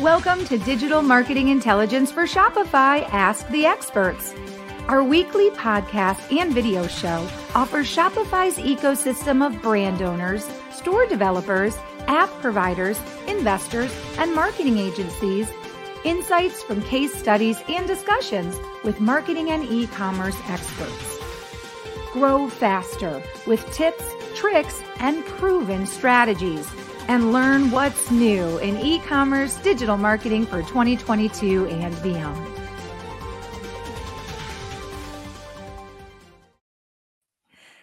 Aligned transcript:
Welcome 0.00 0.44
to 0.48 0.58
Digital 0.58 1.00
Marketing 1.00 1.48
Intelligence 1.48 2.12
for 2.12 2.24
Shopify 2.24 3.08
Ask 3.12 3.48
the 3.48 3.64
Experts. 3.64 4.34
Our 4.88 5.02
weekly 5.02 5.48
podcast 5.52 6.38
and 6.38 6.52
video 6.52 6.86
show 6.86 7.26
offers 7.54 7.86
Shopify's 7.86 8.58
ecosystem 8.58 9.44
of 9.44 9.62
brand 9.62 10.02
owners, 10.02 10.46
store 10.70 11.06
developers, 11.06 11.78
app 12.08 12.28
providers, 12.42 13.00
investors, 13.26 13.90
and 14.18 14.34
marketing 14.34 14.76
agencies 14.76 15.48
insights 16.04 16.62
from 16.62 16.82
case 16.82 17.14
studies 17.14 17.58
and 17.66 17.86
discussions 17.86 18.54
with 18.84 19.00
marketing 19.00 19.50
and 19.50 19.64
e 19.64 19.86
commerce 19.86 20.36
experts. 20.50 21.18
Grow 22.12 22.50
faster 22.50 23.22
with 23.46 23.64
tips, 23.72 24.04
tricks, 24.34 24.82
and 24.98 25.24
proven 25.24 25.86
strategies 25.86 26.70
and 27.08 27.32
learn 27.32 27.70
what's 27.70 28.10
new 28.10 28.58
in 28.58 28.76
e 28.78 28.98
commerce 29.00 29.56
digital 29.56 29.96
marketing 29.96 30.46
for 30.46 30.62
2022 30.62 31.66
and 31.66 32.02
beyond. 32.02 32.56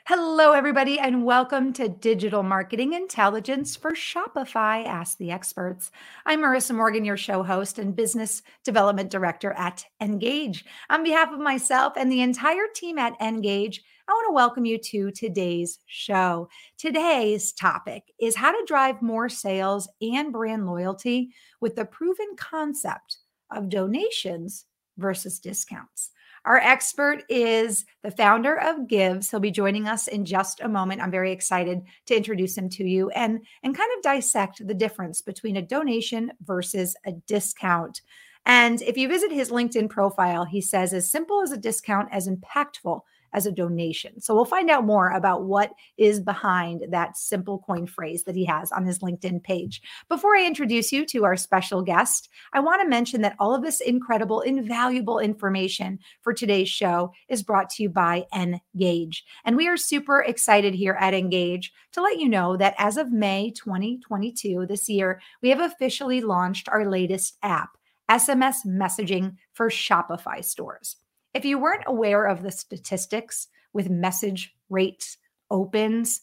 Hello, 0.06 0.52
everybody, 0.52 1.00
and 1.00 1.24
welcome 1.24 1.72
to 1.74 1.88
Digital 1.88 2.44
Marketing 2.44 2.92
Intelligence 2.92 3.78
for 3.78 3.94
Shopify 3.94 4.86
Ask 4.86 5.18
the 5.18 5.32
Experts. 5.32 5.92
I'm 6.26 6.42
Marissa 6.42 6.76
Morgan, 6.76 7.06
your 7.06 7.16
show 7.16 7.42
host 7.42 7.80
and 7.80 7.96
business 7.96 8.42
development 8.66 9.10
director 9.10 9.54
at 9.54 9.86
Engage. 10.02 10.66
On 10.90 11.04
behalf 11.04 11.32
of 11.32 11.40
myself 11.40 11.94
and 11.96 12.12
the 12.12 12.22
entire 12.22 12.68
team 12.76 12.98
at 12.98 13.20
Engage, 13.22 13.82
I 14.06 14.12
want 14.12 14.28
to 14.28 14.34
welcome 14.34 14.66
you 14.66 14.78
to 14.80 15.12
today's 15.12 15.80
show. 15.86 16.50
Today's 16.78 17.54
topic 17.54 18.04
is 18.20 18.36
how 18.36 18.52
to 18.52 18.66
drive 18.68 19.02
more 19.02 19.30
sales 19.30 19.88
and 20.02 20.34
brand 20.34 20.66
loyalty 20.66 21.34
with 21.62 21.78
the 21.78 21.86
proven 21.86 22.36
concept 22.36 23.20
of 23.50 23.70
donations 23.70 24.66
versus 24.98 25.40
discounts. 25.40 26.12
Our 26.44 26.58
expert 26.58 27.24
is 27.30 27.86
the 28.02 28.12
founder 28.12 28.60
of 28.60 28.88
Givz. 28.88 29.32
He'll 29.32 29.40
be 29.40 29.52
joining 29.52 29.88
us 29.88 30.10
in 30.10 30.26
just 30.26 30.60
a 30.60 30.68
moment. 30.68 31.02
I'm 31.02 31.10
very 31.10 31.32
excited 31.32 31.82
to 32.08 32.18
introduce 32.18 32.58
him 32.58 32.68
to 32.72 32.84
you 32.84 33.10
and, 33.12 33.40
and 33.64 33.78
kind 33.78 33.92
of 33.96 34.04
dissect 34.04 34.68
the 34.68 34.74
difference 34.74 35.22
between 35.22 35.56
a 35.56 35.62
donation 35.62 36.34
versus 36.44 36.98
a 37.06 37.14
discount. 37.26 38.02
And 38.46 38.82
if 38.82 38.98
you 38.98 39.08
visit 39.08 39.32
his 39.32 39.52
LinkedIn 39.52 39.90
profile, 39.90 40.44
he 40.44 40.60
says, 40.60 40.94
as 40.94 41.10
simple 41.10 41.42
as 41.42 41.54
a 41.54 41.58
discount, 41.58 42.10
as 42.12 42.28
impactful 42.28 43.00
as 43.34 43.46
a 43.46 43.52
donation. 43.52 44.22
So 44.22 44.34
we'll 44.34 44.46
find 44.46 44.70
out 44.70 44.86
more 44.86 45.10
about 45.10 45.46
what 45.46 45.72
is 45.98 46.20
behind 46.20 46.86
that 46.90 47.18
simple 47.18 47.60
coin 47.60 47.88
phrase 47.88 48.24
that 48.24 48.36
he 48.36 48.46
has 48.46 48.72
on 48.72 48.86
his 48.86 49.00
LinkedIn 49.00 49.44
page. 49.44 49.82
Before 50.08 50.36
I 50.36 50.46
introduce 50.46 50.92
you 50.92 51.06
to 51.08 51.26
our 51.26 51.36
special 51.36 51.82
guest, 51.82 52.30
I 52.54 52.60
want 52.60 52.82
to 52.82 52.88
mention 52.88 53.22
that 53.22 53.36
all 53.40 53.54
of 53.54 53.64
this 53.64 53.82
incredible, 53.82 54.42
invaluable 54.42 55.20
information 55.20 56.00
for 56.22 56.34
today's 56.34 56.70
show 56.70 57.12
is 57.28 57.44
brought 57.44 57.70
to 57.72 57.84
you 57.84 57.90
by 57.90 58.26
Engage. 58.34 59.26
And 59.46 59.58
we 59.58 59.68
are 59.68 59.78
super 59.78 60.22
excited 60.22 60.74
here 60.74 60.98
at 61.00 61.14
Engage 61.14 61.74
to 61.94 62.02
let 62.02 62.20
you 62.20 62.30
know 62.30 62.58
that 62.58 62.76
as 62.78 62.98
of 62.98 63.12
May 63.12 63.52
2022, 63.52 64.66
this 64.68 64.88
year, 64.90 65.22
we 65.42 65.50
have 65.50 65.60
officially 65.60 66.22
launched 66.22 66.70
our 66.70 66.90
latest 66.90 67.38
app. 67.42 67.78
SMS 68.10 68.66
messaging 68.66 69.38
for 69.54 69.70
Shopify 69.70 70.44
stores. 70.44 70.98
If 71.34 71.46
you 71.46 71.58
weren't 71.58 71.84
aware 71.88 72.26
of 72.26 72.44
the 72.44 72.52
statistics 72.52 73.48
with 73.74 73.90
message 73.90 74.54
rates 74.70 75.18
opens, 75.50 76.22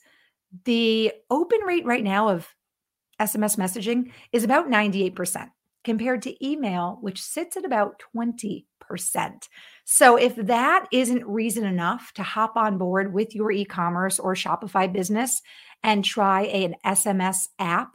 the 0.64 1.12
open 1.30 1.61
rate 1.61 1.84
right 1.84 2.05
now 2.05 2.28
of 2.28 2.48
SMS 3.20 3.56
messaging 3.56 4.12
is 4.33 4.44
about 4.44 4.69
98% 4.69 5.50
compared 5.84 6.22
to 6.22 6.47
email, 6.47 6.98
which 7.00 7.22
sits 7.22 7.56
at 7.56 7.64
about 7.64 8.00
20%. 8.17 8.64
So, 9.84 10.17
if 10.17 10.36
that 10.36 10.86
isn't 10.92 11.27
reason 11.27 11.64
enough 11.64 12.12
to 12.14 12.22
hop 12.22 12.56
on 12.56 12.78
board 12.78 13.12
with 13.12 13.35
your 13.35 13.51
e 13.52 13.64
commerce 13.64 14.18
or 14.18 14.35
Shopify 14.35 14.92
business 14.92 15.42
and 15.83 16.05
try 16.05 16.42
an 16.42 16.74
SMS 16.85 17.48
app, 17.58 17.90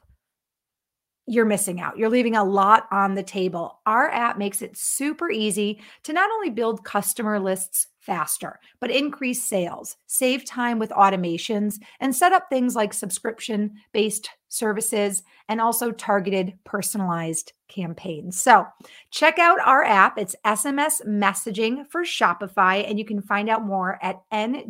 you're 1.28 1.46
missing 1.46 1.80
out. 1.80 1.98
You're 1.98 2.10
leaving 2.10 2.36
a 2.36 2.44
lot 2.44 2.88
on 2.92 3.16
the 3.16 3.24
table. 3.24 3.80
Our 3.86 4.10
app 4.10 4.38
makes 4.38 4.62
it 4.62 4.78
super 4.78 5.30
easy 5.32 5.82
to 6.04 6.14
not 6.14 6.30
only 6.32 6.50
build 6.50 6.84
customer 6.84 7.40
lists 7.40 7.88
faster, 8.06 8.60
but 8.80 8.92
increase 8.92 9.44
sales, 9.44 9.98
save 10.08 10.46
time 10.46 10.80
with 10.80 10.90
automations, 10.92 11.80
and 12.00 12.16
set 12.16 12.34
up 12.34 12.48
things 12.50 12.76
like 12.76 12.94
subscription 12.94 13.74
based 13.92 14.30
services 14.56 15.24
and 15.50 15.60
also 15.60 15.92
targeted 15.92 16.58
personalized 16.64 17.52
campaigns. 17.68 18.40
So 18.42 18.66
check 19.12 19.38
out 19.40 19.60
our 19.60 19.84
app. 19.84 20.18
It's 20.18 20.38
SMS 20.46 21.06
messaging 21.06 21.86
for 21.90 22.04
Shopify, 22.04 22.88
and 22.88 22.98
you 22.98 23.04
can 23.06 23.22
find 23.22 23.50
out 23.50 23.66
more 23.66 24.00
at 24.02 24.22
ngagge.com. 24.32 24.66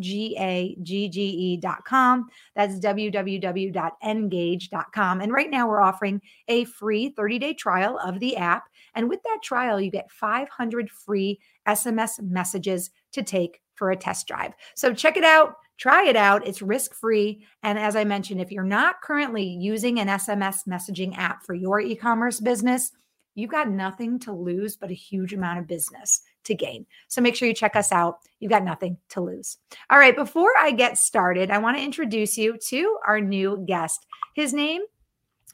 That's 2.56 2.80
www.engage.com. 2.80 5.22
And 5.22 5.32
right 5.32 5.52
now 5.52 5.68
we're 5.68 5.82
offering 5.82 6.22
a 6.48 6.64
free 6.66 7.10
30 7.10 7.40
day 7.40 7.54
trial 7.54 8.00
of 8.04 8.20
the 8.20 8.36
app. 8.38 8.64
And 8.96 9.08
with 9.10 9.22
that 9.24 9.40
trial, 9.44 9.80
you 9.80 9.92
get 9.92 10.12
500 10.12 10.90
free 10.90 11.40
SMS 11.68 12.20
messages 12.22 12.90
to 13.16 13.24
take 13.24 13.60
for 13.76 13.92
a 13.92 13.98
test 13.98 14.28
drive. 14.28 14.54
So 14.76 14.94
check 14.94 15.18
it 15.18 15.24
out. 15.24 15.56
Try 15.78 16.08
it 16.08 16.16
out. 16.16 16.48
It's 16.48 16.62
risk 16.62 16.94
free. 16.94 17.46
And 17.64 17.78
as 17.78 17.96
I 17.96 18.06
mentioned, 18.06 18.40
if 18.40 18.52
you're 18.52 18.64
not 18.64 19.02
currently 19.02 19.44
using 19.44 20.00
an 20.00 20.08
SMS 20.08 20.60
messaging 20.68 21.18
app 21.18 21.44
for 21.44 21.54
your 21.54 21.82
e 21.82 21.96
commerce 21.96 22.40
business, 22.40 22.92
you've 23.34 23.52
got 23.52 23.70
nothing 23.70 24.18
to 24.20 24.32
lose 24.32 24.78
but 24.78 24.92
a 24.92 24.94
huge 24.94 25.34
amount 25.34 25.60
of 25.60 25.68
business 25.68 26.22
to 26.46 26.56
gain. 26.56 26.86
So 27.10 27.22
make 27.22 27.36
sure 27.36 27.48
you 27.48 27.54
check 27.54 27.76
us 27.76 27.92
out. 27.92 28.20
You've 28.40 28.52
got 28.52 28.64
nothing 28.64 28.98
to 29.10 29.22
lose. 29.22 29.58
All 29.90 30.00
right, 30.00 30.16
before 30.16 30.52
I 30.58 30.72
get 30.72 30.98
started, 30.98 31.52
I 31.52 31.58
want 31.58 31.78
to 31.78 31.84
introduce 31.84 32.38
you 32.38 32.58
to 32.68 32.98
our 33.06 33.20
new 33.20 33.64
guest. 33.68 34.06
His 34.36 34.54
name 34.54 34.82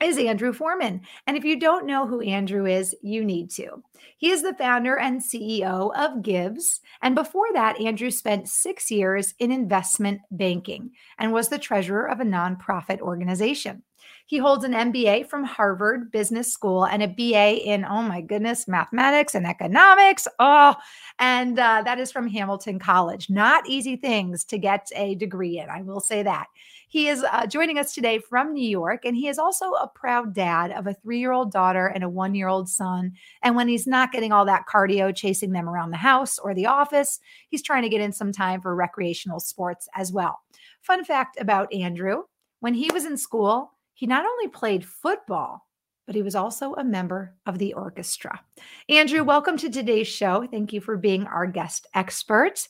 is 0.01 0.17
Andrew 0.17 0.53
Forman. 0.53 1.01
And 1.27 1.37
if 1.37 1.43
you 1.43 1.59
don't 1.59 1.85
know 1.85 2.07
who 2.07 2.21
Andrew 2.21 2.65
is, 2.65 2.95
you 3.01 3.23
need 3.23 3.51
to. 3.51 3.83
He 4.17 4.29
is 4.29 4.41
the 4.41 4.53
founder 4.53 4.97
and 4.97 5.21
CEO 5.21 5.91
of 5.95 6.21
Givz. 6.21 6.79
And 7.01 7.15
before 7.15 7.47
that, 7.53 7.79
Andrew 7.79 8.11
spent 8.11 8.47
six 8.47 8.91
years 8.91 9.33
in 9.39 9.51
investment 9.51 10.21
banking 10.31 10.91
and 11.17 11.33
was 11.33 11.49
the 11.49 11.59
treasurer 11.59 12.07
of 12.07 12.19
a 12.19 12.25
nonprofit 12.25 12.99
organization. 12.99 13.83
He 14.31 14.37
holds 14.37 14.63
an 14.63 14.71
MBA 14.71 15.27
from 15.27 15.43
Harvard 15.43 16.09
Business 16.09 16.53
School 16.53 16.85
and 16.85 17.03
a 17.03 17.07
BA 17.09 17.69
in, 17.69 17.83
oh 17.83 18.01
my 18.01 18.21
goodness, 18.21 18.65
mathematics 18.65 19.35
and 19.35 19.45
economics. 19.45 20.25
Oh, 20.39 20.73
and 21.19 21.59
uh, 21.59 21.81
that 21.83 21.99
is 21.99 22.13
from 22.13 22.29
Hamilton 22.29 22.79
College. 22.79 23.29
Not 23.29 23.67
easy 23.67 23.97
things 23.97 24.45
to 24.45 24.57
get 24.57 24.87
a 24.95 25.15
degree 25.15 25.59
in, 25.59 25.69
I 25.69 25.81
will 25.81 25.99
say 25.99 26.23
that. 26.23 26.47
He 26.87 27.09
is 27.09 27.25
uh, 27.29 27.45
joining 27.45 27.77
us 27.77 27.93
today 27.93 28.19
from 28.19 28.53
New 28.53 28.65
York, 28.65 29.03
and 29.03 29.17
he 29.17 29.27
is 29.27 29.37
also 29.37 29.73
a 29.73 29.91
proud 29.93 30.33
dad 30.33 30.71
of 30.71 30.87
a 30.87 30.93
three 30.93 31.19
year 31.19 31.33
old 31.33 31.51
daughter 31.51 31.87
and 31.87 32.01
a 32.01 32.07
one 32.07 32.33
year 32.33 32.47
old 32.47 32.69
son. 32.69 33.11
And 33.43 33.57
when 33.57 33.67
he's 33.67 33.85
not 33.85 34.13
getting 34.13 34.31
all 34.31 34.45
that 34.45 34.63
cardio 34.65 35.13
chasing 35.13 35.51
them 35.51 35.67
around 35.67 35.91
the 35.91 35.97
house 35.97 36.39
or 36.39 36.53
the 36.53 36.67
office, 36.67 37.19
he's 37.49 37.63
trying 37.63 37.83
to 37.83 37.89
get 37.89 37.99
in 37.99 38.13
some 38.13 38.31
time 38.31 38.61
for 38.61 38.73
recreational 38.77 39.41
sports 39.41 39.89
as 39.93 40.13
well. 40.13 40.39
Fun 40.83 41.03
fact 41.03 41.37
about 41.37 41.73
Andrew 41.73 42.23
when 42.61 42.75
he 42.75 42.89
was 42.93 43.03
in 43.03 43.17
school, 43.17 43.73
he 44.01 44.07
not 44.07 44.25
only 44.25 44.47
played 44.47 44.83
football, 44.83 45.67
but 46.07 46.15
he 46.15 46.23
was 46.23 46.33
also 46.33 46.73
a 46.73 46.83
member 46.83 47.35
of 47.45 47.59
the 47.59 47.71
orchestra. 47.75 48.41
Andrew, 48.89 49.21
mm. 49.21 49.27
welcome 49.27 49.57
to 49.57 49.69
today's 49.69 50.07
show. 50.07 50.47
Thank 50.49 50.73
you 50.73 50.81
for 50.81 50.97
being 50.97 51.27
our 51.27 51.45
guest 51.45 51.85
expert. 51.93 52.67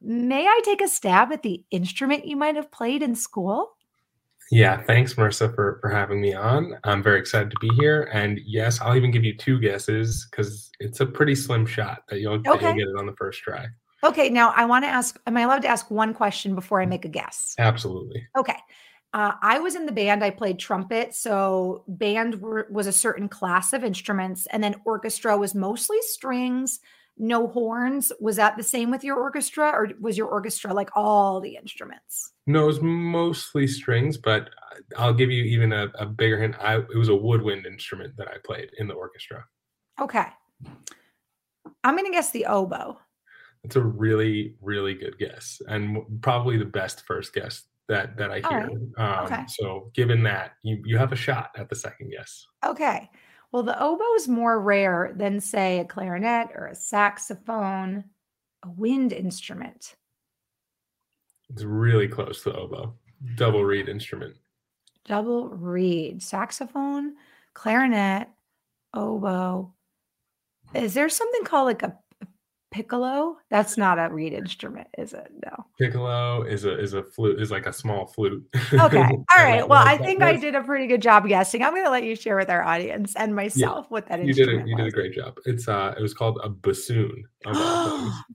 May 0.00 0.44
I 0.44 0.60
take 0.64 0.80
a 0.80 0.88
stab 0.88 1.30
at 1.30 1.44
the 1.44 1.62
instrument 1.70 2.26
you 2.26 2.36
might 2.36 2.56
have 2.56 2.72
played 2.72 3.00
in 3.00 3.14
school? 3.14 3.76
Yeah, 4.50 4.82
thanks, 4.82 5.14
Marissa, 5.14 5.54
for, 5.54 5.78
for 5.80 5.88
having 5.88 6.20
me 6.20 6.34
on. 6.34 6.74
I'm 6.82 7.00
very 7.00 7.20
excited 7.20 7.52
to 7.52 7.56
be 7.60 7.70
here. 7.76 8.10
And 8.12 8.40
yes, 8.44 8.80
I'll 8.80 8.96
even 8.96 9.12
give 9.12 9.22
you 9.22 9.36
two 9.36 9.60
guesses 9.60 10.26
because 10.28 10.68
it's 10.80 10.98
a 10.98 11.06
pretty 11.06 11.36
slim 11.36 11.64
shot 11.64 12.02
that 12.08 12.18
you'll, 12.18 12.34
okay. 12.34 12.42
that 12.42 12.60
you'll 12.60 12.74
get 12.74 12.88
it 12.88 12.98
on 12.98 13.06
the 13.06 13.14
first 13.14 13.40
try. 13.40 13.66
Okay, 14.02 14.28
now 14.30 14.52
I 14.56 14.64
want 14.64 14.84
to 14.84 14.88
ask 14.88 15.16
Am 15.28 15.36
I 15.36 15.42
allowed 15.42 15.62
to 15.62 15.68
ask 15.68 15.92
one 15.92 16.12
question 16.12 16.56
before 16.56 16.80
I 16.80 16.86
mm. 16.86 16.88
make 16.88 17.04
a 17.04 17.08
guess? 17.08 17.54
Absolutely. 17.56 18.26
Okay. 18.36 18.56
Uh, 19.14 19.32
I 19.42 19.58
was 19.58 19.74
in 19.74 19.84
the 19.84 19.92
band. 19.92 20.24
I 20.24 20.30
played 20.30 20.58
trumpet. 20.58 21.14
So, 21.14 21.84
band 21.86 22.40
were, 22.40 22.66
was 22.70 22.86
a 22.86 22.92
certain 22.92 23.28
class 23.28 23.72
of 23.72 23.84
instruments, 23.84 24.46
and 24.46 24.64
then 24.64 24.76
orchestra 24.84 25.36
was 25.36 25.54
mostly 25.54 25.98
strings, 26.00 26.80
no 27.18 27.46
horns. 27.46 28.10
Was 28.20 28.36
that 28.36 28.56
the 28.56 28.62
same 28.62 28.90
with 28.90 29.04
your 29.04 29.18
orchestra, 29.18 29.68
or 29.68 29.90
was 30.00 30.16
your 30.16 30.28
orchestra 30.28 30.72
like 30.72 30.88
all 30.94 31.40
the 31.40 31.56
instruments? 31.56 32.32
No, 32.46 32.62
it 32.62 32.66
was 32.66 32.80
mostly 32.80 33.66
strings, 33.66 34.16
but 34.16 34.48
I'll 34.96 35.12
give 35.12 35.30
you 35.30 35.44
even 35.44 35.72
a, 35.72 35.90
a 35.98 36.06
bigger 36.06 36.40
hint. 36.40 36.56
I, 36.58 36.76
it 36.76 36.96
was 36.96 37.10
a 37.10 37.14
woodwind 37.14 37.66
instrument 37.66 38.16
that 38.16 38.28
I 38.28 38.36
played 38.44 38.70
in 38.78 38.88
the 38.88 38.94
orchestra. 38.94 39.44
Okay. 40.00 40.24
I'm 41.84 41.96
going 41.96 42.06
to 42.06 42.12
guess 42.12 42.30
the 42.30 42.46
oboe. 42.46 42.98
That's 43.62 43.76
a 43.76 43.82
really, 43.82 44.54
really 44.60 44.94
good 44.94 45.18
guess, 45.18 45.60
and 45.68 45.98
probably 46.22 46.56
the 46.56 46.64
best 46.64 47.06
first 47.06 47.34
guess 47.34 47.64
that 47.88 48.16
that 48.16 48.30
I 48.30 48.36
hear. 48.36 48.68
Right. 48.96 49.18
Um, 49.18 49.24
okay. 49.26 49.44
So, 49.48 49.90
given 49.94 50.22
that, 50.24 50.52
you 50.62 50.82
you 50.84 50.98
have 50.98 51.12
a 51.12 51.16
shot 51.16 51.50
at 51.56 51.68
the 51.68 51.76
second 51.76 52.10
guess. 52.10 52.46
Okay. 52.64 53.10
Well, 53.52 53.62
the 53.62 53.80
oboe 53.80 54.14
is 54.16 54.28
more 54.28 54.60
rare 54.60 55.12
than, 55.14 55.38
say, 55.38 55.78
a 55.78 55.84
clarinet 55.84 56.48
or 56.54 56.68
a 56.68 56.74
saxophone, 56.74 58.04
a 58.62 58.70
wind 58.70 59.12
instrument. 59.12 59.94
It's 61.50 61.62
really 61.62 62.08
close 62.08 62.42
to 62.44 62.56
oboe. 62.56 62.94
Double 63.36 63.62
reed 63.62 63.90
instrument. 63.90 64.36
Double 65.04 65.50
reed, 65.50 66.22
saxophone, 66.22 67.14
clarinet, 67.52 68.28
oboe. 68.94 69.74
Is 70.74 70.94
there 70.94 71.10
something 71.10 71.44
called 71.44 71.66
like 71.66 71.82
a 71.82 71.98
piccolo? 72.72 73.36
That's 73.50 73.76
not 73.76 73.98
a 73.98 74.08
reed 74.12 74.32
instrument, 74.32 74.88
is 74.98 75.12
it? 75.12 75.30
No. 75.44 75.66
Piccolo 75.78 76.42
is 76.42 76.64
a 76.64 76.78
is 76.78 76.94
a 76.94 77.02
flute 77.02 77.40
is 77.40 77.50
like 77.50 77.66
a 77.66 77.72
small 77.72 78.06
flute. 78.06 78.44
Okay. 78.72 78.98
All 78.98 79.36
right. 79.36 79.66
Well, 79.68 79.86
I 79.86 79.96
think 79.96 80.22
I 80.22 80.36
did 80.36 80.54
a 80.54 80.62
pretty 80.62 80.86
good 80.86 81.02
job 81.02 81.28
guessing. 81.28 81.62
I'm 81.62 81.72
going 81.72 81.84
to 81.84 81.90
let 81.90 82.04
you 82.04 82.16
share 82.16 82.36
with 82.36 82.50
our 82.50 82.62
audience 82.62 83.14
and 83.16 83.36
myself 83.36 83.84
yeah, 83.84 83.88
what 83.88 84.08
that 84.08 84.24
you 84.24 84.34
did. 84.34 84.48
A, 84.48 84.52
you 84.52 84.76
was. 84.76 84.76
did 84.76 84.86
a 84.86 84.90
great 84.90 85.12
job. 85.12 85.38
It's 85.44 85.68
uh, 85.68 85.94
it 85.96 86.02
was 86.02 86.14
called 86.14 86.40
a 86.42 86.48
bassoon. 86.48 87.24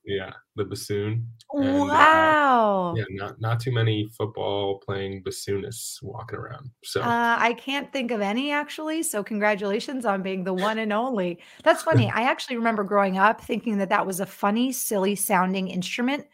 yeah, 0.06 0.31
the 0.57 0.65
bassoon. 0.65 1.27
And, 1.54 1.88
wow. 1.88 2.94
Uh, 2.94 2.95
yeah, 2.98 3.06
not 3.12 3.39
not 3.39 3.59
too 3.59 3.71
many 3.71 4.09
football 4.18 4.80
playing 4.80 5.24
bassoonists 5.24 6.04
walking 6.04 6.38
around. 6.38 6.69
So 6.83 7.01
uh, 7.01 7.38
I 7.39 7.54
can't 7.54 7.92
think 7.94 8.12
of 8.12 8.19
any 8.19 8.51
actually. 8.51 9.04
So 9.04 9.24
congratulations 9.24 10.06
on 10.06 10.21
being 10.21 10.44
the 10.44 10.54
one 10.54 10.80
and 10.80 10.92
only. 10.92 11.39
That's 11.63 11.83
funny. 11.83 12.12
I 12.13 12.24
actually 12.24 12.57
remember 12.57 12.83
growing 12.83 13.18
up 13.18 13.39
thinking 13.39 13.77
that 13.77 13.89
that 13.89 14.06
was 14.06 14.19
a 14.19 14.25
funny, 14.25 14.71
silly 14.74 15.15
sounding 15.15 15.69
instrument, 15.69 16.25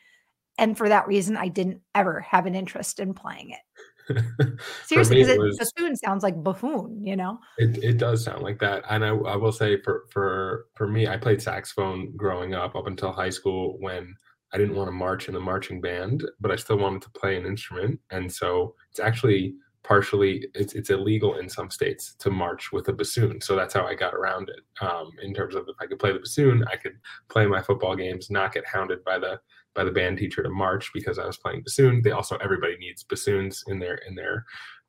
and 0.57 0.77
for 0.77 0.89
that 0.89 1.07
reason, 1.07 1.37
I 1.37 1.49
didn't 1.49 1.81
ever 1.93 2.21
have 2.21 2.45
an 2.45 2.55
interest 2.55 2.99
in 2.99 3.13
playing 3.13 3.51
it. 3.51 3.59
Seriously, 4.85 5.23
because 5.23 5.57
bassoon 5.57 5.95
sounds 5.95 6.23
like 6.23 6.41
buffoon, 6.43 7.03
you 7.03 7.15
know. 7.15 7.39
It 7.57 7.83
it 7.83 7.97
does 7.97 8.23
sound 8.23 8.43
like 8.43 8.59
that, 8.59 8.83
and 8.89 9.03
I, 9.03 9.09
I 9.09 9.35
will 9.35 9.51
say 9.51 9.81
for 9.81 10.05
for 10.11 10.67
for 10.75 10.87
me, 10.87 11.07
I 11.07 11.17
played 11.17 11.41
saxophone 11.41 12.15
growing 12.15 12.53
up 12.53 12.75
up 12.75 12.87
until 12.87 13.11
high 13.11 13.29
school 13.29 13.77
when 13.79 14.15
I 14.53 14.57
didn't 14.57 14.75
want 14.75 14.87
to 14.87 14.91
march 14.91 15.27
in 15.27 15.33
the 15.33 15.39
marching 15.39 15.81
band, 15.81 16.23
but 16.39 16.51
I 16.51 16.55
still 16.55 16.77
wanted 16.77 17.01
to 17.03 17.09
play 17.11 17.37
an 17.37 17.45
instrument, 17.45 17.99
and 18.11 18.31
so 18.31 18.75
it's 18.91 18.99
actually 18.99 19.55
partially 19.83 20.47
it's 20.53 20.73
it's 20.73 20.89
illegal 20.89 21.37
in 21.37 21.49
some 21.49 21.69
states 21.69 22.15
to 22.19 22.29
march 22.29 22.71
with 22.71 22.87
a 22.87 22.93
bassoon. 22.93 23.41
So 23.41 23.55
that's 23.55 23.73
how 23.73 23.85
I 23.85 23.95
got 23.95 24.13
around 24.13 24.49
it. 24.49 24.85
Um, 24.85 25.11
in 25.21 25.33
terms 25.33 25.55
of 25.55 25.67
if 25.67 25.75
I 25.79 25.85
could 25.85 25.99
play 25.99 26.13
the 26.13 26.19
bassoon, 26.19 26.63
I 26.71 26.77
could 26.77 26.97
play 27.29 27.45
my 27.45 27.61
football 27.61 27.95
games, 27.95 28.29
not 28.29 28.53
get 28.53 28.65
hounded 28.65 29.03
by 29.03 29.19
the 29.19 29.39
by 29.75 29.83
the 29.83 29.91
band 29.91 30.17
teacher 30.17 30.43
to 30.43 30.49
march 30.49 30.91
because 30.93 31.19
I 31.19 31.25
was 31.25 31.37
playing 31.37 31.63
bassoon. 31.63 32.01
They 32.01 32.11
also 32.11 32.37
everybody 32.37 32.77
needs 32.77 33.03
bassoons 33.03 33.63
in 33.67 33.79
their 33.79 33.95
in 34.07 34.15
their 34.15 34.45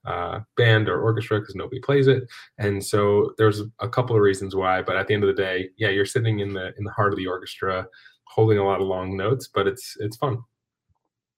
uh, 0.07 0.41
band 0.57 0.89
or 0.89 1.01
orchestra 1.01 1.41
because 1.41 1.55
nobody 1.55 1.81
plays 1.81 2.09
it. 2.09 2.25
And 2.59 2.85
so 2.85 3.33
there's 3.39 3.63
a 3.81 3.89
couple 3.89 4.15
of 4.15 4.23
reasons 4.23 4.55
why. 4.55 4.83
But 4.83 4.97
at 4.97 5.07
the 5.07 5.15
end 5.15 5.25
of 5.25 5.35
the 5.35 5.43
day, 5.43 5.71
yeah, 5.77 5.89
you're 5.89 6.05
sitting 6.05 6.41
in 6.41 6.53
the 6.53 6.73
in 6.79 6.85
the 6.85 6.93
heart 6.93 7.13
of 7.13 7.19
the 7.19 7.27
orchestra, 7.27 7.87
holding 8.25 8.59
a 8.59 8.65
lot 8.65 8.81
of 8.81 8.87
long 8.87 9.17
notes, 9.17 9.49
but 9.53 9.67
it's 9.67 9.97
it's 10.01 10.17
fun. 10.17 10.39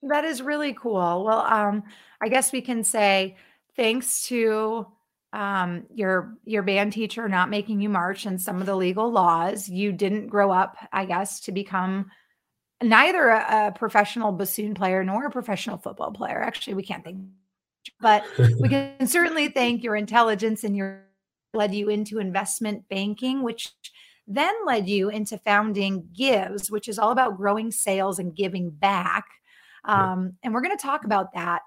That 0.02 0.24
is 0.24 0.42
really 0.42 0.74
cool. 0.74 1.24
Well, 1.24 1.40
um, 1.40 1.82
I 2.20 2.28
guess 2.28 2.52
we 2.52 2.60
can 2.60 2.84
say 2.84 3.36
thanks 3.76 4.26
to 4.28 4.86
um, 5.32 5.84
your 5.94 6.38
your 6.44 6.62
band 6.62 6.92
teacher 6.92 7.28
not 7.28 7.50
making 7.50 7.80
you 7.80 7.88
march 7.88 8.26
and 8.26 8.40
some 8.40 8.60
of 8.60 8.66
the 8.66 8.76
legal 8.76 9.10
laws, 9.10 9.68
you 9.68 9.92
didn't 9.92 10.28
grow 10.28 10.50
up, 10.50 10.76
I 10.92 11.04
guess, 11.04 11.40
to 11.40 11.52
become 11.52 12.10
neither 12.82 13.28
a, 13.28 13.68
a, 13.68 13.72
professional 13.72 14.32
bassoon 14.32 14.74
player 14.74 15.02
nor 15.02 15.26
a 15.26 15.30
professional 15.30 15.78
football 15.78 16.12
player. 16.12 16.42
Actually, 16.42 16.74
we 16.74 16.82
can't 16.82 17.04
think, 17.04 17.20
but 18.00 18.24
we 18.60 18.68
can 18.68 19.06
certainly 19.06 19.48
thank 19.48 19.82
your 19.82 19.96
intelligence 19.96 20.64
and 20.64 20.76
your 20.76 21.06
led 21.54 21.74
you 21.74 21.88
into 21.88 22.18
investment 22.18 22.88
banking, 22.88 23.42
which 23.42 23.72
then 24.26 24.54
led 24.66 24.88
you 24.88 25.08
into 25.08 25.38
founding 25.38 26.08
Givz, 26.18 26.70
which 26.70 26.88
is 26.88 26.98
all 26.98 27.12
about 27.12 27.36
growing 27.36 27.70
sales 27.70 28.18
and 28.18 28.34
giving 28.34 28.70
back. 28.70 29.24
Um, 29.84 30.34
and 30.42 30.52
we're 30.52 30.62
going 30.62 30.76
to 30.76 30.82
talk 30.82 31.04
about 31.04 31.32
that. 31.34 31.62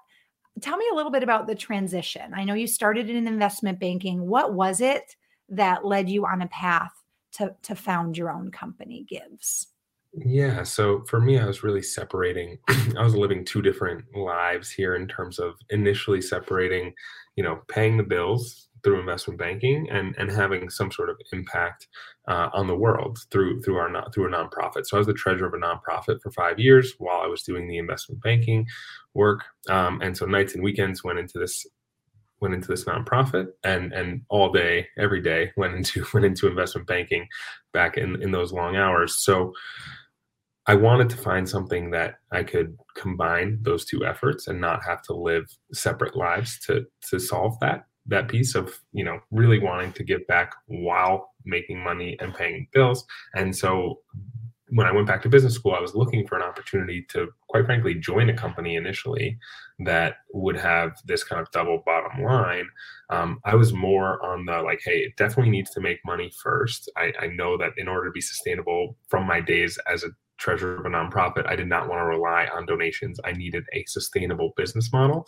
Tell 0.60 0.76
me 0.76 0.84
a 0.92 0.94
little 0.94 1.10
bit 1.10 1.22
about 1.22 1.46
the 1.46 1.54
transition. 1.54 2.34
I 2.34 2.44
know 2.44 2.54
you 2.54 2.66
started 2.66 3.08
in 3.08 3.26
investment 3.26 3.80
banking. 3.80 4.26
What 4.26 4.52
was 4.52 4.80
it 4.80 5.16
that 5.48 5.84
led 5.84 6.10
you 6.10 6.26
on 6.26 6.42
a 6.42 6.48
path 6.48 6.92
to, 7.32 7.54
to 7.62 7.74
found 7.74 8.18
your 8.18 8.30
own 8.30 8.50
company, 8.50 9.06
Givz? 9.10 9.66
Yeah. 10.12 10.64
So 10.64 11.04
for 11.08 11.20
me, 11.20 11.38
I 11.38 11.46
was 11.46 11.62
really 11.62 11.82
separating. 11.82 12.58
I 12.98 13.02
was 13.02 13.14
living 13.14 13.44
two 13.44 13.62
different 13.62 14.04
lives 14.16 14.70
here 14.70 14.96
in 14.96 15.06
terms 15.06 15.38
of 15.38 15.54
initially 15.70 16.20
separating, 16.20 16.92
you 17.36 17.44
know, 17.44 17.60
paying 17.68 17.96
the 17.96 18.02
bills 18.02 18.68
through 18.82 18.98
investment 18.98 19.38
banking 19.38 19.88
and 19.90 20.14
and 20.18 20.30
having 20.30 20.68
some 20.70 20.90
sort 20.90 21.10
of 21.10 21.16
impact 21.32 21.86
uh, 22.28 22.48
on 22.54 22.66
the 22.66 22.74
world 22.74 23.18
through 23.30 23.60
through 23.62 23.76
our 23.76 23.88
not 23.88 24.12
through 24.12 24.26
a 24.26 24.30
nonprofit. 24.36 24.84
So 24.86 24.96
I 24.96 24.98
was 24.98 25.06
the 25.06 25.14
treasurer 25.14 25.46
of 25.46 25.54
a 25.54 25.58
nonprofit 25.58 26.20
for 26.22 26.32
five 26.32 26.58
years 26.58 26.94
while 26.98 27.20
I 27.20 27.26
was 27.28 27.42
doing 27.42 27.68
the 27.68 27.78
investment 27.78 28.20
banking 28.22 28.66
work. 29.14 29.44
Um, 29.68 30.00
and 30.00 30.16
so 30.16 30.26
nights 30.26 30.54
and 30.54 30.64
weekends 30.64 31.04
went 31.04 31.20
into 31.20 31.38
this 31.38 31.66
went 32.40 32.54
into 32.54 32.68
this 32.68 32.84
nonprofit 32.84 33.48
and 33.64 33.92
and 33.92 34.22
all 34.30 34.50
day 34.50 34.86
every 34.98 35.20
day 35.20 35.52
went 35.56 35.74
into 35.74 36.04
went 36.14 36.26
into 36.26 36.46
investment 36.48 36.86
banking 36.86 37.28
back 37.72 37.96
in 37.98 38.20
in 38.22 38.30
those 38.30 38.52
long 38.52 38.76
hours 38.76 39.18
so 39.18 39.52
I 40.70 40.76
wanted 40.76 41.10
to 41.10 41.16
find 41.16 41.48
something 41.48 41.90
that 41.90 42.20
I 42.30 42.44
could 42.44 42.78
combine 42.96 43.58
those 43.60 43.84
two 43.84 44.04
efforts 44.04 44.46
and 44.46 44.60
not 44.60 44.84
have 44.84 45.02
to 45.02 45.14
live 45.14 45.46
separate 45.72 46.14
lives 46.14 46.60
to 46.66 46.86
to 47.10 47.18
solve 47.18 47.58
that 47.60 47.86
that 48.06 48.28
piece 48.28 48.54
of 48.54 48.78
you 48.92 49.04
know 49.04 49.18
really 49.32 49.58
wanting 49.58 49.92
to 49.94 50.04
give 50.04 50.24
back 50.28 50.54
while 50.66 51.32
making 51.44 51.82
money 51.82 52.16
and 52.20 52.32
paying 52.32 52.68
bills. 52.72 53.04
And 53.34 53.56
so 53.56 53.98
when 54.68 54.86
I 54.86 54.92
went 54.92 55.08
back 55.08 55.22
to 55.22 55.28
business 55.28 55.54
school, 55.54 55.74
I 55.74 55.80
was 55.80 55.96
looking 55.96 56.24
for 56.28 56.36
an 56.36 56.42
opportunity 56.42 57.04
to, 57.08 57.26
quite 57.48 57.66
frankly, 57.66 57.94
join 57.94 58.30
a 58.30 58.36
company 58.36 58.76
initially 58.76 59.36
that 59.80 60.18
would 60.32 60.56
have 60.56 60.92
this 61.04 61.24
kind 61.24 61.42
of 61.42 61.50
double 61.50 61.82
bottom 61.84 62.22
line. 62.22 62.68
Um, 63.10 63.40
I 63.44 63.56
was 63.56 63.72
more 63.72 64.24
on 64.24 64.44
the 64.44 64.62
like, 64.62 64.80
hey, 64.84 64.98
it 64.98 65.16
definitely 65.16 65.50
needs 65.50 65.70
to 65.70 65.80
make 65.80 65.98
money 66.04 66.30
first. 66.40 66.88
I, 66.96 67.12
I 67.20 67.26
know 67.26 67.58
that 67.58 67.72
in 67.76 67.88
order 67.88 68.06
to 68.06 68.12
be 68.12 68.20
sustainable 68.20 68.96
from 69.08 69.26
my 69.26 69.40
days 69.40 69.76
as 69.92 70.04
a 70.04 70.10
treasurer 70.40 70.76
of 70.76 70.86
a 70.86 70.88
nonprofit, 70.88 71.46
I 71.46 71.54
did 71.54 71.68
not 71.68 71.88
want 71.88 72.00
to 72.00 72.04
rely 72.04 72.48
on 72.52 72.66
donations. 72.66 73.20
I 73.24 73.32
needed 73.32 73.64
a 73.72 73.84
sustainable 73.86 74.52
business 74.56 74.92
model. 74.92 75.26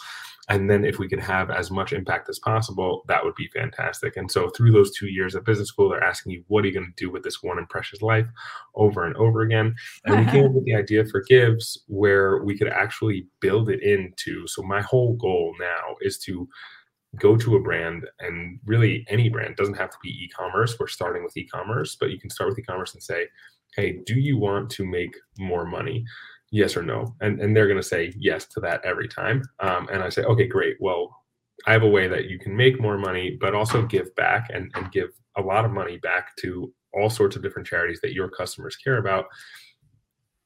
And 0.48 0.68
then 0.68 0.84
if 0.84 0.98
we 0.98 1.08
could 1.08 1.20
have 1.20 1.50
as 1.50 1.70
much 1.70 1.92
impact 1.92 2.28
as 2.28 2.40
possible, 2.40 3.04
that 3.06 3.24
would 3.24 3.34
be 3.36 3.46
fantastic. 3.48 4.16
And 4.16 4.30
so 4.30 4.48
through 4.50 4.72
those 4.72 4.96
two 4.96 5.06
years 5.06 5.34
of 5.34 5.44
business 5.44 5.68
school, 5.68 5.90
they're 5.90 6.02
asking 6.02 6.32
you, 6.32 6.44
what 6.48 6.64
are 6.64 6.68
you 6.68 6.74
going 6.74 6.92
to 6.96 7.04
do 7.04 7.10
with 7.10 7.22
this 7.22 7.42
one 7.42 7.58
and 7.58 7.68
precious 7.68 8.02
life 8.02 8.26
over 8.74 9.04
and 9.04 9.14
over 9.16 9.42
again? 9.42 9.74
And 10.06 10.24
we 10.24 10.32
came 10.32 10.46
up 10.46 10.52
with 10.52 10.64
the 10.64 10.74
idea 10.74 11.04
for 11.04 11.24
Givz 11.30 11.78
where 11.86 12.42
we 12.42 12.58
could 12.58 12.68
actually 12.68 13.28
build 13.40 13.68
it 13.68 13.82
into. 13.82 14.46
So 14.48 14.62
my 14.62 14.80
whole 14.80 15.14
goal 15.14 15.54
now 15.60 15.96
is 16.00 16.18
to 16.20 16.48
go 17.18 17.36
to 17.36 17.56
a 17.56 17.60
brand 17.60 18.08
and 18.20 18.58
really 18.64 19.04
any 19.08 19.28
brand 19.28 19.54
doesn't 19.56 19.76
have 19.76 19.90
to 19.90 19.98
be 20.02 20.08
e-commerce 20.24 20.78
we're 20.78 20.86
starting 20.86 21.22
with 21.22 21.36
e-commerce 21.36 21.94
but 21.94 22.10
you 22.10 22.18
can 22.18 22.30
start 22.30 22.48
with 22.48 22.58
e-commerce 22.58 22.94
and 22.94 23.02
say 23.02 23.26
hey, 23.76 24.00
do 24.06 24.14
you 24.14 24.38
want 24.38 24.70
to 24.70 24.86
make 24.86 25.14
more 25.38 25.64
money? 25.64 26.04
Yes 26.50 26.76
or 26.76 26.82
no? 26.82 27.14
And, 27.20 27.40
and 27.40 27.56
they're 27.56 27.66
going 27.66 27.80
to 27.80 27.82
say 27.82 28.12
yes 28.18 28.46
to 28.48 28.60
that 28.60 28.84
every 28.84 29.08
time. 29.08 29.42
Um, 29.60 29.88
and 29.90 30.02
I 30.02 30.10
say, 30.10 30.22
okay, 30.24 30.46
great. 30.46 30.76
Well, 30.80 31.16
I 31.66 31.72
have 31.72 31.82
a 31.82 31.88
way 31.88 32.08
that 32.08 32.26
you 32.26 32.38
can 32.38 32.54
make 32.56 32.80
more 32.80 32.98
money, 32.98 33.38
but 33.40 33.54
also 33.54 33.86
give 33.86 34.14
back 34.16 34.48
and, 34.52 34.70
and 34.74 34.92
give 34.92 35.10
a 35.36 35.42
lot 35.42 35.64
of 35.64 35.70
money 35.70 35.96
back 35.98 36.36
to 36.40 36.72
all 36.92 37.08
sorts 37.08 37.36
of 37.36 37.42
different 37.42 37.66
charities 37.66 38.00
that 38.02 38.12
your 38.12 38.28
customers 38.28 38.76
care 38.76 38.98
about. 38.98 39.26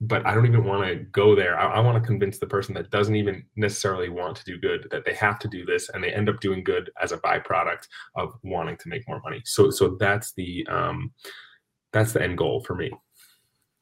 But 0.00 0.26
I 0.26 0.34
don't 0.34 0.46
even 0.46 0.64
want 0.64 0.86
to 0.86 0.96
go 0.96 1.34
there. 1.34 1.58
I, 1.58 1.76
I 1.76 1.80
want 1.80 2.00
to 2.00 2.06
convince 2.06 2.38
the 2.38 2.46
person 2.46 2.74
that 2.74 2.90
doesn't 2.90 3.16
even 3.16 3.44
necessarily 3.56 4.10
want 4.10 4.36
to 4.36 4.44
do 4.44 4.58
good 4.58 4.86
that 4.90 5.06
they 5.06 5.14
have 5.14 5.38
to 5.40 5.48
do 5.48 5.64
this, 5.64 5.88
and 5.88 6.04
they 6.04 6.12
end 6.12 6.28
up 6.28 6.38
doing 6.40 6.62
good 6.62 6.90
as 7.00 7.12
a 7.12 7.18
byproduct 7.18 7.88
of 8.14 8.34
wanting 8.42 8.76
to 8.76 8.88
make 8.90 9.08
more 9.08 9.22
money. 9.24 9.40
So, 9.46 9.70
so 9.70 9.96
that's 9.98 10.34
the 10.34 10.66
um, 10.68 11.12
that's 11.94 12.12
the 12.12 12.22
end 12.22 12.36
goal 12.36 12.62
for 12.62 12.74
me. 12.74 12.92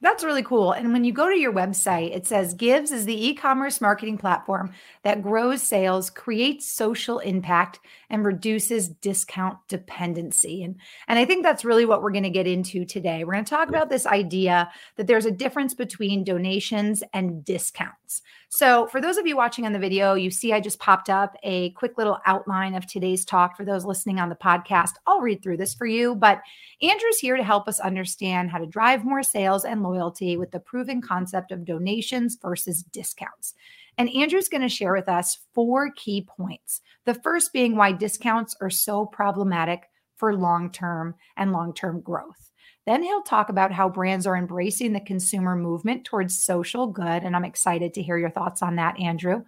That's 0.05 0.23
really 0.23 0.43
cool. 0.43 0.71
And 0.71 0.93
when 0.93 1.03
you 1.03 1.11
go 1.11 1.31
to 1.31 1.35
your 1.35 1.51
website, 1.51 2.15
it 2.15 2.27
says 2.27 2.53
Givz 2.53 2.91
is 2.91 3.05
the 3.05 3.25
e 3.25 3.33
commerce 3.33 3.81
marketing 3.81 4.19
platform 4.19 4.71
that 5.01 5.23
grows 5.23 5.63
sales, 5.63 6.11
creates 6.11 6.71
social 6.71 7.17
impact, 7.17 7.79
and 8.11 8.23
reduces 8.23 8.87
discount 8.87 9.57
dependency. 9.67 10.61
And, 10.61 10.75
and 11.07 11.17
I 11.17 11.25
think 11.25 11.41
that's 11.41 11.65
really 11.65 11.87
what 11.87 12.03
we're 12.03 12.11
going 12.11 12.21
to 12.21 12.29
get 12.29 12.45
into 12.45 12.85
today. 12.85 13.23
We're 13.23 13.33
going 13.33 13.45
to 13.45 13.49
talk 13.49 13.67
about 13.67 13.89
this 13.89 14.05
idea 14.05 14.69
that 14.95 15.07
there's 15.07 15.25
a 15.25 15.31
difference 15.31 15.73
between 15.73 16.23
donations 16.23 17.01
and 17.11 17.43
discounts. 17.43 18.21
So, 18.49 18.85
for 18.87 19.01
those 19.01 19.17
of 19.17 19.25
you 19.25 19.35
watching 19.35 19.65
on 19.65 19.73
the 19.73 19.79
video, 19.79 20.13
you 20.13 20.29
see 20.29 20.53
I 20.53 20.59
just 20.59 20.79
popped 20.79 21.09
up 21.09 21.35
a 21.41 21.71
quick 21.71 21.97
little 21.97 22.19
outline 22.27 22.75
of 22.75 22.85
today's 22.85 23.25
talk 23.25 23.57
for 23.57 23.65
those 23.65 23.85
listening 23.85 24.19
on 24.19 24.29
the 24.29 24.35
podcast. 24.35 24.91
I'll 25.07 25.19
read 25.19 25.41
through 25.41 25.57
this 25.57 25.73
for 25.73 25.87
you, 25.87 26.13
but 26.13 26.41
Andrew's 26.81 27.17
here 27.17 27.37
to 27.37 27.43
help 27.43 27.67
us 27.67 27.79
understand 27.79 28.51
how 28.51 28.59
to 28.59 28.67
drive 28.67 29.03
more 29.03 29.23
sales 29.23 29.65
and 29.65 29.81
loyalty 29.81 29.94
with 30.37 30.51
the 30.51 30.59
proven 30.59 31.01
concept 31.01 31.51
of 31.51 31.65
donations 31.65 32.37
versus 32.41 32.83
discounts. 32.83 33.53
And 33.97 34.09
Andrew's 34.09 34.49
going 34.49 34.61
to 34.61 34.69
share 34.69 34.93
with 34.93 35.07
us 35.07 35.39
four 35.53 35.91
key 35.95 36.27
points. 36.27 36.81
The 37.05 37.13
first 37.13 37.53
being 37.53 37.75
why 37.75 37.91
discounts 37.91 38.55
are 38.61 38.69
so 38.69 39.05
problematic 39.05 39.89
for 40.17 40.35
long 40.35 40.71
term 40.71 41.15
and 41.37 41.51
long 41.51 41.73
term 41.73 42.01
growth. 42.01 42.51
Then 42.85 43.01
he'll 43.01 43.23
talk 43.23 43.49
about 43.49 43.71
how 43.71 43.89
brands 43.89 44.27
are 44.27 44.37
embracing 44.37 44.93
the 44.93 44.99
consumer 44.99 45.55
movement 45.55 46.05
towards 46.05 46.43
social 46.43 46.87
good. 46.87 47.23
And 47.23 47.35
I'm 47.35 47.45
excited 47.45 47.93
to 47.93 48.03
hear 48.03 48.17
your 48.17 48.29
thoughts 48.29 48.61
on 48.61 48.75
that, 48.75 48.99
Andrew. 48.99 49.43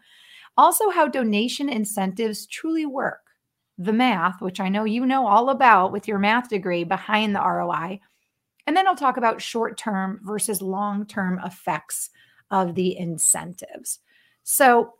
Also, 0.57 0.89
how 0.89 1.07
donation 1.07 1.69
incentives 1.69 2.47
truly 2.47 2.85
work. 2.85 3.21
The 3.77 3.93
math, 3.93 4.41
which 4.41 4.59
I 4.59 4.69
know 4.69 4.85
you 4.85 5.05
know 5.05 5.27
all 5.27 5.51
about 5.51 5.91
with 5.91 6.07
your 6.07 6.17
math 6.17 6.49
degree 6.49 6.83
behind 6.83 7.35
the 7.35 7.41
ROI. 7.41 7.99
And 8.67 8.75
then 8.75 8.85
I'll 8.85 8.95
talk 8.95 9.17
about 9.17 9.41
short 9.41 9.77
term 9.77 10.19
versus 10.23 10.61
long 10.61 11.07
term 11.07 11.39
effects 11.43 12.09
of 12.51 12.75
the 12.75 12.97
incentives. 12.97 13.99
So, 14.43 14.93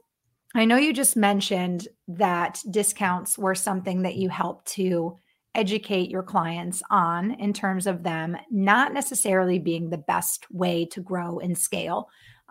I 0.55 0.63
know 0.65 0.77
you 0.77 0.93
just 0.93 1.17
mentioned 1.17 1.89
that 2.07 2.63
discounts 2.71 3.38
were 3.38 3.53
something 3.53 4.03
that 4.03 4.15
you 4.15 4.29
helped 4.29 4.65
to 4.69 5.17
educate 5.53 6.09
your 6.09 6.24
clients 6.24 6.81
on 6.89 7.31
in 7.31 7.51
terms 7.51 7.86
of 7.86 8.03
them 8.03 8.38
not 8.50 8.93
necessarily 8.93 9.59
being 9.59 9.89
the 9.89 9.97
best 9.97 10.50
way 10.51 10.86
to 10.86 11.01
grow 11.01 11.39
and 11.39 11.57
scale 11.57 12.07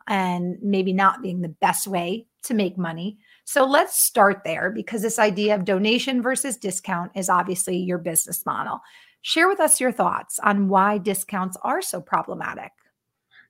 and 0.08 0.56
maybe 0.60 0.92
not 0.92 1.22
being 1.22 1.40
the 1.40 1.48
best 1.48 1.86
way 1.86 2.26
to 2.42 2.54
make 2.54 2.76
money. 2.76 3.18
So 3.44 3.64
let's 3.64 3.98
start 3.98 4.42
there 4.44 4.70
because 4.70 5.02
this 5.02 5.18
idea 5.18 5.54
of 5.54 5.64
donation 5.64 6.20
versus 6.20 6.56
discount 6.56 7.12
is 7.14 7.28
obviously 7.28 7.76
your 7.76 7.98
business 7.98 8.44
model. 8.44 8.80
Share 9.26 9.48
with 9.48 9.58
us 9.58 9.80
your 9.80 9.90
thoughts 9.90 10.38
on 10.38 10.68
why 10.68 10.98
discounts 10.98 11.56
are 11.64 11.82
so 11.82 12.00
problematic. 12.00 12.70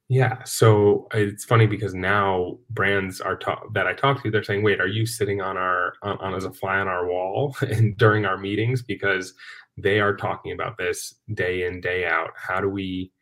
Yeah, 0.09 0.42
so 0.45 1.06
uh, 1.14 1.18
it's 1.18 1.45
funny 1.45 1.66
because 1.66 1.92
now 1.92 2.56
brands 2.71 3.21
are 3.21 3.37
ta- 3.37 3.61
that 3.75 3.87
I 3.87 3.92
talk 3.92 4.23
to, 4.23 4.30
they're 4.30 4.42
saying, 4.42 4.62
"Wait, 4.62 4.80
are 4.80 4.87
you 4.87 5.04
sitting 5.04 5.42
on 5.42 5.59
our 5.59 5.92
on, 6.00 6.16
on 6.16 6.35
as 6.35 6.47
a 6.47 6.50
fly 6.50 6.78
on 6.78 6.88
our 6.88 7.06
wall 7.06 7.54
and 7.61 7.95
during 7.99 8.25
our 8.25 8.38
meetings 8.38 8.80
because 8.80 9.35
they 9.76 10.00
are 10.00 10.16
talking 10.16 10.52
about 10.52 10.78
this 10.78 11.16
day 11.35 11.66
in 11.66 11.83
day 11.83 12.06
out? 12.06 12.30
How 12.37 12.59
do 12.62 12.71
we 12.71 13.12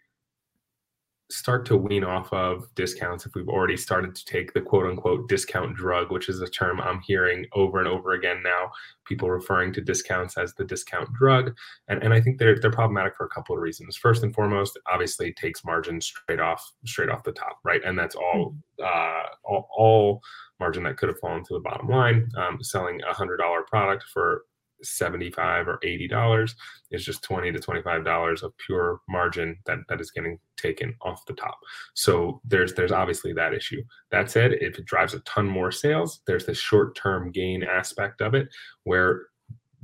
start 1.30 1.64
to 1.66 1.76
wean 1.76 2.04
off 2.04 2.32
of 2.32 2.72
discounts 2.74 3.24
if 3.24 3.34
we've 3.34 3.48
already 3.48 3.76
started 3.76 4.14
to 4.14 4.24
take 4.24 4.52
the 4.52 4.60
quote 4.60 4.86
unquote 4.86 5.28
discount 5.28 5.74
drug, 5.74 6.10
which 6.10 6.28
is 6.28 6.40
a 6.40 6.46
term 6.46 6.80
I'm 6.80 7.00
hearing 7.00 7.46
over 7.54 7.78
and 7.78 7.88
over 7.88 8.12
again 8.12 8.42
now, 8.42 8.70
people 9.06 9.30
referring 9.30 9.72
to 9.74 9.80
discounts 9.80 10.36
as 10.36 10.54
the 10.54 10.64
discount 10.64 11.12
drug. 11.14 11.56
And, 11.88 12.02
and 12.02 12.12
I 12.12 12.20
think 12.20 12.38
they're 12.38 12.58
they're 12.58 12.70
problematic 12.70 13.16
for 13.16 13.24
a 13.24 13.30
couple 13.30 13.56
of 13.56 13.62
reasons. 13.62 13.96
First 13.96 14.22
and 14.22 14.34
foremost, 14.34 14.78
obviously 14.86 15.28
it 15.28 15.36
takes 15.36 15.64
margin 15.64 16.00
straight 16.00 16.40
off 16.40 16.72
straight 16.84 17.08
off 17.08 17.24
the 17.24 17.32
top, 17.32 17.58
right? 17.64 17.80
And 17.84 17.98
that's 17.98 18.14
all 18.14 18.54
mm-hmm. 18.80 18.84
uh 18.84 19.28
all, 19.44 19.68
all 19.76 20.22
margin 20.60 20.84
that 20.84 20.96
could 20.96 21.08
have 21.08 21.18
fallen 21.18 21.42
to 21.44 21.54
the 21.54 21.60
bottom 21.60 21.88
line. 21.88 22.28
Um, 22.36 22.62
selling 22.62 23.00
a 23.02 23.14
hundred 23.14 23.38
dollar 23.38 23.62
product 23.62 24.04
for 24.12 24.44
75 24.84 25.68
or 25.68 25.78
80 25.82 26.08
dollars 26.08 26.54
is 26.90 27.04
just 27.04 27.22
20 27.22 27.52
to 27.52 27.58
25 27.58 28.04
dollars 28.04 28.42
of 28.42 28.56
pure 28.58 29.00
margin 29.08 29.56
that 29.66 29.78
that 29.88 30.00
is 30.00 30.10
getting 30.10 30.38
taken 30.56 30.94
off 31.02 31.24
the 31.26 31.34
top. 31.34 31.58
So 31.94 32.40
there's 32.44 32.74
there's 32.74 32.92
obviously 32.92 33.32
that 33.34 33.54
issue. 33.54 33.82
That 34.10 34.30
said 34.30 34.52
if 34.54 34.78
it 34.78 34.84
drives 34.84 35.14
a 35.14 35.20
ton 35.20 35.46
more 35.46 35.72
sales 35.72 36.20
there's 36.26 36.46
the 36.46 36.54
short 36.54 36.96
term 36.96 37.30
gain 37.30 37.62
aspect 37.62 38.20
of 38.20 38.34
it 38.34 38.48
where 38.84 39.26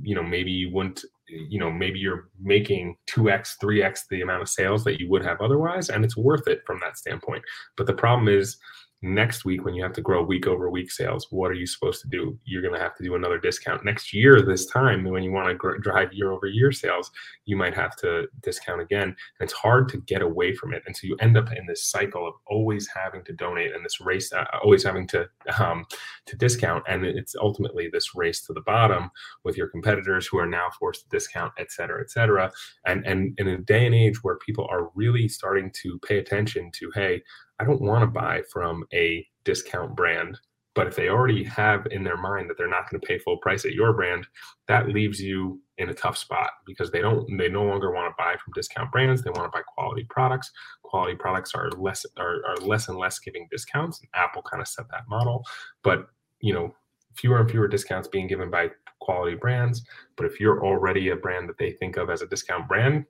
you 0.01 0.15
know 0.15 0.23
maybe 0.23 0.51
you 0.51 0.71
wouldn't 0.71 1.03
you 1.27 1.59
know 1.59 1.71
maybe 1.71 1.99
you're 1.99 2.29
making 2.41 2.95
2x 3.09 3.57
3x 3.61 4.01
the 4.09 4.21
amount 4.21 4.41
of 4.41 4.49
sales 4.49 4.83
that 4.83 4.99
you 4.99 5.09
would 5.09 5.23
have 5.23 5.39
otherwise 5.41 5.89
and 5.89 6.03
it's 6.03 6.17
worth 6.17 6.47
it 6.47 6.61
from 6.65 6.79
that 6.79 6.97
standpoint. 6.97 7.43
But 7.77 7.87
the 7.87 7.93
problem 7.93 8.27
is 8.27 8.57
next 9.01 9.45
week 9.45 9.65
when 9.65 9.73
you 9.73 9.81
have 9.81 9.93
to 9.93 10.01
grow 10.01 10.23
week 10.23 10.45
over 10.45 10.69
week 10.69 10.91
sales 10.91 11.27
what 11.31 11.49
are 11.49 11.55
you 11.55 11.65
supposed 11.65 12.01
to 12.01 12.07
do? 12.07 12.37
You're 12.45 12.61
going 12.61 12.73
to 12.73 12.79
have 12.79 12.95
to 12.97 13.03
do 13.03 13.15
another 13.15 13.39
discount. 13.39 13.83
Next 13.83 14.13
year 14.13 14.41
this 14.41 14.65
time 14.67 15.03
when 15.03 15.23
you 15.23 15.31
want 15.31 15.49
to 15.49 15.55
gr- 15.55 15.77
drive 15.77 16.13
year 16.13 16.31
over 16.31 16.45
year 16.45 16.71
sales 16.71 17.11
you 17.45 17.55
might 17.55 17.73
have 17.73 17.95
to 17.97 18.27
discount 18.41 18.81
again. 18.81 19.03
And 19.03 19.15
it's 19.39 19.53
hard 19.53 19.89
to 19.89 19.97
get 19.97 20.21
away 20.21 20.53
from 20.53 20.73
it. 20.73 20.83
And 20.85 20.95
so 20.95 21.07
you 21.07 21.15
end 21.19 21.37
up 21.37 21.51
in 21.51 21.65
this 21.65 21.83
cycle 21.85 22.27
of 22.27 22.35
always 22.47 22.87
having 22.87 23.23
to 23.25 23.33
donate 23.33 23.73
and 23.73 23.83
this 23.83 23.99
race 23.99 24.31
uh, 24.31 24.45
always 24.63 24.83
having 24.83 25.07
to 25.07 25.27
um, 25.59 25.85
to 26.27 26.37
discount. 26.37 26.83
And 26.87 27.05
it's 27.05 27.35
ultimately 27.35 27.89
this 27.91 28.15
race 28.15 28.41
to 28.41 28.53
the 28.53 28.61
bottom 28.61 29.09
with 29.43 29.57
your 29.57 29.67
competitors 29.67 30.27
who 30.27 30.37
are 30.37 30.47
now 30.47 30.69
forced 30.79 31.03
to 31.03 31.09
discount 31.09 31.53
et 31.57 31.71
cetera 31.71 32.01
et 32.01 32.11
cetera. 32.11 32.51
And 32.85 33.05
and 33.05 33.33
in 33.39 33.47
a 33.47 33.57
day 33.57 33.85
and 33.85 33.95
age 33.95 34.23
where 34.23 34.37
people 34.37 34.67
are 34.69 34.91
really 34.93 35.27
starting 35.27 35.71
to 35.81 35.99
pay 35.99 36.19
attention 36.19 36.71
to 36.75 36.91
hey 36.93 37.23
I 37.61 37.63
don't 37.63 37.81
want 37.81 38.01
to 38.01 38.07
buy 38.07 38.41
from 38.51 38.83
a 38.91 39.25
discount 39.43 39.95
brand. 39.95 40.39
But 40.73 40.87
if 40.87 40.95
they 40.95 41.09
already 41.09 41.43
have 41.43 41.85
in 41.91 42.03
their 42.03 42.17
mind 42.17 42.49
that 42.49 42.57
they're 42.57 42.67
not 42.69 42.89
going 42.89 42.99
to 42.99 43.05
pay 43.05 43.19
full 43.19 43.37
price 43.37 43.65
at 43.65 43.73
your 43.73 43.93
brand, 43.93 44.25
that 44.67 44.87
leaves 44.87 45.21
you 45.21 45.61
in 45.77 45.89
a 45.89 45.93
tough 45.93 46.17
spot 46.17 46.49
because 46.65 46.91
they 46.91 47.01
don't 47.01 47.27
they 47.37 47.49
no 47.49 47.63
longer 47.63 47.91
want 47.91 48.09
to 48.09 48.15
buy 48.17 48.33
from 48.33 48.53
discount 48.55 48.91
brands. 48.91 49.21
They 49.21 49.29
want 49.31 49.51
to 49.51 49.55
buy 49.55 49.63
quality 49.67 50.07
products. 50.09 50.49
Quality 50.83 51.15
products 51.15 51.53
are 51.53 51.69
less 51.71 52.05
are, 52.17 52.37
are 52.47 52.57
less 52.61 52.87
and 52.87 52.97
less 52.97 53.19
giving 53.19 53.47
discounts. 53.51 54.01
Apple 54.15 54.43
kind 54.49 54.61
of 54.61 54.67
set 54.67 54.89
that 54.91 55.03
model. 55.09 55.45
But 55.83 56.07
you 56.39 56.53
know, 56.53 56.73
fewer 57.15 57.39
and 57.39 57.51
fewer 57.51 57.67
discounts 57.67 58.07
being 58.07 58.27
given 58.27 58.49
by 58.49 58.69
quality 59.01 59.35
brands. 59.35 59.83
But 60.15 60.25
if 60.25 60.39
you're 60.39 60.63
already 60.63 61.09
a 61.09 61.15
brand 61.17 61.49
that 61.49 61.57
they 61.57 61.73
think 61.73 61.97
of 61.97 62.09
as 62.09 62.21
a 62.21 62.27
discount 62.27 62.69
brand, 62.69 63.05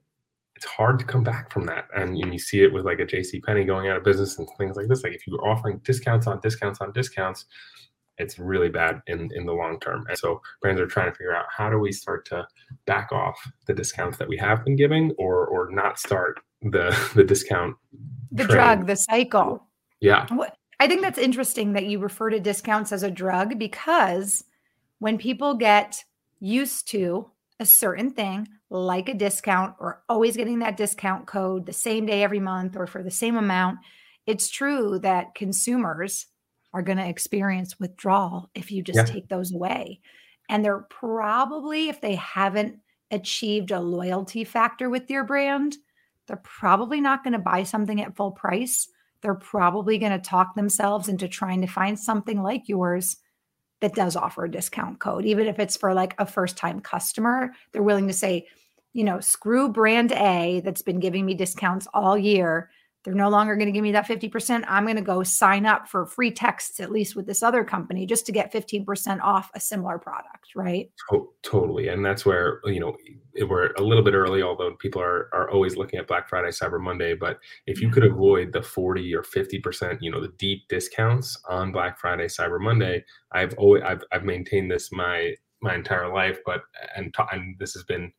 it's 0.62 0.70
hard 0.70 1.00
to 1.00 1.04
come 1.04 1.24
back 1.24 1.50
from 1.50 1.66
that. 1.66 1.88
And 1.96 2.16
you, 2.16 2.38
see 2.38 2.62
it 2.62 2.72
with 2.72 2.84
like 2.84 3.00
a 3.00 3.04
JC 3.04 3.42
Penney 3.42 3.64
going 3.64 3.88
out 3.88 3.96
of 3.96 4.04
business 4.04 4.38
and 4.38 4.48
things 4.56 4.76
like 4.76 4.86
this. 4.86 5.02
Like 5.02 5.12
if 5.12 5.26
you're 5.26 5.44
offering 5.44 5.80
discounts 5.82 6.28
on 6.28 6.38
discounts 6.40 6.80
on 6.80 6.92
discounts, 6.92 7.46
it's 8.18 8.38
really 8.38 8.68
bad 8.68 9.00
in 9.08 9.28
in 9.34 9.44
the 9.44 9.52
long 9.52 9.80
term. 9.80 10.04
And 10.08 10.16
so 10.16 10.40
brands 10.60 10.80
are 10.80 10.86
trying 10.86 11.10
to 11.10 11.16
figure 11.16 11.34
out 11.34 11.46
how 11.50 11.68
do 11.68 11.78
we 11.78 11.90
start 11.90 12.24
to 12.26 12.46
back 12.86 13.10
off 13.10 13.36
the 13.66 13.74
discounts 13.74 14.18
that 14.18 14.28
we 14.28 14.36
have 14.36 14.64
been 14.64 14.76
giving 14.76 15.10
or 15.18 15.46
or 15.48 15.68
not 15.72 15.98
start 15.98 16.38
the 16.60 16.96
the 17.16 17.24
discount 17.24 17.74
the 18.30 18.44
drug, 18.44 18.86
the 18.86 18.96
cycle. 18.96 19.66
Yeah. 20.00 20.26
I 20.78 20.86
think 20.86 21.02
that's 21.02 21.18
interesting 21.18 21.72
that 21.72 21.86
you 21.86 21.98
refer 21.98 22.30
to 22.30 22.38
discounts 22.38 22.92
as 22.92 23.02
a 23.02 23.10
drug 23.10 23.58
because 23.58 24.44
when 25.00 25.18
people 25.18 25.54
get 25.54 26.04
used 26.38 26.88
to 26.88 27.30
a 27.58 27.66
certain 27.66 28.10
thing, 28.10 28.48
like 28.72 29.08
a 29.08 29.14
discount 29.14 29.74
or 29.78 30.02
always 30.08 30.36
getting 30.36 30.60
that 30.60 30.78
discount 30.78 31.26
code 31.26 31.66
the 31.66 31.72
same 31.72 32.06
day 32.06 32.22
every 32.22 32.40
month 32.40 32.76
or 32.76 32.86
for 32.86 33.02
the 33.02 33.10
same 33.10 33.36
amount, 33.36 33.78
it's 34.26 34.48
true 34.48 34.98
that 35.00 35.34
consumers 35.34 36.26
are 36.72 36.82
going 36.82 36.96
to 36.96 37.06
experience 37.06 37.78
withdrawal 37.78 38.50
if 38.54 38.72
you 38.72 38.82
just 38.82 38.96
yeah. 38.96 39.04
take 39.04 39.28
those 39.28 39.52
away. 39.52 40.00
And 40.48 40.64
they're 40.64 40.86
probably, 40.88 41.90
if 41.90 42.00
they 42.00 42.14
haven't 42.14 42.78
achieved 43.10 43.70
a 43.72 43.80
loyalty 43.80 44.42
factor 44.42 44.88
with 44.88 45.10
your 45.10 45.24
brand, 45.24 45.76
they're 46.26 46.36
probably 46.42 47.00
not 47.00 47.22
going 47.22 47.34
to 47.34 47.38
buy 47.38 47.64
something 47.64 48.00
at 48.00 48.16
full 48.16 48.30
price. 48.30 48.88
They're 49.20 49.34
probably 49.34 49.98
going 49.98 50.12
to 50.12 50.18
talk 50.18 50.54
themselves 50.54 51.08
into 51.08 51.28
trying 51.28 51.60
to 51.60 51.66
find 51.66 51.98
something 51.98 52.42
like 52.42 52.68
yours 52.68 53.16
that 53.82 53.94
does 53.94 54.16
offer 54.16 54.44
a 54.44 54.50
discount 54.50 54.98
code, 54.98 55.26
even 55.26 55.46
if 55.46 55.58
it's 55.58 55.76
for 55.76 55.92
like 55.92 56.14
a 56.18 56.24
first 56.24 56.56
time 56.56 56.80
customer. 56.80 57.52
They're 57.72 57.82
willing 57.82 58.06
to 58.06 58.14
say, 58.14 58.46
you 58.92 59.04
know, 59.04 59.20
screw 59.20 59.68
brand 59.68 60.12
A 60.12 60.60
that's 60.64 60.82
been 60.82 61.00
giving 61.00 61.24
me 61.24 61.34
discounts 61.34 61.86
all 61.94 62.16
year. 62.16 62.70
They're 63.04 63.14
no 63.14 63.30
longer 63.30 63.56
going 63.56 63.66
to 63.66 63.72
give 63.72 63.82
me 63.82 63.92
that 63.92 64.06
50%. 64.06 64.64
I'm 64.68 64.84
going 64.84 64.96
to 64.96 65.02
go 65.02 65.24
sign 65.24 65.66
up 65.66 65.88
for 65.88 66.06
free 66.06 66.30
texts, 66.30 66.78
at 66.78 66.92
least 66.92 67.16
with 67.16 67.26
this 67.26 67.42
other 67.42 67.64
company, 67.64 68.06
just 68.06 68.26
to 68.26 68.32
get 68.32 68.52
15% 68.52 69.20
off 69.22 69.50
a 69.54 69.60
similar 69.60 69.98
product, 69.98 70.54
right? 70.54 70.88
totally. 71.42 71.88
And 71.88 72.04
that's 72.04 72.24
where, 72.24 72.60
you 72.64 72.78
know, 72.78 72.96
we're 73.48 73.72
a 73.72 73.82
little 73.82 74.04
bit 74.04 74.14
early, 74.14 74.42
although 74.42 74.76
people 74.76 75.02
are, 75.02 75.28
are 75.32 75.50
always 75.50 75.76
looking 75.76 75.98
at 75.98 76.06
Black 76.06 76.28
Friday, 76.28 76.50
Cyber 76.50 76.80
Monday. 76.80 77.14
But 77.14 77.40
if 77.66 77.80
you 77.80 77.88
mm-hmm. 77.88 77.94
could 77.94 78.04
avoid 78.04 78.52
the 78.52 78.62
40 78.62 79.12
or 79.16 79.22
50%, 79.22 79.98
you 80.00 80.10
know, 80.10 80.20
the 80.20 80.32
deep 80.38 80.68
discounts 80.68 81.36
on 81.48 81.72
Black 81.72 81.98
Friday, 81.98 82.26
Cyber 82.26 82.60
Monday, 82.60 83.04
I've 83.32 83.54
always, 83.54 83.82
I've, 83.84 84.04
I've 84.12 84.24
maintained 84.24 84.70
this 84.70 84.92
my, 84.92 85.34
my 85.60 85.74
entire 85.74 86.12
life, 86.12 86.38
but, 86.46 86.62
and, 86.94 87.12
and 87.32 87.56
this 87.58 87.72
has 87.72 87.82
been, 87.82 88.12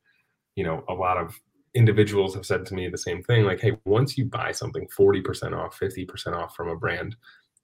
you 0.56 0.64
know, 0.64 0.84
a 0.90 0.94
lot 0.94 1.18
of 1.18 1.40
individuals 1.76 2.36
have 2.36 2.46
said 2.46 2.66
to 2.68 2.76
me 2.76 2.88
the 2.88 2.98
same 2.98 3.24
thing 3.24 3.46
like, 3.46 3.62
hey, 3.62 3.78
once 3.86 4.18
you 4.18 4.26
buy 4.26 4.52
something 4.52 4.88
40% 4.98 5.58
off, 5.58 5.80
50% 5.80 6.34
off 6.34 6.56
from 6.56 6.70
a 6.70 6.76
brand, 6.76 7.16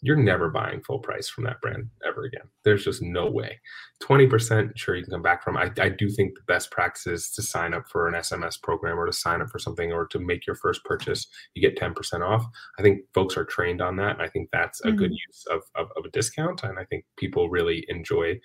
you're 0.02 0.16
never 0.16 0.50
buying 0.50 0.82
full 0.82 1.00
price 1.00 1.28
from 1.28 1.44
that 1.44 1.60
brand 1.62 1.90
ever 2.08 2.24
again. 2.24 2.48
There's 2.64 2.86
just 2.86 3.02
no 3.02 3.30
way. 3.30 3.60
20%, 4.02 4.72
sure, 4.76 4.96
you 4.96 5.04
can 5.04 5.12
come 5.12 5.22
back 5.22 5.44
from. 5.44 5.58
I, 5.58 5.70
I 5.78 5.90
do 5.90 6.10
think 6.10 6.36
the 6.36 6.44
best 6.48 6.72
practice 6.72 7.06
is 7.06 7.32
to 7.32 7.42
sign 7.42 7.74
up 7.74 7.88
for 7.90 8.08
an 8.08 8.14
SMS 8.14 8.62
program 8.62 8.98
or 8.98 9.06
to 9.06 9.14
sign 9.14 9.42
up 9.42 9.50
for 9.50 9.60
something 9.60 9.92
or 9.92 10.08
to 10.08 10.20
make 10.20 10.48
your 10.48 10.56
first 10.56 10.84
purchase, 10.86 11.28
you 11.54 11.62
get 11.62 11.78
10% 11.78 12.22
off. 12.22 12.46
I 12.80 12.82
think 12.82 13.02
folks 13.14 13.36
are 13.36 13.44
trained 13.44 13.82
on 13.82 13.98
that. 13.98 14.14
And 14.14 14.22
I 14.22 14.30
think 14.30 14.50
that's 14.52 14.80
a 14.82 14.88
mm-hmm. 14.88 14.98
good 14.98 15.12
use 15.12 15.46
of, 15.52 15.64
of, 15.76 15.90
of 15.98 16.06
a 16.06 16.12
discount. 16.12 16.64
And 16.64 16.80
I 16.80 16.86
think 16.86 17.04
people 17.18 17.50
really 17.50 17.86
enjoy 17.90 18.40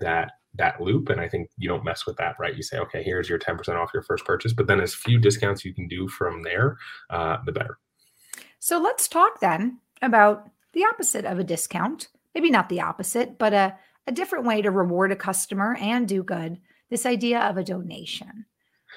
that 0.00 0.32
that 0.54 0.80
loop 0.80 1.08
and 1.08 1.20
i 1.20 1.28
think 1.28 1.48
you 1.56 1.68
don't 1.68 1.84
mess 1.84 2.06
with 2.06 2.16
that 2.16 2.34
right? 2.38 2.56
You 2.56 2.62
say 2.62 2.78
okay 2.78 3.02
here's 3.02 3.28
your 3.28 3.38
10% 3.38 3.76
off 3.76 3.90
your 3.94 4.02
first 4.02 4.24
purchase 4.24 4.52
but 4.52 4.66
then 4.66 4.80
as 4.80 4.94
few 4.94 5.18
discounts 5.18 5.64
you 5.64 5.74
can 5.74 5.88
do 5.88 6.08
from 6.08 6.42
there 6.42 6.76
uh, 7.10 7.38
the 7.44 7.52
better. 7.52 7.78
So 8.58 8.78
let's 8.78 9.08
talk 9.08 9.40
then 9.40 9.78
about 10.02 10.50
the 10.72 10.84
opposite 10.84 11.24
of 11.24 11.38
a 11.38 11.44
discount. 11.44 12.08
Maybe 12.34 12.50
not 12.50 12.68
the 12.68 12.80
opposite 12.80 13.38
but 13.38 13.54
a, 13.54 13.76
a 14.06 14.12
different 14.12 14.46
way 14.46 14.62
to 14.62 14.70
reward 14.70 15.12
a 15.12 15.16
customer 15.16 15.76
and 15.80 16.08
do 16.08 16.22
good. 16.22 16.58
This 16.90 17.06
idea 17.06 17.40
of 17.40 17.56
a 17.56 17.64
donation. 17.64 18.46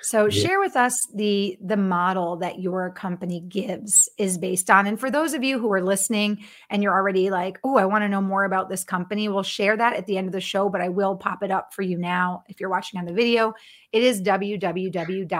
So 0.03 0.25
yeah. 0.25 0.43
share 0.43 0.59
with 0.59 0.75
us 0.75 1.07
the 1.15 1.57
the 1.61 1.77
model 1.77 2.35
that 2.37 2.59
your 2.59 2.91
company 2.91 3.41
givz 3.47 4.09
is 4.17 4.37
based 4.37 4.69
on. 4.69 4.85
And 4.85 4.99
for 4.99 5.09
those 5.09 5.33
of 5.33 5.43
you 5.43 5.59
who 5.59 5.71
are 5.71 5.81
listening 5.81 6.43
and 6.69 6.83
you're 6.83 6.93
already 6.93 7.29
like, 7.29 7.57
"Oh, 7.63 7.77
I 7.77 7.85
want 7.85 8.03
to 8.03 8.09
know 8.09 8.21
more 8.21 8.43
about 8.43 8.67
this 8.69 8.83
company," 8.83 9.29
we'll 9.29 9.43
share 9.43 9.77
that 9.77 9.95
at 9.95 10.05
the 10.05 10.17
end 10.17 10.27
of 10.27 10.33
the 10.33 10.41
show, 10.41 10.67
but 10.69 10.81
I 10.81 10.89
will 10.89 11.15
pop 11.15 11.41
it 11.41 11.51
up 11.51 11.73
for 11.73 11.83
you 11.83 11.97
now 11.97 12.43
if 12.49 12.59
you're 12.59 12.69
watching 12.69 12.99
on 12.99 13.05
the 13.05 13.13
video. 13.13 13.53
It 13.93 14.03
is 14.03 14.21
www.givz.com. 14.21 15.31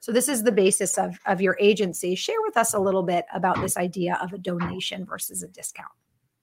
So 0.00 0.12
this 0.12 0.28
is 0.28 0.42
the 0.42 0.52
basis 0.52 0.96
of 0.96 1.18
of 1.26 1.40
your 1.40 1.56
agency. 1.60 2.14
Share 2.14 2.40
with 2.42 2.56
us 2.56 2.72
a 2.72 2.78
little 2.78 3.02
bit 3.02 3.24
about 3.34 3.60
this 3.60 3.76
idea 3.76 4.16
of 4.22 4.32
a 4.32 4.38
donation 4.38 5.04
versus 5.04 5.42
a 5.42 5.48
discount. 5.48 5.90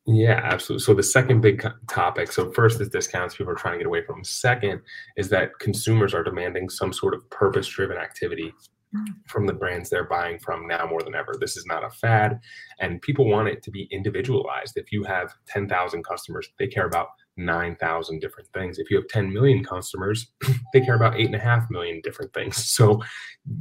Yeah, 0.05 0.39
absolutely. 0.43 0.83
So 0.83 0.93
the 0.93 1.03
second 1.03 1.41
big 1.41 1.65
topic. 1.87 2.31
So 2.31 2.51
first 2.51 2.81
is 2.81 2.89
discounts 2.89 3.35
people 3.35 3.53
are 3.53 3.55
trying 3.55 3.73
to 3.73 3.79
get 3.79 3.87
away 3.87 4.03
from. 4.03 4.23
Second 4.23 4.81
is 5.17 5.29
that 5.29 5.51
consumers 5.59 6.13
are 6.13 6.23
demanding 6.23 6.69
some 6.69 6.91
sort 6.91 7.13
of 7.13 7.29
purpose-driven 7.29 7.97
activity 7.97 8.51
mm. 8.95 9.05
from 9.27 9.45
the 9.45 9.53
brands 9.53 9.89
they're 9.89 10.05
buying 10.07 10.39
from 10.39 10.67
now 10.67 10.87
more 10.87 11.03
than 11.03 11.13
ever. 11.13 11.35
This 11.39 11.57
is 11.57 11.65
not 11.67 11.83
a 11.83 11.91
fad, 11.91 12.39
and 12.79 13.01
people 13.01 13.29
want 13.29 13.49
it 13.49 13.61
to 13.63 13.71
be 13.71 13.87
individualized. 13.91 14.77
If 14.77 14.91
you 14.91 15.03
have 15.03 15.31
10,000 15.47 16.03
customers, 16.03 16.49
they 16.57 16.67
care 16.67 16.87
about 16.87 17.09
9,000 17.37 18.19
different 18.19 18.49
things. 18.53 18.79
If 18.79 18.89
you 18.89 18.97
have 18.97 19.07
10 19.09 19.31
million 19.31 19.63
customers, 19.63 20.31
they 20.73 20.81
care 20.81 20.95
about 20.95 21.13
8.5 21.13 21.69
million 21.69 22.01
different 22.03 22.33
things. 22.33 22.57
So 22.79 23.01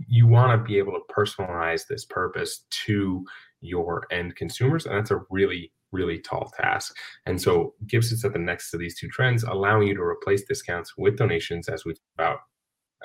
you 0.07 0.27
want 0.27 0.59
to 0.59 0.65
be 0.65 0.79
able 0.79 0.93
to 0.93 1.01
personalize 1.13 1.87
this 1.87 2.05
purpose 2.05 2.65
to 2.87 3.25
your 3.61 4.07
end 4.11 4.37
consumers. 4.37 4.87
And 4.87 4.97
that's 4.97 5.11
a 5.11 5.21
really 5.31 5.73
really 5.93 6.19
tall 6.19 6.53
task. 6.57 6.97
And 7.27 7.41
so 7.41 7.75
Givz 7.87 8.05
sits 8.05 8.25
at 8.25 8.33
the 8.33 8.39
next 8.39 8.71
to 8.71 8.77
these 8.77 8.99
two 8.99 9.09
trends, 9.09 9.43
allowing 9.43 9.89
you 9.89 9.95
to 9.95 10.03
replace 10.03 10.45
discounts 10.45 10.95
with 10.97 11.17
donations 11.17 11.69
as 11.69 11.85
we 11.85 11.95
about 12.17 12.39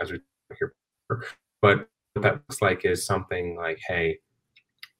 as 0.01 0.11
we 0.11 0.19
here. 0.57 0.73
But 1.61 1.87
what 2.13 2.23
that 2.23 2.33
looks 2.33 2.61
like 2.61 2.85
is 2.85 3.05
something 3.05 3.55
like, 3.55 3.79
hey, 3.87 4.19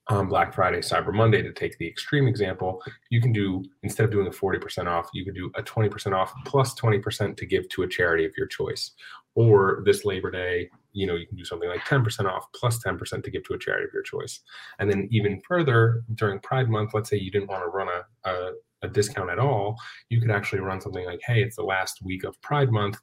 on 0.09 0.27
Black 0.27 0.53
Friday, 0.53 0.79
Cyber 0.79 1.13
Monday, 1.13 1.41
to 1.41 1.53
take 1.53 1.77
the 1.77 1.87
extreme 1.87 2.27
example, 2.27 2.81
you 3.09 3.21
can 3.21 3.31
do 3.31 3.63
instead 3.83 4.03
of 4.03 4.11
doing 4.11 4.27
a 4.27 4.31
40% 4.31 4.87
off, 4.87 5.09
you 5.13 5.23
could 5.23 5.35
do 5.35 5.49
a 5.55 5.63
20% 5.63 6.13
off 6.13 6.33
plus 6.45 6.73
20% 6.75 7.37
to 7.37 7.45
give 7.45 7.69
to 7.69 7.83
a 7.83 7.87
charity 7.87 8.25
of 8.25 8.33
your 8.37 8.47
choice. 8.47 8.91
Or 9.35 9.81
this 9.85 10.05
Labor 10.05 10.29
Day, 10.29 10.69
you 10.91 11.07
know, 11.07 11.15
you 11.15 11.25
can 11.25 11.37
do 11.37 11.45
something 11.45 11.69
like 11.69 11.81
10% 11.81 12.25
off 12.25 12.45
plus 12.53 12.83
10% 12.83 13.23
to 13.23 13.31
give 13.31 13.43
to 13.45 13.53
a 13.53 13.59
charity 13.59 13.85
of 13.85 13.93
your 13.93 14.03
choice. 14.03 14.41
And 14.79 14.89
then 14.89 15.07
even 15.11 15.41
further 15.47 16.03
during 16.15 16.39
Pride 16.39 16.69
Month, 16.69 16.93
let's 16.93 17.09
say 17.09 17.17
you 17.17 17.31
didn't 17.31 17.49
want 17.49 17.63
to 17.63 17.69
run 17.69 17.87
a, 17.87 18.29
a, 18.29 18.51
a 18.83 18.87
discount 18.89 19.29
at 19.29 19.39
all, 19.39 19.77
you 20.09 20.19
could 20.19 20.31
actually 20.31 20.59
run 20.59 20.81
something 20.81 21.05
like, 21.05 21.21
hey, 21.25 21.41
it's 21.41 21.55
the 21.55 21.63
last 21.63 21.99
week 22.03 22.25
of 22.25 22.39
Pride 22.41 22.71
Month. 22.71 22.99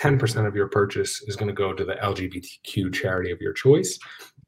10% 0.00 0.46
of 0.46 0.56
your 0.56 0.68
purchase 0.68 1.22
is 1.26 1.36
going 1.36 1.48
to 1.48 1.54
go 1.54 1.72
to 1.72 1.84
the 1.84 1.94
LGBTQ 1.94 2.92
charity 2.94 3.30
of 3.30 3.40
your 3.40 3.52
choice 3.52 3.98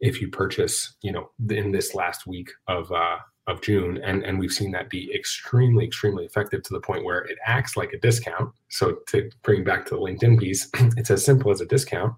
if 0.00 0.21
you 0.21 0.28
purchase, 0.28 0.97
you 1.02 1.12
know, 1.12 1.30
in 1.50 1.71
this 1.71 1.94
last 1.94 2.26
week 2.26 2.50
of 2.68 2.90
uh, 2.90 3.18
of 3.49 3.61
June, 3.61 3.99
and 4.04 4.25
and 4.25 4.38
we've 4.38 4.52
seen 4.52 4.71
that 4.73 4.88
be 4.88 5.12
extremely 5.14 5.85
extremely 5.85 6.25
effective 6.25 6.62
to 6.62 6.73
the 6.73 6.80
point 6.80 7.04
where 7.04 7.23
it 7.23 7.38
acts 7.44 7.76
like 7.76 7.92
a 7.92 7.99
discount. 7.99 8.52
So 8.68 8.99
to 9.09 9.30
bring 9.42 9.64
back 9.64 9.85
to 9.87 9.94
the 9.94 10.00
LinkedIn 10.00 10.38
piece, 10.38 10.68
it's 10.97 11.11
as 11.11 11.25
simple 11.25 11.50
as 11.50 11.61
a 11.61 11.66
discount, 11.66 12.14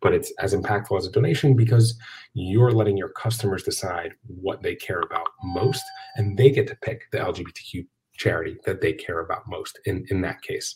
but 0.00 0.14
it's 0.14 0.32
as 0.38 0.54
impactful 0.54 0.96
as 0.96 1.06
a 1.06 1.10
donation 1.10 1.54
because 1.56 1.98
you're 2.34 2.72
letting 2.72 2.96
your 2.96 3.10
customers 3.10 3.64
decide 3.64 4.12
what 4.26 4.62
they 4.62 4.76
care 4.76 5.00
about 5.00 5.26
most, 5.42 5.82
and 6.16 6.38
they 6.38 6.50
get 6.50 6.68
to 6.68 6.76
pick 6.82 7.02
the 7.10 7.18
LGBTQ 7.18 7.86
charity 8.14 8.56
that 8.64 8.80
they 8.80 8.92
care 8.92 9.20
about 9.20 9.42
most 9.48 9.78
in 9.86 10.04
in 10.08 10.20
that 10.20 10.40
case. 10.42 10.74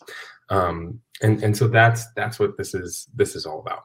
Um, 0.51 1.01
and 1.23 1.43
and 1.43 1.57
so 1.57 1.69
that's 1.69 2.07
that's 2.15 2.39
what 2.39 2.57
this 2.57 2.75
is 2.75 3.09
this 3.15 3.35
is 3.37 3.47
all 3.47 3.61
about. 3.61 3.83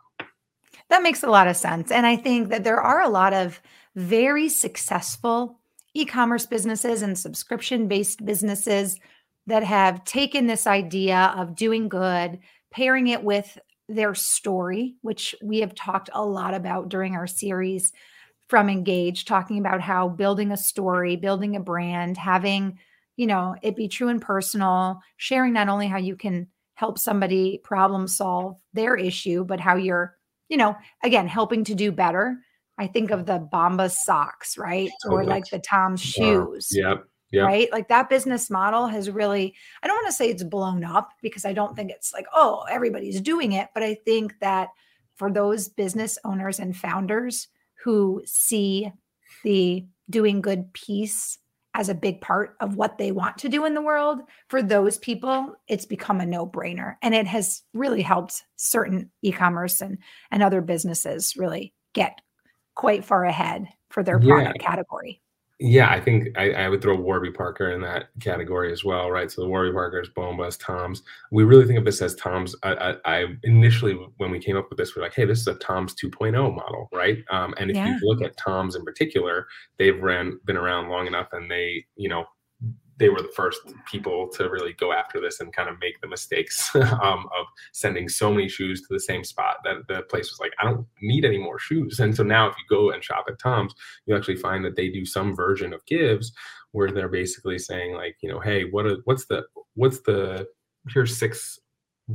That 0.90 1.04
makes 1.04 1.24
a 1.24 1.30
lot 1.30 1.48
of 1.48 1.56
sense, 1.56 1.92
and 1.92 2.06
I 2.06 2.16
think 2.16 2.50
that 2.50 2.64
there 2.64 2.82
are 2.82 3.02
a 3.02 3.10
lot 3.10 3.34
of 3.34 3.62
very 3.96 4.50
successful 4.50 5.60
e-commerce 5.94 6.46
businesses 6.46 7.02
and 7.02 7.18
subscription-based 7.18 8.24
businesses 8.26 9.00
that 9.48 9.64
have 9.64 10.04
taken 10.04 10.46
this 10.46 10.68
idea 10.68 11.34
of 11.36 11.56
doing 11.56 11.90
good, 11.90 12.40
pairing 12.72 13.08
it 13.08 13.24
with 13.24 13.58
their 13.88 14.14
story, 14.14 14.96
which 15.02 15.34
we 15.44 15.60
have 15.60 15.74
talked 15.74 16.10
a 16.14 16.24
lot 16.24 16.54
about 16.54 16.90
during 16.90 17.16
our 17.16 17.26
series 17.26 17.92
from 18.48 18.70
Engage, 18.70 19.26
talking 19.26 19.60
about 19.60 19.82
how 19.82 20.08
building 20.08 20.52
a 20.52 20.58
story, 20.58 21.16
building 21.16 21.56
a 21.56 21.60
brand, 21.60 22.18
having, 22.18 22.78
you 23.16 23.26
know, 23.28 23.56
it 23.62 23.76
be 23.76 23.88
true 23.88 24.10
and 24.10 24.22
personal, 24.22 25.02
sharing 25.18 25.54
not 25.54 25.70
only 25.70 25.88
how 25.88 25.98
you 25.98 26.16
can 26.16 26.48
help 26.80 26.98
somebody 26.98 27.60
problem 27.64 28.08
solve 28.08 28.56
their 28.74 28.96
issue, 28.96 29.44
but 29.44 29.60
how 29.60 29.76
you're, 29.76 30.16
you 30.48 30.58
know, 30.58 30.76
again, 31.04 31.28
helping 31.28 31.64
to 31.66 31.76
do 31.76 31.92
better 31.92 32.38
I 32.80 32.88
think 32.88 33.12
of 33.12 33.26
the 33.26 33.46
Bombas 33.54 33.92
socks, 33.92 34.58
right? 34.58 34.90
Totally. 35.04 35.24
Or 35.24 35.26
like 35.26 35.50
the 35.50 35.60
Tom's 35.60 36.02
shoes. 36.02 36.70
Yep. 36.72 37.04
Yep. 37.32 37.46
Right. 37.46 37.72
Like 37.72 37.90
that 37.90 38.10
business 38.10 38.50
model 38.50 38.88
has 38.88 39.12
really, 39.12 39.54
I 39.84 39.88
don't 39.88 39.98
want 39.98 40.08
to 40.08 40.14
say 40.14 40.30
it's 40.30 40.44
blown 40.44 40.84
up 40.84 41.12
because 41.22 41.46
I 41.46 41.54
don't 41.54 41.76
think 41.76 41.92
it's 41.92 42.12
like, 42.14 42.26
oh, 42.34 42.64
everybody's 42.72 43.22
doing 43.22 43.52
it. 43.52 43.68
But 43.74 43.84
I 43.84 43.96
think 43.96 44.40
that 44.40 44.70
for 45.16 45.30
those 45.30 45.68
business 45.68 46.18
owners 46.24 46.58
and 46.58 46.76
founders 46.76 47.50
who 47.84 48.24
see 48.26 48.92
the 49.44 49.86
doing 50.10 50.42
good 50.42 50.74
piece 50.74 51.38
as 51.74 51.90
a 51.90 51.96
big 51.96 52.20
part 52.22 52.56
of 52.60 52.76
what 52.76 52.98
they 52.98 53.12
want 53.12 53.38
to 53.40 53.50
do 53.50 53.66
in 53.66 53.74
the 53.74 53.82
world, 53.82 54.20
for 54.48 54.62
those 54.62 54.98
people, 54.98 55.56
it's 55.68 55.86
become 55.86 56.20
a 56.20 56.26
no 56.26 56.46
brainer. 56.46 56.96
And 57.02 57.14
it 57.14 57.28
has 57.28 57.62
really 57.74 58.02
helped 58.02 58.44
certain 58.56 59.12
e 59.22 59.32
commerce 59.32 59.82
and, 59.82 60.00
and 60.32 60.42
other 60.42 60.62
businesses 60.62 61.36
really 61.38 61.74
get 61.94 62.20
quite 62.76 63.06
far 63.06 63.24
ahead 63.26 63.68
for 63.90 64.04
their 64.04 64.20
product 64.20 64.58
yeah. 64.62 64.68
category. 64.68 65.22
Yeah, 65.62 65.90
I 65.90 66.00
think 66.00 66.30
I, 66.38 66.52
I, 66.52 66.70
would 66.70 66.82
throw 66.82 66.96
Warby 66.96 67.32
Parker 67.32 67.72
in 67.72 67.82
that 67.82 68.08
category 68.22 68.72
as 68.72 68.86
well, 68.86 69.12
right? 69.12 69.30
So 69.30 69.42
the 69.42 69.50
Warby 69.50 69.74
Parkers, 69.74 70.10
Bombas, 70.16 70.58
Toms. 70.58 71.04
We 71.32 71.44
really 71.44 71.66
think 71.66 71.78
of 71.78 71.84
this 71.84 72.02
as 72.02 72.16
Toms. 72.16 72.56
I, 72.64 72.74
I, 72.74 72.96
I, 73.04 73.26
initially, 73.44 73.94
when 74.18 74.32
we 74.32 74.40
came 74.40 74.56
up 74.56 74.70
with 74.70 74.78
this, 74.78 74.96
we're 74.96 75.02
like, 75.02 75.16
hey, 75.16 75.26
this 75.26 75.42
is 75.42 75.48
a 75.48 75.56
Toms 75.56 75.96
2.0 75.96 76.56
model, 76.56 76.88
right? 76.94 77.18
Um, 77.30 77.54
and 77.58 77.70
if 77.70 77.76
yeah. 77.76 77.88
you 77.90 78.00
look 78.04 78.22
at 78.22 78.38
Toms 78.38 78.78
in 78.78 78.86
particular, 78.86 79.48
they've 79.78 80.02
ran 80.02 80.40
been 80.46 80.56
around 80.56 80.88
long 80.88 81.08
enough, 81.08 81.28
and 81.34 81.52
they, 81.52 81.86
you 81.98 82.08
know, 82.08 82.26
they 83.00 83.10
were 83.10 83.22
the 83.22 83.32
first 83.36 83.62
people 83.90 84.28
to 84.28 84.50
really 84.50 84.74
go 84.74 84.92
after 84.92 85.20
this 85.20 85.40
and 85.40 85.54
kind 85.54 85.70
of 85.70 85.80
make 85.80 86.00
the 86.02 86.08
mistakes 86.08 86.76
um, 86.76 87.28
of 87.38 87.46
sending 87.72 88.08
so 88.08 88.32
many 88.32 88.48
shoes 88.48 88.82
to 88.82 88.88
the 88.92 89.00
same 89.00 89.24
spot 89.24 89.58
that 89.64 89.88
the 89.88 90.04
place 90.04 90.30
was 90.30 90.40
like, 90.40 90.52
I 90.60 90.66
don't 90.66 90.86
need 91.02 91.26
any 91.26 91.38
more 91.38 91.58
shoes. 91.58 92.00
And 92.00 92.16
so 92.16 92.24
now, 92.24 92.48
if 92.48 92.56
you 92.58 92.64
go 92.70 92.92
and 92.92 93.04
shop 93.04 93.26
at 93.30 93.40
Tom's, 93.40 93.74
you 94.06 94.16
actually 94.16 94.36
find 94.36 94.64
that 94.66 94.76
they 94.76 94.90
do 94.90 95.06
some 95.06 95.36
version 95.36 95.74
of 95.74 95.86
givz 95.86 96.28
where 96.72 96.92
they're 96.92 97.10
basically 97.10 97.58
saying 97.58 97.96
like, 97.96 98.18
you 98.22 98.30
know, 98.30 98.40
hey, 98.40 98.66
what 98.70 98.86
are, 98.86 98.98
what's 99.06 99.26
the 99.26 99.44
what's 99.76 100.02
the 100.02 100.48
here's 100.90 101.18
six 101.18 101.60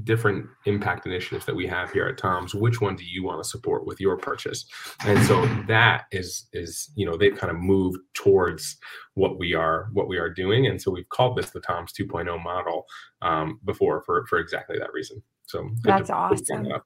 different 0.03 0.47
impact 0.67 1.07
initiatives 1.07 1.47
that 1.47 1.55
we 1.55 1.67
have 1.67 1.91
here 1.93 2.07
at 2.07 2.19
Tom's, 2.19 2.55
which 2.55 2.81
one 2.81 2.97
do 2.97 3.05
you 3.05 3.23
want 3.23 3.43
to 3.43 3.49
support 3.49 3.87
with 3.87 4.01
your 4.01 4.17
purchase? 4.17 4.67
And 5.07 5.23
so 5.25 5.47
that 5.69 6.05
is 6.11 6.49
is 6.53 6.91
you 6.97 7.07
know 7.07 7.17
they've 7.17 7.37
kind 7.37 7.51
of 7.51 7.59
moved 7.59 7.99
towards 8.15 8.77
what 9.15 9.39
we 9.39 9.55
are 9.55 9.89
what 9.93 10.09
we 10.09 10.19
are 10.19 10.31
doing, 10.31 10.67
and 10.67 10.81
so 10.81 10.91
we've 10.91 11.09
called 11.09 11.37
this 11.37 11.51
the 11.51 11.61
Tom's 11.61 11.93
2.0 11.93 12.43
model 12.43 12.87
um, 13.23 13.61
before 13.65 14.03
for 14.03 14.27
for 14.27 14.39
exactly 14.39 14.79
that 14.79 14.93
reason. 14.93 15.23
So 15.47 15.71
that's 15.83 16.11
awesome. 16.11 16.65
That 16.65 16.83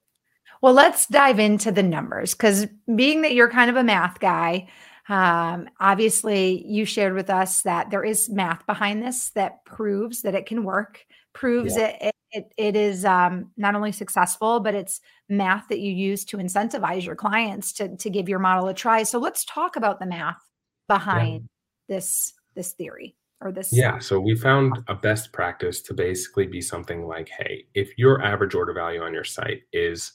well, 0.61 0.73
let's 0.73 1.07
dive 1.07 1.39
into 1.39 1.71
the 1.71 1.83
numbers 1.83 2.33
because 2.33 2.67
being 2.93 3.21
that 3.21 3.33
you're 3.33 3.49
kind 3.49 3.69
of 3.69 3.77
a 3.77 3.83
math 3.83 4.19
guy. 4.19 4.67
Um, 5.07 5.67
obviously, 5.79 6.63
you 6.67 6.85
shared 6.85 7.15
with 7.15 7.31
us 7.31 7.63
that 7.63 7.89
there 7.89 8.03
is 8.03 8.29
math 8.29 8.65
behind 8.67 9.01
this 9.01 9.31
that 9.31 9.65
proves 9.65 10.21
that 10.21 10.35
it 10.35 10.45
can 10.45 10.63
work, 10.63 11.03
proves 11.33 11.75
yeah. 11.75 11.87
it, 11.87 11.97
it, 12.01 12.15
it 12.31 12.75
is 12.75 13.05
um, 13.05 13.51
not 13.57 13.75
only 13.75 13.91
successful, 13.91 14.59
but 14.59 14.75
it's 14.75 15.01
math 15.27 15.67
that 15.69 15.79
you 15.79 15.91
use 15.91 16.25
to 16.25 16.37
incentivize 16.37 17.05
your 17.05 17.15
clients 17.15 17.73
to, 17.73 17.95
to 17.97 18.09
give 18.09 18.29
your 18.29 18.39
model 18.39 18.67
a 18.67 18.73
try. 18.73 19.03
So 19.03 19.19
let's 19.19 19.45
talk 19.45 19.75
about 19.75 19.99
the 19.99 20.05
math 20.05 20.41
behind 20.87 21.47
yeah. 21.87 21.95
this 21.95 22.33
this 22.55 22.73
theory 22.73 23.15
or 23.41 23.51
this. 23.51 23.69
Yeah. 23.71 23.99
So 23.99 24.19
we 24.19 24.35
found 24.35 24.83
a 24.87 24.95
best 24.95 25.31
practice 25.31 25.81
to 25.83 25.93
basically 25.93 26.47
be 26.47 26.61
something 26.61 27.07
like, 27.07 27.29
hey, 27.29 27.65
if 27.73 27.97
your 27.97 28.21
average 28.21 28.53
order 28.53 28.73
value 28.73 29.01
on 29.01 29.13
your 29.13 29.23
site 29.23 29.61
is 29.71 30.13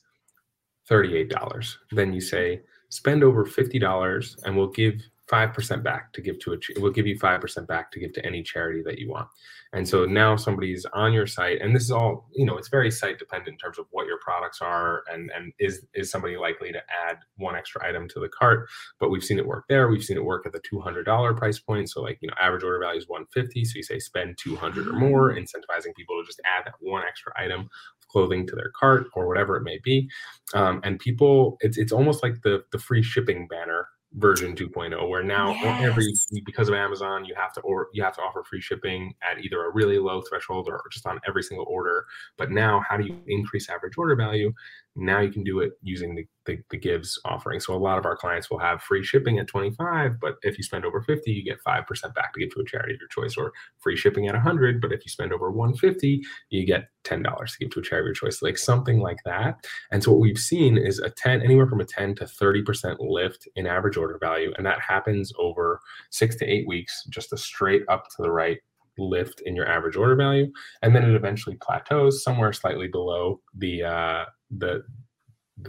$38, 0.90 1.76
then 1.92 2.12
you 2.12 2.20
say 2.20 2.60
spend 2.90 3.24
over 3.24 3.44
$50 3.44 4.44
and 4.44 4.56
we'll 4.56 4.70
give 4.70 5.00
5% 5.28 5.82
back 5.82 6.12
to 6.12 6.20
give 6.20 6.38
to 6.40 6.52
a 6.52 6.58
we'll 6.76 6.92
give 6.92 7.06
you 7.06 7.18
5% 7.18 7.66
back 7.66 7.90
to 7.92 8.00
give 8.00 8.12
to 8.12 8.26
any 8.26 8.42
charity 8.42 8.82
that 8.84 8.98
you 8.98 9.08
want. 9.08 9.28
And 9.72 9.88
so 9.88 10.04
now 10.04 10.36
somebody's 10.36 10.84
on 10.92 11.12
your 11.12 11.26
site 11.26 11.60
and 11.62 11.74
this 11.74 11.82
is 11.82 11.90
all 11.90 12.28
you 12.34 12.44
know 12.44 12.58
it's 12.58 12.68
very 12.68 12.90
site 12.90 13.18
dependent 13.18 13.54
in 13.54 13.58
terms 13.58 13.78
of 13.78 13.86
what 13.90 14.06
your 14.06 14.18
products 14.18 14.60
are 14.60 15.02
and 15.10 15.30
and 15.34 15.52
is 15.58 15.86
is 15.94 16.10
somebody 16.10 16.36
likely 16.36 16.72
to 16.72 16.82
add 17.08 17.18
one 17.36 17.56
extra 17.56 17.86
item 17.86 18.06
to 18.08 18.20
the 18.20 18.28
cart? 18.28 18.68
But 19.00 19.10
we've 19.10 19.24
seen 19.24 19.38
it 19.38 19.46
work 19.46 19.64
there. 19.68 19.88
We've 19.88 20.04
seen 20.04 20.18
it 20.18 20.24
work 20.24 20.44
at 20.46 20.52
the 20.52 20.60
$200 20.60 21.36
price 21.36 21.58
point. 21.58 21.90
So 21.90 22.02
like 22.02 22.18
you 22.20 22.28
know 22.28 22.34
average 22.38 22.62
order 22.62 22.78
value 22.78 22.98
is 22.98 23.08
150 23.08 23.64
so 23.64 23.76
you 23.76 23.82
say 23.82 23.98
spend 23.98 24.36
200 24.38 24.88
or 24.88 24.92
more 24.92 25.32
mm. 25.32 25.38
incentivizing 25.38 25.94
people 25.96 26.20
to 26.20 26.26
just 26.26 26.42
add 26.44 26.66
that 26.66 26.74
one 26.80 27.02
extra 27.02 27.32
item 27.36 27.62
of 27.62 28.08
clothing 28.08 28.46
to 28.46 28.54
their 28.54 28.72
cart 28.78 29.06
or 29.14 29.26
whatever 29.26 29.56
it 29.56 29.62
may 29.62 29.78
be. 29.82 30.08
Um, 30.52 30.82
and 30.84 30.98
people 30.98 31.56
it's 31.60 31.78
it's 31.78 31.92
almost 31.92 32.22
like 32.22 32.42
the 32.42 32.62
the 32.72 32.78
free 32.78 33.02
shipping 33.02 33.48
banner 33.48 33.88
version 34.14 34.54
2.0 34.54 35.08
where 35.08 35.24
now 35.24 35.52
yes. 35.54 35.82
every 35.82 36.14
because 36.44 36.68
of 36.68 36.74
amazon 36.74 37.24
you 37.24 37.34
have 37.34 37.52
to 37.52 37.60
or 37.62 37.88
you 37.92 38.02
have 38.02 38.14
to 38.14 38.22
offer 38.22 38.44
free 38.44 38.60
shipping 38.60 39.12
at 39.28 39.44
either 39.44 39.64
a 39.64 39.72
really 39.72 39.98
low 39.98 40.22
threshold 40.22 40.68
or 40.68 40.80
just 40.92 41.04
on 41.06 41.18
every 41.26 41.42
single 41.42 41.66
order 41.68 42.06
but 42.36 42.50
now 42.52 42.80
how 42.88 42.96
do 42.96 43.04
you 43.04 43.20
increase 43.26 43.68
average 43.68 43.94
order 43.98 44.14
value 44.14 44.52
now 44.96 45.20
you 45.20 45.30
can 45.30 45.42
do 45.42 45.60
it 45.60 45.72
using 45.82 46.14
the, 46.14 46.26
the, 46.46 46.58
the, 46.70 46.78
givz 46.78 47.18
offering. 47.24 47.58
So 47.58 47.74
a 47.74 47.76
lot 47.76 47.98
of 47.98 48.06
our 48.06 48.16
clients 48.16 48.50
will 48.50 48.58
have 48.58 48.82
free 48.82 49.02
shipping 49.02 49.38
at 49.38 49.48
25 49.48 50.20
but 50.20 50.36
if 50.42 50.56
you 50.56 50.64
spend 50.64 50.84
over 50.84 51.02
50 51.02 51.30
you 51.30 51.44
get 51.44 51.62
5% 51.66 52.14
back 52.14 52.32
to 52.32 52.40
give 52.40 52.54
to 52.54 52.60
a 52.60 52.64
charity 52.64 52.94
of 52.94 53.00
your 53.00 53.08
choice 53.08 53.36
or 53.36 53.52
free 53.80 53.96
shipping 53.96 54.28
at 54.28 54.34
100 54.34 54.80
but 54.80 54.92
if 54.92 55.04
you 55.04 55.10
spend 55.10 55.32
over 55.32 55.50
150 55.50 56.22
you 56.50 56.66
get 56.66 56.88
$10 57.04 57.22
to 57.24 57.58
give 57.58 57.70
to 57.70 57.80
a 57.80 57.82
charity 57.82 58.04
of 58.04 58.06
your 58.06 58.30
choice 58.30 58.42
like 58.42 58.58
something 58.58 59.00
like 59.00 59.18
that. 59.24 59.66
And 59.90 60.02
so 60.02 60.12
what 60.12 60.20
we've 60.20 60.38
seen 60.38 60.78
is 60.78 60.98
a 60.98 61.10
10 61.10 61.42
anywhere 61.42 61.66
from 61.66 61.80
a 61.80 61.84
10 61.84 62.14
to 62.16 62.24
30% 62.24 62.96
lift 63.00 63.48
in 63.56 63.66
average 63.66 63.96
order 63.96 64.18
value 64.18 64.52
and 64.56 64.66
that 64.66 64.80
happens 64.80 65.32
over 65.38 65.80
six 66.10 66.36
to 66.36 66.46
eight 66.46 66.66
weeks 66.66 67.04
just 67.08 67.32
a 67.32 67.36
straight 67.36 67.82
up 67.88 68.08
to 68.08 68.22
the 68.22 68.30
right 68.30 68.58
lift 68.98 69.40
in 69.44 69.56
your 69.56 69.68
average 69.68 69.96
order 69.96 70.16
value 70.16 70.50
and 70.82 70.94
then 70.94 71.04
it 71.04 71.14
eventually 71.14 71.56
plateaus 71.60 72.22
somewhere 72.22 72.52
slightly 72.52 72.88
below 72.88 73.40
the 73.56 73.82
uh, 73.82 74.24
the 74.56 74.82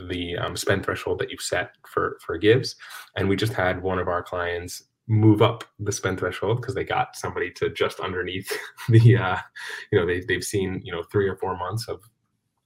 the 0.09 0.35
um, 0.37 0.55
spend 0.55 0.83
threshold 0.83 1.19
that 1.19 1.29
you've 1.29 1.41
set 1.41 1.71
for 1.87 2.17
for 2.25 2.39
givz 2.39 2.75
and 3.15 3.29
we 3.29 3.35
just 3.35 3.53
had 3.53 3.81
one 3.81 3.99
of 3.99 4.07
our 4.07 4.23
clients 4.23 4.83
move 5.07 5.41
up 5.41 5.63
the 5.79 5.91
spend 5.91 6.19
threshold 6.19 6.59
because 6.59 6.73
they 6.73 6.83
got 6.83 7.15
somebody 7.15 7.51
to 7.51 7.69
just 7.69 7.99
underneath 7.99 8.51
the 8.89 9.15
uh 9.15 9.37
you 9.91 9.99
know 9.99 10.05
they, 10.05 10.21
they've 10.27 10.43
seen 10.43 10.81
you 10.83 10.91
know 10.91 11.03
three 11.11 11.27
or 11.27 11.35
four 11.37 11.55
months 11.57 11.87
of 11.87 12.01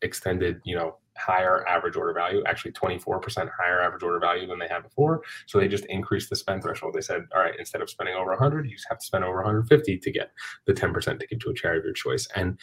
extended 0.02 0.62
you 0.64 0.76
know 0.76 0.96
higher 1.20 1.68
average 1.68 1.96
order 1.96 2.14
value 2.14 2.44
actually 2.46 2.72
24% 2.72 3.50
higher 3.58 3.82
average 3.82 4.04
order 4.04 4.20
value 4.20 4.48
than 4.48 4.60
they 4.60 4.68
had 4.68 4.84
before. 4.84 5.22
So 5.48 5.60
they 5.60 5.68
just 5.68 5.86
increased 5.86 6.30
the 6.30 6.36
spend 6.36 6.64
threshold. 6.64 6.94
They 6.94 7.02
said 7.02 7.22
all 7.36 7.42
right 7.42 7.56
instead 7.58 7.82
of 7.82 7.90
spending 7.90 8.16
over 8.16 8.32
100 8.32 8.66
you 8.66 8.76
just 8.76 8.88
have 8.90 9.00
to 9.00 9.06
spend 9.06 9.24
over 9.24 9.38
150 9.38 9.98
to 9.98 10.12
get 10.12 10.32
the 10.66 10.74
10% 10.74 11.20
to 11.20 11.28
give 11.28 11.40
to 11.40 11.50
a 11.50 11.54
charity 11.54 11.80
of 11.80 11.86
your 11.86 11.94
choice. 11.94 12.28
And 12.36 12.60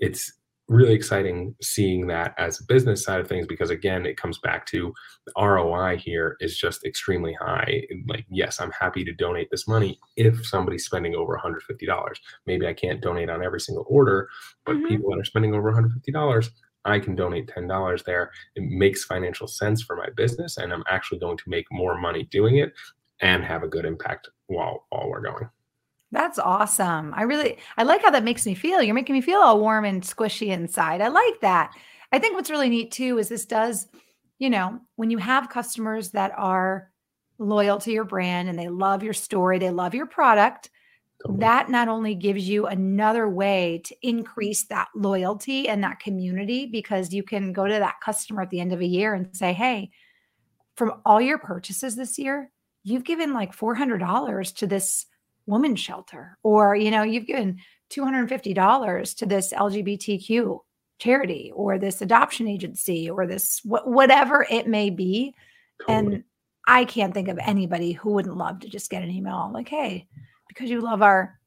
it's 0.00 0.32
really 0.68 0.92
exciting 0.92 1.54
seeing 1.62 2.06
that 2.08 2.34
as 2.36 2.60
a 2.60 2.64
business 2.64 3.02
side 3.02 3.20
of 3.20 3.26
things 3.26 3.46
because 3.46 3.70
again 3.70 4.04
it 4.04 4.18
comes 4.18 4.38
back 4.38 4.66
to 4.66 4.92
the 5.26 5.32
roi 5.42 5.96
here 5.96 6.36
is 6.40 6.58
just 6.58 6.84
extremely 6.84 7.34
high. 7.40 7.82
Like 8.06 8.26
yes 8.28 8.60
i'm 8.60 8.70
happy 8.70 9.02
to 9.04 9.12
donate 9.14 9.48
this 9.50 9.66
money 9.66 9.98
if 10.16 10.46
somebody's 10.46 10.84
spending 10.84 11.14
over 11.14 11.40
$150 11.42 12.14
maybe 12.46 12.66
i 12.66 12.74
can't 12.74 13.00
donate 13.00 13.30
on 13.30 13.42
every 13.42 13.60
single 13.60 13.86
order 13.88 14.28
but 14.66 14.76
mm-hmm. 14.76 14.88
people 14.88 15.10
that 15.10 15.20
are 15.20 15.24
spending 15.24 15.54
over 15.54 15.72
$150 15.72 16.50
i 16.84 16.98
can 16.98 17.14
donate 17.14 17.50
$10 17.54 18.04
there 18.04 18.30
it 18.54 18.62
makes 18.64 19.04
financial 19.04 19.46
sense 19.46 19.82
for 19.82 19.96
my 19.96 20.08
business 20.16 20.56
and 20.56 20.72
i'm 20.72 20.84
actually 20.88 21.18
going 21.18 21.36
to 21.36 21.48
make 21.48 21.66
more 21.70 21.98
money 22.00 22.24
doing 22.30 22.58
it 22.58 22.72
and 23.20 23.44
have 23.44 23.62
a 23.62 23.68
good 23.68 23.84
impact 23.84 24.28
while 24.46 24.86
while 24.90 25.08
we're 25.08 25.20
going 25.20 25.48
that's 26.10 26.38
awesome. 26.38 27.12
I 27.14 27.22
really 27.22 27.58
I 27.76 27.82
like 27.82 28.02
how 28.02 28.10
that 28.10 28.24
makes 28.24 28.46
me 28.46 28.54
feel. 28.54 28.80
You're 28.80 28.94
making 28.94 29.14
me 29.14 29.20
feel 29.20 29.40
all 29.40 29.60
warm 29.60 29.84
and 29.84 30.02
squishy 30.02 30.48
inside. 30.48 31.00
I 31.00 31.08
like 31.08 31.40
that. 31.42 31.72
I 32.12 32.18
think 32.18 32.34
what's 32.34 32.50
really 32.50 32.70
neat 32.70 32.90
too 32.90 33.18
is 33.18 33.28
this 33.28 33.44
does, 33.44 33.88
you 34.38 34.48
know, 34.48 34.80
when 34.96 35.10
you 35.10 35.18
have 35.18 35.50
customers 35.50 36.10
that 36.12 36.32
are 36.36 36.90
loyal 37.38 37.78
to 37.78 37.92
your 37.92 38.04
brand 38.04 38.48
and 38.48 38.58
they 38.58 38.68
love 38.68 39.02
your 39.02 39.12
story, 39.12 39.58
they 39.58 39.70
love 39.70 39.94
your 39.94 40.06
product, 40.06 40.70
totally. 41.22 41.40
that 41.40 41.68
not 41.70 41.88
only 41.88 42.14
gives 42.14 42.48
you 42.48 42.66
another 42.66 43.28
way 43.28 43.80
to 43.84 43.96
increase 44.02 44.64
that 44.64 44.88
loyalty 44.94 45.68
and 45.68 45.82
that 45.84 46.00
community 46.00 46.66
because 46.66 47.12
you 47.12 47.22
can 47.22 47.52
go 47.52 47.66
to 47.66 47.74
that 47.74 48.00
customer 48.02 48.42
at 48.42 48.50
the 48.50 48.60
end 48.60 48.72
of 48.72 48.80
a 48.80 48.86
year 48.86 49.14
and 49.14 49.36
say, 49.36 49.52
"Hey, 49.52 49.90
from 50.76 51.00
all 51.04 51.20
your 51.20 51.38
purchases 51.38 51.96
this 51.96 52.18
year, 52.18 52.50
you've 52.84 53.04
given 53.04 53.34
like 53.34 53.54
$400 53.54 54.54
to 54.56 54.66
this 54.66 55.06
women's 55.46 55.80
shelter 55.80 56.38
or 56.42 56.76
you 56.76 56.90
know 56.90 57.02
you've 57.02 57.26
given 57.26 57.58
$250 57.90 59.16
to 59.16 59.26
this 59.26 59.52
lgbtq 59.52 60.58
charity 60.98 61.50
or 61.54 61.78
this 61.78 62.02
adoption 62.02 62.46
agency 62.46 63.08
or 63.08 63.26
this 63.26 63.60
wh- 63.60 63.86
whatever 63.86 64.46
it 64.50 64.68
may 64.68 64.90
be 64.90 65.34
totally. 65.80 66.14
and 66.14 66.24
i 66.66 66.84
can't 66.84 67.14
think 67.14 67.28
of 67.28 67.38
anybody 67.40 67.92
who 67.92 68.10
wouldn't 68.10 68.36
love 68.36 68.60
to 68.60 68.68
just 68.68 68.90
get 68.90 69.02
an 69.02 69.10
email 69.10 69.50
like 69.54 69.68
hey 69.68 70.06
because 70.48 70.70
you 70.70 70.80
love 70.80 71.02
our 71.02 71.38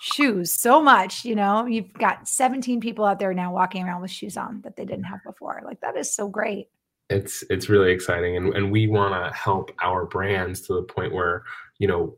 shoes 0.00 0.50
so 0.50 0.80
much 0.80 1.24
you 1.24 1.34
know 1.34 1.66
you've 1.66 1.92
got 1.94 2.26
17 2.26 2.80
people 2.80 3.04
out 3.04 3.18
there 3.18 3.34
now 3.34 3.52
walking 3.52 3.84
around 3.84 4.00
with 4.00 4.10
shoes 4.10 4.36
on 4.36 4.60
that 4.62 4.76
they 4.76 4.84
didn't 4.84 5.04
have 5.04 5.20
before 5.24 5.60
like 5.64 5.80
that 5.80 5.96
is 5.96 6.14
so 6.14 6.26
great 6.26 6.68
it's 7.10 7.44
it's 7.50 7.68
really 7.68 7.90
exciting 7.90 8.36
and, 8.36 8.54
and 8.54 8.72
we 8.72 8.86
want 8.86 9.12
to 9.12 9.36
help 9.36 9.70
our 9.82 10.06
brands 10.06 10.62
to 10.62 10.74
the 10.74 10.82
point 10.82 11.12
where 11.12 11.42
you 11.78 11.86
know 11.86 12.16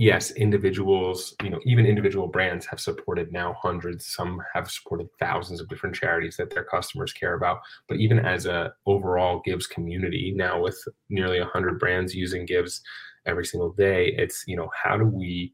yes, 0.00 0.30
individuals, 0.32 1.34
you 1.42 1.50
know, 1.50 1.60
even 1.66 1.84
individual 1.84 2.26
brands 2.26 2.64
have 2.64 2.80
supported 2.80 3.32
now 3.32 3.54
hundreds. 3.60 4.06
Some 4.06 4.40
have 4.54 4.70
supported 4.70 5.08
thousands 5.18 5.60
of 5.60 5.68
different 5.68 5.94
charities 5.94 6.38
that 6.38 6.48
their 6.48 6.64
customers 6.64 7.12
care 7.12 7.34
about. 7.34 7.58
But 7.86 7.98
even 7.98 8.18
as 8.18 8.46
a 8.46 8.72
overall 8.86 9.42
Givz 9.46 9.68
community, 9.68 10.32
now 10.34 10.58
with 10.58 10.82
nearly 11.10 11.38
hundred 11.40 11.78
brands 11.78 12.14
using 12.14 12.46
Givz 12.46 12.80
every 13.26 13.44
single 13.44 13.72
day, 13.72 14.14
it's 14.16 14.44
you 14.46 14.56
know, 14.56 14.70
how 14.74 14.96
do 14.96 15.04
we 15.04 15.52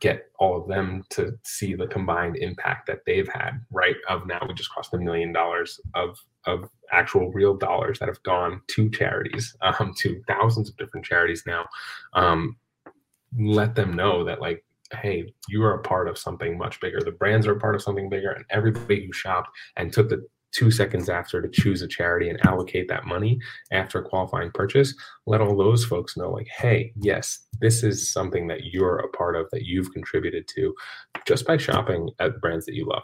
get 0.00 0.30
all 0.38 0.60
of 0.60 0.68
them 0.68 1.04
to 1.10 1.32
see 1.44 1.74
the 1.74 1.86
combined 1.86 2.36
impact 2.36 2.86
that 2.86 3.00
they've 3.06 3.28
had, 3.28 3.60
right? 3.70 3.96
Of 4.08 4.26
now 4.26 4.40
we 4.46 4.54
just 4.54 4.70
crossed 4.70 4.94
a 4.94 4.98
million 4.98 5.32
dollars 5.32 5.80
of 5.94 6.18
of 6.46 6.68
actual 6.92 7.32
real 7.32 7.56
dollars 7.56 7.98
that 7.98 8.08
have 8.08 8.22
gone 8.22 8.60
to 8.68 8.90
charities, 8.90 9.56
um, 9.62 9.94
to 9.98 10.22
thousands 10.26 10.68
of 10.68 10.76
different 10.76 11.06
charities 11.06 11.44
now. 11.46 11.66
Um, 12.12 12.56
let 13.38 13.74
them 13.74 13.94
know 13.94 14.24
that 14.24 14.40
like 14.40 14.64
hey 15.00 15.32
you 15.48 15.62
are 15.64 15.74
a 15.74 15.82
part 15.82 16.08
of 16.08 16.16
something 16.16 16.56
much 16.56 16.78
bigger 16.80 17.00
the 17.00 17.10
brands 17.10 17.46
are 17.46 17.56
a 17.56 17.58
part 17.58 17.74
of 17.74 17.82
something 17.82 18.08
bigger 18.08 18.30
and 18.30 18.44
everybody 18.50 19.04
who 19.04 19.12
shopped 19.12 19.48
and 19.76 19.92
took 19.92 20.08
the 20.08 20.24
two 20.54 20.70
seconds 20.70 21.08
after 21.08 21.42
to 21.42 21.48
choose 21.48 21.82
a 21.82 21.88
charity 21.88 22.30
and 22.30 22.44
allocate 22.46 22.88
that 22.88 23.04
money 23.04 23.38
after 23.72 23.98
a 23.98 24.08
qualifying 24.08 24.50
purchase 24.52 24.94
let 25.26 25.40
all 25.40 25.56
those 25.56 25.84
folks 25.84 26.16
know 26.16 26.30
like 26.30 26.48
hey 26.48 26.92
yes 26.96 27.46
this 27.60 27.82
is 27.82 28.10
something 28.10 28.46
that 28.46 28.64
you're 28.64 28.98
a 28.98 29.08
part 29.08 29.36
of 29.36 29.46
that 29.50 29.64
you've 29.64 29.92
contributed 29.92 30.46
to 30.48 30.74
just 31.26 31.46
by 31.46 31.56
shopping 31.56 32.08
at 32.20 32.40
brands 32.40 32.64
that 32.64 32.74
you 32.74 32.86
love 32.86 33.02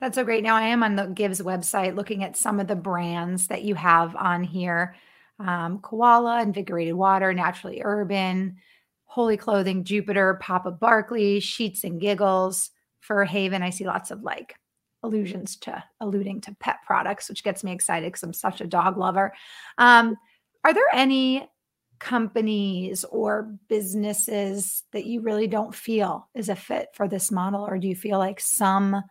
that's 0.00 0.14
so 0.14 0.24
great 0.24 0.44
now 0.44 0.54
i 0.54 0.62
am 0.62 0.82
on 0.82 0.96
the 0.96 1.04
givz 1.04 1.42
website 1.42 1.96
looking 1.96 2.24
at 2.24 2.36
some 2.36 2.60
of 2.60 2.68
the 2.68 2.76
brands 2.76 3.48
that 3.48 3.62
you 3.62 3.74
have 3.74 4.14
on 4.16 4.42
here 4.42 4.94
um, 5.40 5.78
koala 5.80 6.40
invigorated 6.40 6.94
water 6.94 7.34
naturally 7.34 7.82
urban 7.84 8.56
Holy 9.06 9.36
Clothing, 9.36 9.84
Jupiter, 9.84 10.34
Papa 10.40 10.72
Barkley, 10.72 11.38
Sheets 11.38 11.84
and 11.84 12.00
Giggles, 12.00 12.72
Fur 12.98 13.24
Haven. 13.24 13.62
I 13.62 13.70
see 13.70 13.86
lots 13.86 14.10
of 14.10 14.24
like 14.24 14.56
allusions 15.04 15.56
to 15.56 15.82
alluding 16.00 16.40
to 16.42 16.56
pet 16.60 16.78
products, 16.86 17.28
which 17.28 17.44
gets 17.44 17.62
me 17.62 17.72
excited 17.72 18.06
because 18.06 18.22
I'm 18.22 18.32
such 18.32 18.60
a 18.60 18.66
dog 18.66 18.96
lover. 18.96 19.32
Um, 19.78 20.16
are 20.64 20.74
there 20.74 20.84
any 20.92 21.48
companies 22.00 23.04
or 23.04 23.56
businesses 23.68 24.82
that 24.92 25.06
you 25.06 25.20
really 25.20 25.46
don't 25.46 25.74
feel 25.74 26.28
is 26.34 26.48
a 26.48 26.56
fit 26.56 26.88
for 26.94 27.06
this 27.08 27.30
model, 27.30 27.64
or 27.64 27.78
do 27.78 27.86
you 27.86 27.94
feel 27.94 28.18
like 28.18 28.40
some 28.40 29.02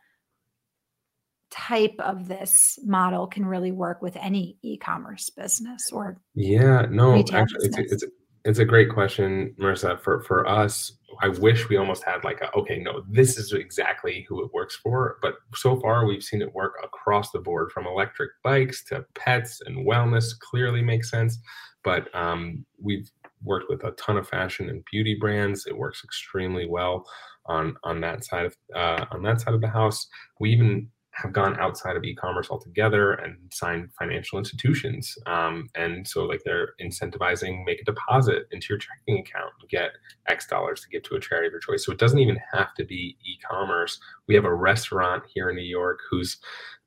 type 1.54 1.96
of 2.00 2.28
this 2.28 2.80
model 2.84 3.28
can 3.28 3.46
really 3.46 3.72
work 3.72 4.02
with 4.02 4.16
any 4.16 4.58
e-commerce 4.64 5.30
business 5.30 5.92
or 5.92 6.18
yeah 6.34 6.88
no 6.90 7.14
actually 7.32 7.68
it's, 7.68 7.78
it's, 7.78 8.04
it's 8.46 8.60
a 8.60 8.66
great 8.66 8.90
question, 8.90 9.56
Marissa. 9.60 10.00
For 10.00 10.22
for 10.22 10.48
us, 10.48 10.92
I 11.22 11.30
wish 11.30 11.70
we 11.70 11.78
almost 11.78 12.04
had 12.04 12.24
like 12.24 12.42
a 12.42 12.54
okay, 12.58 12.80
no, 12.80 13.04
this 13.10 13.38
is 13.38 13.54
exactly 13.54 14.26
who 14.28 14.44
it 14.44 14.54
works 14.54 14.76
for. 14.76 15.18
But 15.22 15.36
so 15.56 15.80
far, 15.80 16.06
we've 16.06 16.24
seen 16.24 16.42
it 16.42 16.54
work 16.54 16.74
across 16.84 17.32
the 17.32 17.40
board, 17.40 17.72
from 17.72 17.88
electric 17.88 18.32
bikes 18.44 18.84
to 18.86 19.06
pets 19.16 19.62
and 19.66 19.88
wellness. 19.88 20.38
Clearly 20.40 20.82
makes 20.82 21.10
sense. 21.10 21.40
But 21.84 22.14
um, 22.16 22.66
we've 22.82 23.10
worked 23.44 23.70
with 23.70 23.84
a 23.84 23.92
ton 23.92 24.18
of 24.18 24.28
fashion 24.28 24.70
and 24.70 24.84
beauty 24.92 25.18
brands. 25.20 25.66
It 25.66 25.78
works 25.78 26.04
extremely 26.04 26.68
well 26.68 27.06
on 27.46 27.76
on 27.84 28.02
that 28.02 28.26
side 28.26 28.46
of 28.46 28.58
uh, 28.76 29.06
on 29.12 29.24
that 29.24 29.42
side 29.42 29.54
of 29.54 29.62
the 29.62 29.70
house. 29.70 30.08
We 30.40 30.52
even 30.52 30.90
have 31.14 31.32
gone 31.32 31.60
outside 31.60 31.96
of 31.96 32.04
e-commerce 32.04 32.48
altogether 32.50 33.14
and 33.14 33.38
signed 33.52 33.90
financial 33.98 34.40
institutions. 34.40 35.16
Um, 35.28 35.70
and 35.76 36.08
so 36.08 36.26
like 36.26 36.42
they're 36.44 36.74
incentivizing 36.82 37.64
make 37.66 37.82
a 37.82 37.86
deposit 37.86 38.48
into 38.52 38.68
your 38.70 38.80
checking 38.80 39.20
account, 39.20 39.52
and 39.60 39.70
get 39.70 39.92
X 40.28 40.48
dollars 40.48 40.82
to 40.82 40.90
give 40.90 41.04
to 41.04 41.16
a 41.16 41.20
charity 41.20 41.48
of 41.48 41.52
your 41.54 41.60
choice. 41.60 41.86
So 41.86 41.92
it 41.92 42.00
doesn't 42.00 42.20
even 42.20 42.40
have 42.54 42.74
to 42.76 42.84
be 42.84 43.18
e-commerce. 43.26 44.00
We 44.28 44.36
have 44.36 44.46
a 44.46 44.54
restaurant 44.54 45.24
here 45.34 45.50
in 45.50 45.56
New 45.56 45.62
York 45.62 46.00
who's 46.10 46.38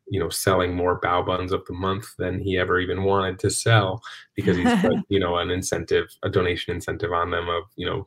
you 0.09 0.21
know 0.21 0.29
selling 0.29 0.75
more 0.75 1.01
bao 1.01 1.27
buns 1.27 1.53
of 1.53 1.65
the 1.67 1.75
month 1.75 2.15
than 2.19 2.39
he 2.39 2.57
ever 2.57 2.79
even 2.79 3.03
wanted 3.03 3.39
to 3.41 3.51
sell 3.51 4.01
because 4.35 4.57
he's 4.57 4.81
put 4.81 4.97
you 5.09 5.19
know 5.19 5.37
an 5.37 5.51
incentive 5.51 6.07
a 6.23 6.29
donation 6.29 6.75
incentive 6.75 7.13
on 7.13 7.31
them 7.31 7.49
of 7.49 7.65
you 7.77 7.87
know 7.87 8.07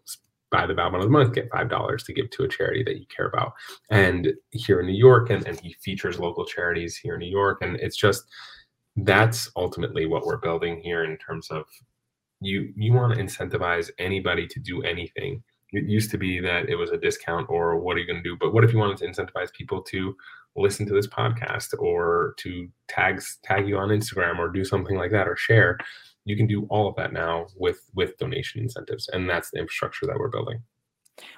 buy 0.51 0.65
the 0.65 0.73
Bun 0.73 0.95
of 0.95 1.01
the 1.01 1.09
month, 1.09 1.33
get 1.33 1.49
five 1.51 1.69
dollars 1.69 2.03
to 2.03 2.13
give 2.13 2.29
to 2.31 2.43
a 2.43 2.47
charity 2.47 2.83
that 2.83 2.97
you 2.97 3.05
care 3.15 3.27
about. 3.27 3.53
And 3.89 4.33
here 4.51 4.79
in 4.79 4.87
New 4.87 4.97
York, 4.97 5.29
and, 5.29 5.45
and 5.47 5.59
he 5.59 5.73
features 5.73 6.19
local 6.19 6.45
charities 6.45 6.97
here 6.97 7.15
in 7.15 7.19
New 7.19 7.29
York, 7.29 7.59
and 7.61 7.75
it's 7.77 7.97
just 7.97 8.25
that's 8.95 9.49
ultimately 9.55 10.05
what 10.05 10.25
we're 10.25 10.37
building 10.37 10.81
here 10.81 11.03
in 11.03 11.17
terms 11.17 11.49
of 11.49 11.65
you 12.41 12.73
you 12.75 12.93
want 12.93 13.13
to 13.15 13.23
incentivize 13.23 13.89
anybody 13.99 14.47
to 14.47 14.59
do 14.59 14.81
anything. 14.83 15.43
It 15.71 15.85
used 15.85 16.09
to 16.11 16.17
be 16.17 16.39
that 16.39 16.67
it 16.67 16.75
was 16.75 16.89
a 16.91 16.97
discount 16.97 17.47
or 17.49 17.79
what 17.79 17.95
are 17.95 17.99
you 17.99 18.07
going 18.07 18.23
to 18.23 18.29
do? 18.29 18.35
But 18.39 18.53
what 18.53 18.63
if 18.63 18.73
you 18.73 18.79
wanted 18.79 18.97
to 18.97 19.07
incentivize 19.07 19.53
people 19.53 19.83
to 19.83 20.15
listen 20.55 20.85
to 20.87 20.93
this 20.93 21.07
podcast 21.07 21.75
or 21.77 22.33
to 22.39 22.67
tags 22.87 23.37
tag 23.43 23.67
you 23.67 23.77
on 23.77 23.89
Instagram 23.89 24.39
or 24.39 24.49
do 24.49 24.65
something 24.65 24.97
like 24.97 25.11
that 25.11 25.27
or 25.27 25.35
share? 25.35 25.77
You 26.29 26.37
can 26.37 26.47
do 26.47 26.65
all 26.69 26.87
of 26.87 26.95
that 26.95 27.13
now 27.13 27.47
with 27.57 27.89
with 27.93 28.17
donation 28.17 28.61
incentives 28.61 29.09
and 29.09 29.29
that's 29.29 29.49
the 29.51 29.59
infrastructure 29.59 30.05
that 30.05 30.17
we're 30.17 30.29
building 30.29 30.61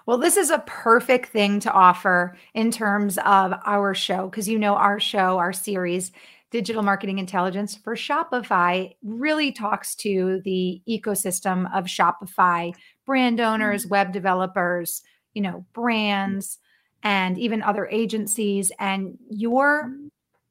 well, 0.06 0.17
this 0.17 0.38
is 0.38 0.49
a 0.49 0.63
perfect 0.67 1.30
thing 1.30 1.60
to 1.62 1.71
offer 1.71 2.38
in 2.54 2.71
terms 2.71 3.17
of 3.25 3.54
our 3.65 3.93
show 3.93 4.30
because 4.30 4.47
you 4.47 4.60
know 4.60 4.75
our 4.75 4.99
show, 4.99 5.38
our 5.38 5.54
series, 5.54 6.12
Digital 6.51 6.84
Marketing 6.84 7.17
Intelligence 7.17 7.75
for 7.75 7.95
Shopify, 7.95 8.93
really 9.01 9.51
talks 9.51 9.95
to 9.95 10.41
the 10.43 10.82
ecosystem 10.88 11.73
of 11.73 11.86
Shopify 11.86 12.73
brand 13.06 13.39
owners, 13.39 13.88
web 13.88 14.12
developers, 14.12 15.01
you 15.34 15.41
know, 15.41 15.65
brands, 15.73 16.60
and 17.04 17.38
even 17.38 17.62
other 17.62 17.88
agencies. 17.88 18.71
And 18.80 19.17
your 19.30 19.93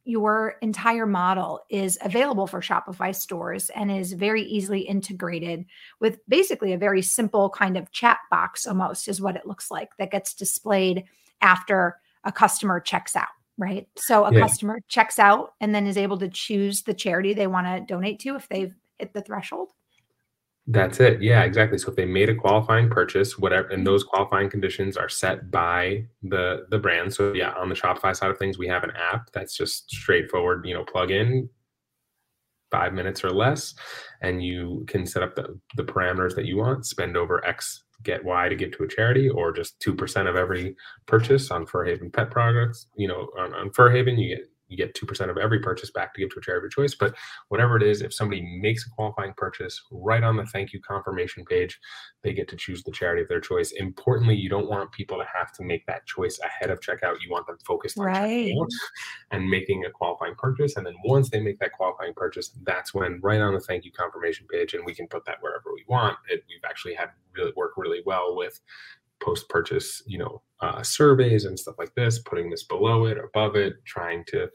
your 0.05 0.57
entire 0.63 1.07
model 1.07 1.61
is 1.69 1.99
available 2.03 2.47
for 2.47 2.61
Shopify 2.61 3.15
stores 3.15 3.71
and 3.71 3.91
is 3.91 4.13
very 4.13 4.43
easily 4.43 4.81
integrated 4.81 5.65
with 6.01 6.19
basically 6.29 6.73
a 6.73 6.79
very 6.79 7.03
simple 7.03 7.51
kind 7.51 7.77
of 7.77 7.93
chat 7.93 8.19
box 8.31 8.67
almost 8.67 9.09
is 9.09 9.21
what 9.21 9.37
it 9.37 9.47
looks 9.47 9.71
like 9.71 9.97
that 9.99 10.11
gets 10.11 10.35
displayed 10.35 11.05
after 11.43 11.99
a 12.25 12.33
customer 12.33 12.81
checks 12.81 13.15
out, 13.15 13.29
right? 13.59 13.87
So 13.97 14.25
a 14.25 14.33
yeah. 14.33 14.41
customer 14.41 14.81
checks 14.89 15.19
out 15.19 15.55
and 15.61 15.75
then 15.75 15.87
is 15.87 15.97
able 15.97 16.19
to 16.19 16.29
choose 16.29 16.83
the 16.83 16.95
charity 16.95 17.35
they 17.35 17.47
want 17.47 17.67
to 17.67 17.81
donate 17.81 18.21
to 18.21 18.37
if 18.37 18.49
they've 18.49 18.75
hit 18.99 19.13
the 19.13 19.23
threshold. 19.23 19.71
That's 20.73 21.01
it. 21.01 21.21
Yeah, 21.21 21.43
exactly. 21.43 21.79
So 21.79 21.91
if 21.91 21.97
they 21.97 22.05
made 22.05 22.29
a 22.29 22.35
qualifying 22.35 22.89
purchase, 22.89 23.37
whatever, 23.37 23.67
and 23.69 23.85
those 23.85 24.05
qualifying 24.05 24.49
conditions 24.49 24.97
are 24.97 25.09
set 25.09 25.51
by 25.51 26.05
the 26.23 26.67
the 26.71 26.79
brand. 26.79 27.13
So 27.13 27.33
yeah, 27.33 27.55
on 27.55 27.69
the 27.69 27.75
Shopify 27.75 28.15
side 28.15 28.31
of 28.31 28.39
things, 28.39 28.57
we 28.57 28.69
have 28.69 28.85
an 28.85 28.93
app 28.93 29.33
that's 29.33 29.57
just 29.57 29.91
straightforward. 29.91 30.65
You 30.65 30.75
know, 30.75 30.85
plug 30.85 31.11
in 31.11 31.49
five 32.71 32.93
minutes 32.93 33.25
or 33.25 33.31
less, 33.31 33.75
and 34.23 34.45
you 34.45 34.85
can 34.87 35.07
set 35.07 35.25
up 35.25 35.35
the 35.35 35.59
the 35.75 35.83
parameters 35.83 36.37
that 36.37 36.45
you 36.45 36.59
want. 36.59 36.87
Spend 36.87 37.17
over 37.17 37.45
X, 37.45 37.83
get 38.05 38.25
Y 38.25 38.49
to 38.49 38.55
give 38.55 38.71
to 38.77 38.85
a 38.85 38.89
charity, 38.89 39.29
or 39.29 39.51
just 39.51 39.81
two 39.81 39.93
percent 39.93 40.29
of 40.29 40.37
every 40.37 40.77
purchase 41.07 41.51
on 41.51 41.67
Fur 41.67 41.85
Haven 41.85 42.13
pet 42.13 42.31
products. 42.31 42.87
You 42.97 43.09
know, 43.09 43.29
on, 43.37 43.53
on 43.55 43.73
Fur 43.73 43.91
Haven, 43.91 44.17
you 44.17 44.37
get 44.37 44.49
you 44.71 44.77
get 44.77 44.95
2% 44.95 45.29
of 45.29 45.37
every 45.37 45.59
purchase 45.59 45.91
back 45.91 46.15
to 46.15 46.21
give 46.21 46.31
to 46.31 46.39
a 46.39 46.43
charity 46.43 46.67
of 46.67 46.73
your 46.77 46.85
choice. 46.85 46.95
But 46.95 47.15
whatever 47.49 47.77
it 47.77 47.83
is, 47.83 48.03
if 48.03 48.15
somebody 48.15 48.41
makes 48.41 48.87
a 48.87 48.91
qualifying 48.91 49.35
purchase 49.37 49.83
right 49.91 50.23
on 50.23 50.37
the 50.37 50.47
thank 50.47 50.73
you 50.73 50.81
confirmation 50.81 51.45
page, 51.45 51.79
they 52.23 52.33
get 52.33 52.49
to 52.49 52.57
choose 52.57 52.83
the 52.83 52.93
charity 52.93 53.23
of 53.23 53.29
their 53.29 53.41
choice. 53.41 53.73
Importantly, 53.73 54.37
you 54.37 54.49
don't 54.49 54.69
want 54.69 54.93
people 54.93 55.19
to 55.19 55.25
have 55.35 55.53
to 55.55 55.65
make 55.65 55.85
that 55.87 56.07
choice 56.07 56.39
ahead 56.45 56.71
of 56.71 56.81
checkout. 56.81 57.17
You 57.23 57.31
want 57.31 57.47
them 57.47 57.59
focused 57.67 57.99
on 57.99 58.07
right. 58.07 58.55
and 59.33 59.49
making 59.49 59.85
a 59.85 59.91
qualifying 59.91 60.35
purchase. 60.37 60.77
And 60.77 60.87
then 60.87 60.95
once 61.05 61.31
they 61.31 61.41
make 61.41 61.59
that 61.59 61.73
qualifying 61.73 62.15
purchase, 62.15 62.57
that's 62.63 62.95
when 62.95 63.21
right 63.23 63.41
on 63.41 63.55
the 63.55 63.61
thank 63.61 63.85
you 63.85 63.93
confirmation 63.93 64.47
page, 64.51 64.75
and 64.75 64.85
we 64.85 64.95
can 64.95 65.09
put 65.09 65.25
that 65.25 65.39
wherever 65.41 65.73
we 65.75 65.85
want. 65.89 66.17
It, 66.29 66.45
we've 66.49 66.69
actually 66.69 66.95
had 66.95 67.11
really 67.37 67.53
work 67.57 67.73
really 67.77 68.03
well 68.05 68.37
with 68.37 68.61
post 69.21 69.49
purchase, 69.49 70.03
you 70.07 70.19
know, 70.19 70.43
uh, 70.61 70.83
surveys 70.83 71.45
and 71.45 71.59
stuff 71.59 71.77
like 71.79 71.95
this, 71.95 72.19
putting 72.19 72.51
this 72.51 72.65
below 72.65 73.07
it, 73.07 73.19
above 73.19 73.57
it, 73.57 73.75
trying 73.87 74.25
to 74.27 74.49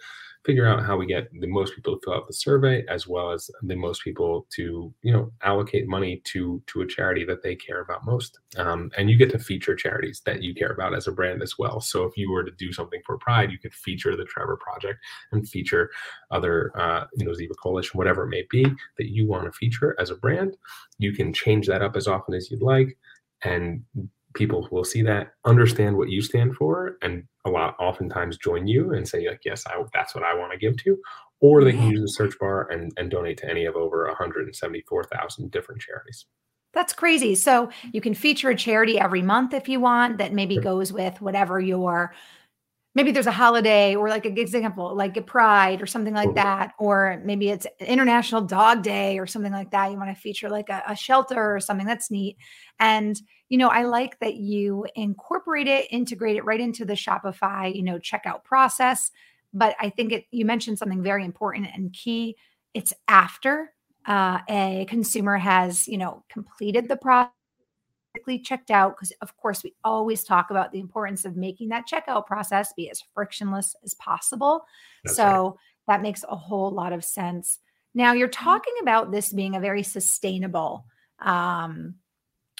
figure 0.46 0.68
out 0.68 0.86
how 0.86 0.96
we 0.96 1.08
get 1.08 1.28
the 1.40 1.48
most 1.48 1.74
people 1.74 1.96
to 1.96 2.02
fill 2.06 2.14
out 2.14 2.28
the 2.28 2.34
survey 2.34 2.86
as 2.88 3.08
well 3.08 3.32
as 3.32 3.50
the 3.64 3.76
most 3.76 4.04
people 4.04 4.46
to 4.52 4.94
you 5.02 5.12
know 5.12 5.32
allocate 5.42 5.88
money 5.88 6.22
to 6.24 6.62
to 6.68 6.82
a 6.82 6.88
charity 6.88 7.26
that 7.26 7.42
they 7.42 7.56
care 7.56 7.82
about 7.82 8.06
most. 8.06 8.40
Um, 8.58 8.92
and 8.96 9.10
you 9.10 9.18
get 9.18 9.32
to 9.32 9.40
feature 9.40 9.76
charities 9.76 10.22
that 10.26 10.44
you 10.44 10.54
care 10.54 10.70
about 10.70 10.94
as 10.94 11.08
a 11.08 11.12
brand 11.12 11.42
as 11.42 11.58
well. 11.58 11.82
So 11.82 12.04
if 12.04 12.16
you 12.16 12.32
were 12.32 12.44
to 12.44 12.52
do 12.52 12.72
something 12.72 13.02
for 13.06 13.18
pride 13.18 13.52
you 13.52 13.58
could 13.58 13.74
feature 13.74 14.16
the 14.16 14.26
trevor 14.26 14.58
project 14.58 15.00
and 15.32 15.50
feature 15.50 15.90
other 16.30 16.72
uh, 16.80 17.06
you 17.16 17.26
know 17.26 17.34
zebra 17.34 17.56
coalition 17.56 17.98
whatever 17.98 18.26
it 18.26 18.30
may 18.30 18.46
be 18.52 18.64
that 18.98 19.12
you 19.12 19.28
want 19.28 19.46
to 19.46 19.52
feature 19.52 19.96
as 20.00 20.12
a 20.12 20.16
brand. 20.16 20.56
You 21.00 21.14
can 21.14 21.34
change 21.34 21.66
that 21.68 21.82
up 21.82 21.96
as 21.96 22.08
often 22.08 22.36
as 22.36 22.52
you'd 22.52 22.62
like 22.62 22.96
and 23.44 23.84
people 24.36 24.68
will 24.72 24.84
see 24.84 25.02
that, 25.02 25.34
understand 25.46 25.98
what 25.98 26.10
you 26.10 26.22
stand 26.22 26.56
for, 26.56 26.98
and 27.02 27.24
a 27.46 27.50
lot 27.50 27.76
oftentimes 27.80 28.38
join 28.38 28.68
you 28.68 28.94
and 28.94 29.08
say 29.08 29.28
like, 29.28 29.42
yes, 29.44 29.64
I, 29.66 29.82
that's 29.94 30.14
what 30.14 30.24
I 30.24 30.36
want 30.36 30.52
to 30.52 30.58
give 30.58 30.78
to, 30.84 30.98
or 31.40 31.64
they 31.64 31.72
can 31.72 31.90
use 31.90 32.02
the 32.02 32.08
search 32.08 32.38
bar 32.40 32.70
and, 32.70 32.92
and 32.98 33.10
donate 33.10 33.38
to 33.40 33.50
any 33.50 33.66
of 33.66 33.76
over 33.76 34.06
174,000 34.08 35.52
different 35.52 35.82
charities. 35.82 36.26
That's 36.74 36.94
crazy. 36.94 37.36
So 37.36 37.70
you 37.94 38.02
can 38.02 38.14
feature 38.14 38.50
a 38.50 38.56
charity 38.56 39.00
every 39.00 39.22
month 39.22 39.54
if 39.54 39.70
you 39.70 39.80
want 39.80 40.18
that 40.18 40.34
maybe 40.34 40.58
goes 40.58 40.92
with 40.92 41.22
whatever 41.22 41.60
your 41.60 42.14
maybe 42.96 43.12
there's 43.12 43.28
a 43.28 43.32
holiday 43.32 43.94
or 43.94 44.08
like 44.10 44.26
an 44.26 44.38
example 44.38 44.96
like 44.96 45.16
a 45.18 45.22
pride 45.22 45.82
or 45.82 45.86
something 45.86 46.14
like 46.14 46.34
that 46.34 46.74
or 46.80 47.22
maybe 47.26 47.50
it's 47.50 47.68
international 47.82 48.42
dog 48.42 48.82
day 48.82 49.20
or 49.20 49.28
something 49.28 49.52
like 49.52 49.70
that. 49.72 49.92
You 49.92 49.98
want 49.98 50.16
to 50.16 50.20
feature 50.20 50.50
like 50.50 50.70
a, 50.70 50.82
a, 50.88 50.96
shelter 50.96 51.56
or 51.56 51.60
something 51.60 51.86
that's 51.86 52.10
neat. 52.10 52.38
And 52.80 53.20
you 53.50 53.60
know 53.60 53.70
i 53.70 53.84
like 53.84 54.18
that 54.20 54.36
you 54.36 54.88
incorporate 54.96 55.68
it 55.68 55.86
integrate 55.92 56.36
it 56.36 56.46
right 56.46 56.60
into 56.60 56.84
the 56.84 56.94
shopify 56.94 57.74
you 57.74 57.84
know 57.84 58.00
checkout 58.00 58.44
process. 58.44 59.12
But 59.54 59.76
i 59.80 59.90
think 59.90 60.12
it 60.12 60.26
you 60.32 60.46
mentioned 60.46 60.80
something 60.80 61.04
very 61.04 61.26
important 61.26 61.68
and 61.74 61.94
key. 61.94 62.38
It's 62.74 62.94
after 63.08 63.72
uh, 64.06 64.40
a 64.50 64.86
consumer 64.90 65.38
has 65.38 65.88
you 65.88 65.98
know 65.98 66.24
completed 66.30 66.88
the 66.88 66.98
process 66.98 67.32
checked 68.40 68.72
out 68.72 68.96
because 68.96 69.12
of 69.22 69.36
course 69.38 69.64
we 69.64 69.74
always 69.84 70.24
talk 70.24 70.50
about 70.50 70.72
the 70.72 70.80
importance 70.80 71.26
of 71.26 71.36
making 71.36 71.70
that 71.70 71.88
checkout 71.88 72.26
process 72.26 72.74
be 72.74 72.90
as 72.90 73.02
frictionless 73.14 73.76
as 73.84 73.94
possible 73.96 74.66
That's 75.04 75.18
so 75.18 75.24
right. 75.24 75.54
that 75.88 76.02
makes 76.02 76.24
a 76.28 76.36
whole 76.36 76.72
lot 76.72 76.94
of 76.94 77.04
sense 77.04 77.60
now 77.94 78.14
you're 78.14 78.28
mm-hmm. 78.28 78.44
talking 78.44 78.74
about 78.82 79.12
this 79.12 79.32
being 79.32 79.56
a 79.56 79.60
very 79.60 79.84
sustainable 79.84 80.86
um 81.20 81.96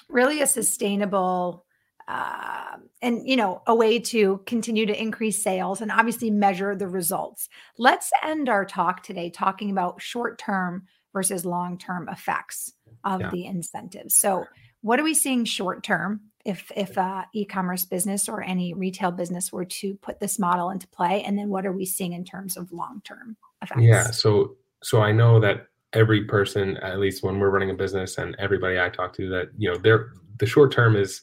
really 0.08 0.40
a 0.40 0.46
sustainable 0.46 1.64
uh, 2.08 2.76
and 3.02 3.28
you 3.28 3.36
know 3.36 3.62
a 3.66 3.74
way 3.74 3.98
to 3.98 4.40
continue 4.46 4.86
to 4.86 5.00
increase 5.00 5.42
sales 5.42 5.80
and 5.80 5.90
obviously 5.90 6.30
measure 6.30 6.76
the 6.76 6.86
results 6.86 7.48
let's 7.78 8.10
end 8.22 8.48
our 8.48 8.64
talk 8.64 9.02
today 9.02 9.28
talking 9.28 9.70
about 9.70 10.00
short 10.00 10.38
term 10.38 10.86
versus 11.12 11.44
long 11.44 11.76
term 11.76 12.08
effects 12.08 12.72
of 13.04 13.20
yeah. 13.20 13.30
the 13.30 13.44
incentives 13.44 14.14
so 14.20 14.44
what 14.86 15.00
are 15.00 15.02
we 15.02 15.14
seeing 15.14 15.44
short 15.44 15.82
term 15.82 16.20
if 16.44 16.70
if 16.76 16.96
uh, 16.96 17.24
e-commerce 17.34 17.84
business 17.84 18.28
or 18.28 18.40
any 18.40 18.72
retail 18.72 19.10
business 19.10 19.52
were 19.52 19.64
to 19.64 19.96
put 19.96 20.20
this 20.20 20.38
model 20.38 20.70
into 20.70 20.86
play? 20.86 21.24
And 21.24 21.36
then 21.36 21.48
what 21.48 21.66
are 21.66 21.72
we 21.72 21.84
seeing 21.84 22.12
in 22.12 22.24
terms 22.24 22.56
of 22.56 22.70
long 22.70 23.02
term 23.04 23.36
effects? 23.60 23.82
Yeah 23.82 24.04
so 24.04 24.54
so 24.84 25.00
i 25.00 25.10
know 25.10 25.40
that 25.40 25.66
every 25.92 26.24
person 26.24 26.76
at 26.78 27.00
least 27.00 27.24
when 27.24 27.40
we're 27.40 27.50
running 27.50 27.70
a 27.70 27.74
business 27.74 28.18
and 28.18 28.36
everybody 28.38 28.78
i 28.78 28.88
talk 28.88 29.12
to 29.14 29.28
that 29.28 29.48
you 29.56 29.68
know 29.68 29.76
they're 29.78 30.12
the 30.38 30.46
short 30.46 30.70
term 30.70 30.94
is 30.94 31.22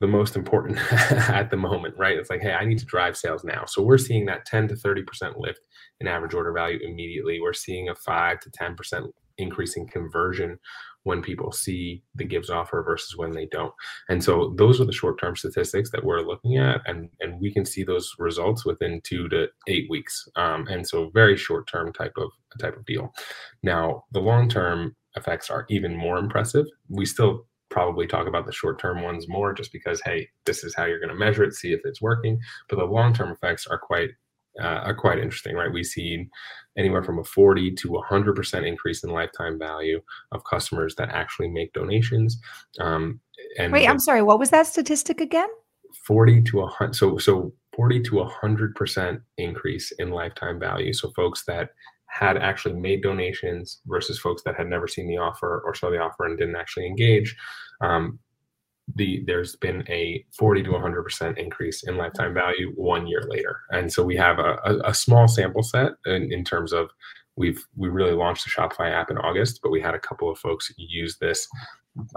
the 0.00 0.06
most 0.06 0.34
important 0.34 0.78
at 0.92 1.50
the 1.50 1.56
moment 1.56 1.94
right? 1.96 2.18
It's 2.18 2.30
like 2.30 2.40
hey 2.40 2.54
i 2.54 2.64
need 2.64 2.80
to 2.80 2.84
drive 2.86 3.16
sales 3.16 3.44
now. 3.44 3.66
So 3.66 3.82
we're 3.82 3.98
seeing 3.98 4.26
that 4.26 4.46
10 4.46 4.68
to 4.68 4.74
30% 4.74 5.38
lift 5.38 5.60
in 6.00 6.08
average 6.08 6.34
order 6.34 6.52
value 6.52 6.80
immediately. 6.82 7.40
We're 7.40 7.52
seeing 7.52 7.88
a 7.88 7.94
5 7.94 8.40
to 8.40 8.50
10% 8.50 9.10
increase 9.38 9.76
in 9.76 9.86
conversion 9.86 10.58
when 11.06 11.22
people 11.22 11.52
see 11.52 12.02
the 12.16 12.26
givz 12.26 12.50
offer 12.50 12.82
versus 12.82 13.16
when 13.16 13.30
they 13.30 13.46
don't. 13.46 13.72
And 14.08 14.22
so 14.24 14.52
those 14.58 14.80
are 14.80 14.84
the 14.84 14.92
short-term 14.92 15.36
statistics 15.36 15.90
that 15.92 16.04
we're 16.04 16.20
looking 16.20 16.58
at, 16.58 16.80
and 16.84 17.08
and 17.20 17.40
we 17.40 17.52
can 17.52 17.64
see 17.64 17.84
those 17.84 18.12
results 18.18 18.66
within 18.66 19.00
two 19.04 19.28
to 19.28 19.46
eight 19.68 19.86
weeks. 19.88 20.28
Um, 20.34 20.66
and 20.66 20.86
so 20.86 21.10
very 21.14 21.36
short-term 21.36 21.92
type 21.92 22.14
of 22.16 22.30
type 22.60 22.76
of 22.76 22.84
deal. 22.86 23.14
Now 23.62 24.04
the 24.10 24.20
long-term 24.20 24.96
effects 25.14 25.48
are 25.48 25.64
even 25.70 25.96
more 25.96 26.18
impressive. 26.18 26.66
We 26.88 27.06
still 27.06 27.46
probably 27.70 28.06
talk 28.08 28.26
about 28.26 28.46
the 28.46 28.52
short-term 28.52 29.02
ones 29.02 29.28
more 29.28 29.52
just 29.52 29.72
because 29.72 30.00
hey 30.04 30.28
this 30.44 30.62
is 30.62 30.72
how 30.74 30.84
you're 30.84 31.00
going 31.00 31.10
to 31.10 31.16
measure 31.16 31.42
it 31.42 31.52
see 31.52 31.72
if 31.72 31.80
it's 31.84 32.00
working 32.00 32.38
but 32.68 32.78
the 32.78 32.84
long-term 32.84 33.32
effects 33.32 33.66
are 33.66 33.76
quite 33.76 34.10
uh, 34.60 34.80
are 34.84 34.94
quite 34.94 35.18
interesting, 35.18 35.54
right? 35.54 35.72
We 35.72 35.84
see 35.84 36.28
anywhere 36.76 37.02
from 37.02 37.18
a 37.18 37.24
40 37.24 37.72
to 37.72 37.88
100% 38.10 38.66
increase 38.66 39.04
in 39.04 39.10
lifetime 39.10 39.58
value 39.58 40.00
of 40.32 40.44
customers 40.44 40.94
that 40.96 41.10
actually 41.10 41.48
make 41.48 41.72
donations. 41.72 42.38
Um, 42.80 43.20
and 43.58 43.72
wait, 43.72 43.88
I'm 43.88 43.98
sorry, 43.98 44.22
what 44.22 44.38
was 44.38 44.50
that 44.50 44.66
statistic 44.66 45.20
again? 45.20 45.48
40 46.06 46.42
to 46.42 46.56
100. 46.58 46.94
So, 46.94 47.18
so 47.18 47.52
40 47.74 48.00
to 48.02 48.10
100% 48.12 49.20
increase 49.38 49.92
in 49.92 50.10
lifetime 50.10 50.58
value. 50.58 50.92
So, 50.92 51.10
folks 51.12 51.44
that 51.46 51.70
had 52.08 52.36
actually 52.36 52.74
made 52.74 53.02
donations 53.02 53.80
versus 53.86 54.18
folks 54.18 54.42
that 54.44 54.56
had 54.56 54.68
never 54.68 54.86
seen 54.86 55.08
the 55.08 55.18
offer 55.18 55.62
or 55.64 55.74
saw 55.74 55.90
the 55.90 55.98
offer 55.98 56.24
and 56.24 56.38
didn't 56.38 56.56
actually 56.56 56.86
engage. 56.86 57.36
Um, 57.80 58.18
the 58.94 59.22
there's 59.26 59.56
been 59.56 59.84
a 59.88 60.24
40 60.38 60.62
to 60.64 60.70
100 60.72 61.02
percent 61.02 61.38
increase 61.38 61.82
in 61.86 61.96
lifetime 61.96 62.34
value 62.34 62.72
one 62.76 63.06
year 63.06 63.24
later. 63.28 63.60
And 63.70 63.92
so 63.92 64.04
we 64.04 64.16
have 64.16 64.38
a, 64.38 64.58
a, 64.64 64.90
a 64.90 64.94
small 64.94 65.26
sample 65.26 65.62
set 65.62 65.92
in, 66.06 66.32
in, 66.32 66.44
terms 66.44 66.72
of 66.72 66.90
we've 67.36 67.64
we 67.76 67.88
really 67.88 68.12
launched 68.12 68.44
the 68.44 68.50
shopify 68.50 68.90
app 68.90 69.10
in 69.10 69.18
august 69.18 69.60
but 69.62 69.70
we 69.70 69.80
had 69.80 69.94
a 69.94 69.98
couple 69.98 70.30
of 70.30 70.38
folks 70.38 70.72
use 70.78 71.18
this 71.18 71.46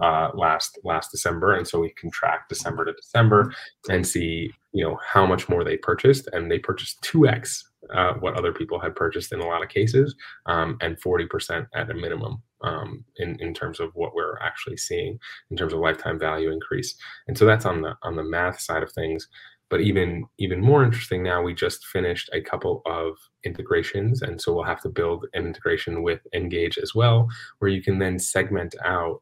uh, 0.02 0.30
last 0.34 0.78
last 0.84 1.12
december. 1.12 1.56
And 1.56 1.68
so 1.68 1.80
we 1.80 1.94
can 1.98 2.12
track 2.12 2.50
december 2.50 2.86
to 2.86 2.94
december 2.94 3.54
and 3.90 4.06
see 4.06 4.52
you 4.72 4.84
know 4.84 5.00
how 5.06 5.26
much 5.26 5.50
more 5.50 5.64
they 5.64 5.78
purchased. 5.78 6.28
And 6.34 6.52
they 6.52 6.60
purchased 6.60 7.02
2x 7.02 7.64
uh, 7.94 8.14
what 8.16 8.36
other 8.36 8.52
people 8.52 8.80
had 8.80 8.96
purchased 8.96 9.32
in 9.32 9.40
a 9.40 9.48
lot 9.48 9.64
of 9.64 9.70
cases, 9.70 10.16
um, 10.46 10.78
and 10.82 11.02
40% 11.02 11.68
at 11.74 11.90
a 11.90 11.94
minimum 11.94 12.42
um, 12.62 13.04
in, 13.18 13.40
in 13.40 13.54
terms 13.54 13.80
of 13.80 13.92
what 13.94 14.14
we're 14.14 14.38
actually 14.40 14.78
seeing 14.78 15.20
in 15.52 15.58
terms 15.58 15.74
of 15.74 15.80
lifetime 15.80 16.20
value 16.20 16.52
increase. 16.52 16.96
And 17.28 17.38
so 17.38 17.46
that's 17.46 17.66
on 17.66 17.82
the 17.82 17.96
on 18.04 18.16
the 18.16 18.24
math 18.24 18.60
side 18.60 18.84
of 18.84 18.92
things. 18.92 19.28
But 19.70 19.82
even 19.82 20.26
even 20.40 20.62
more 20.62 20.84
interesting 20.84 21.24
now, 21.24 21.42
we 21.42 21.54
just 21.54 21.86
finished 21.88 22.30
a 22.34 22.42
couple 22.42 22.82
of 22.86 23.16
integrations, 23.44 24.24
and 24.24 24.42
so 24.42 24.54
we'll 24.54 24.64
have 24.64 24.82
to 24.82 24.90
build 24.90 25.28
an 25.34 25.46
integration 25.46 26.02
with 26.02 26.22
Engage 26.34 26.78
as 26.80 26.96
well, 26.96 27.28
where 27.60 27.70
you 27.70 27.82
can 27.82 28.00
then 28.00 28.18
segment 28.18 28.76
out 28.84 29.22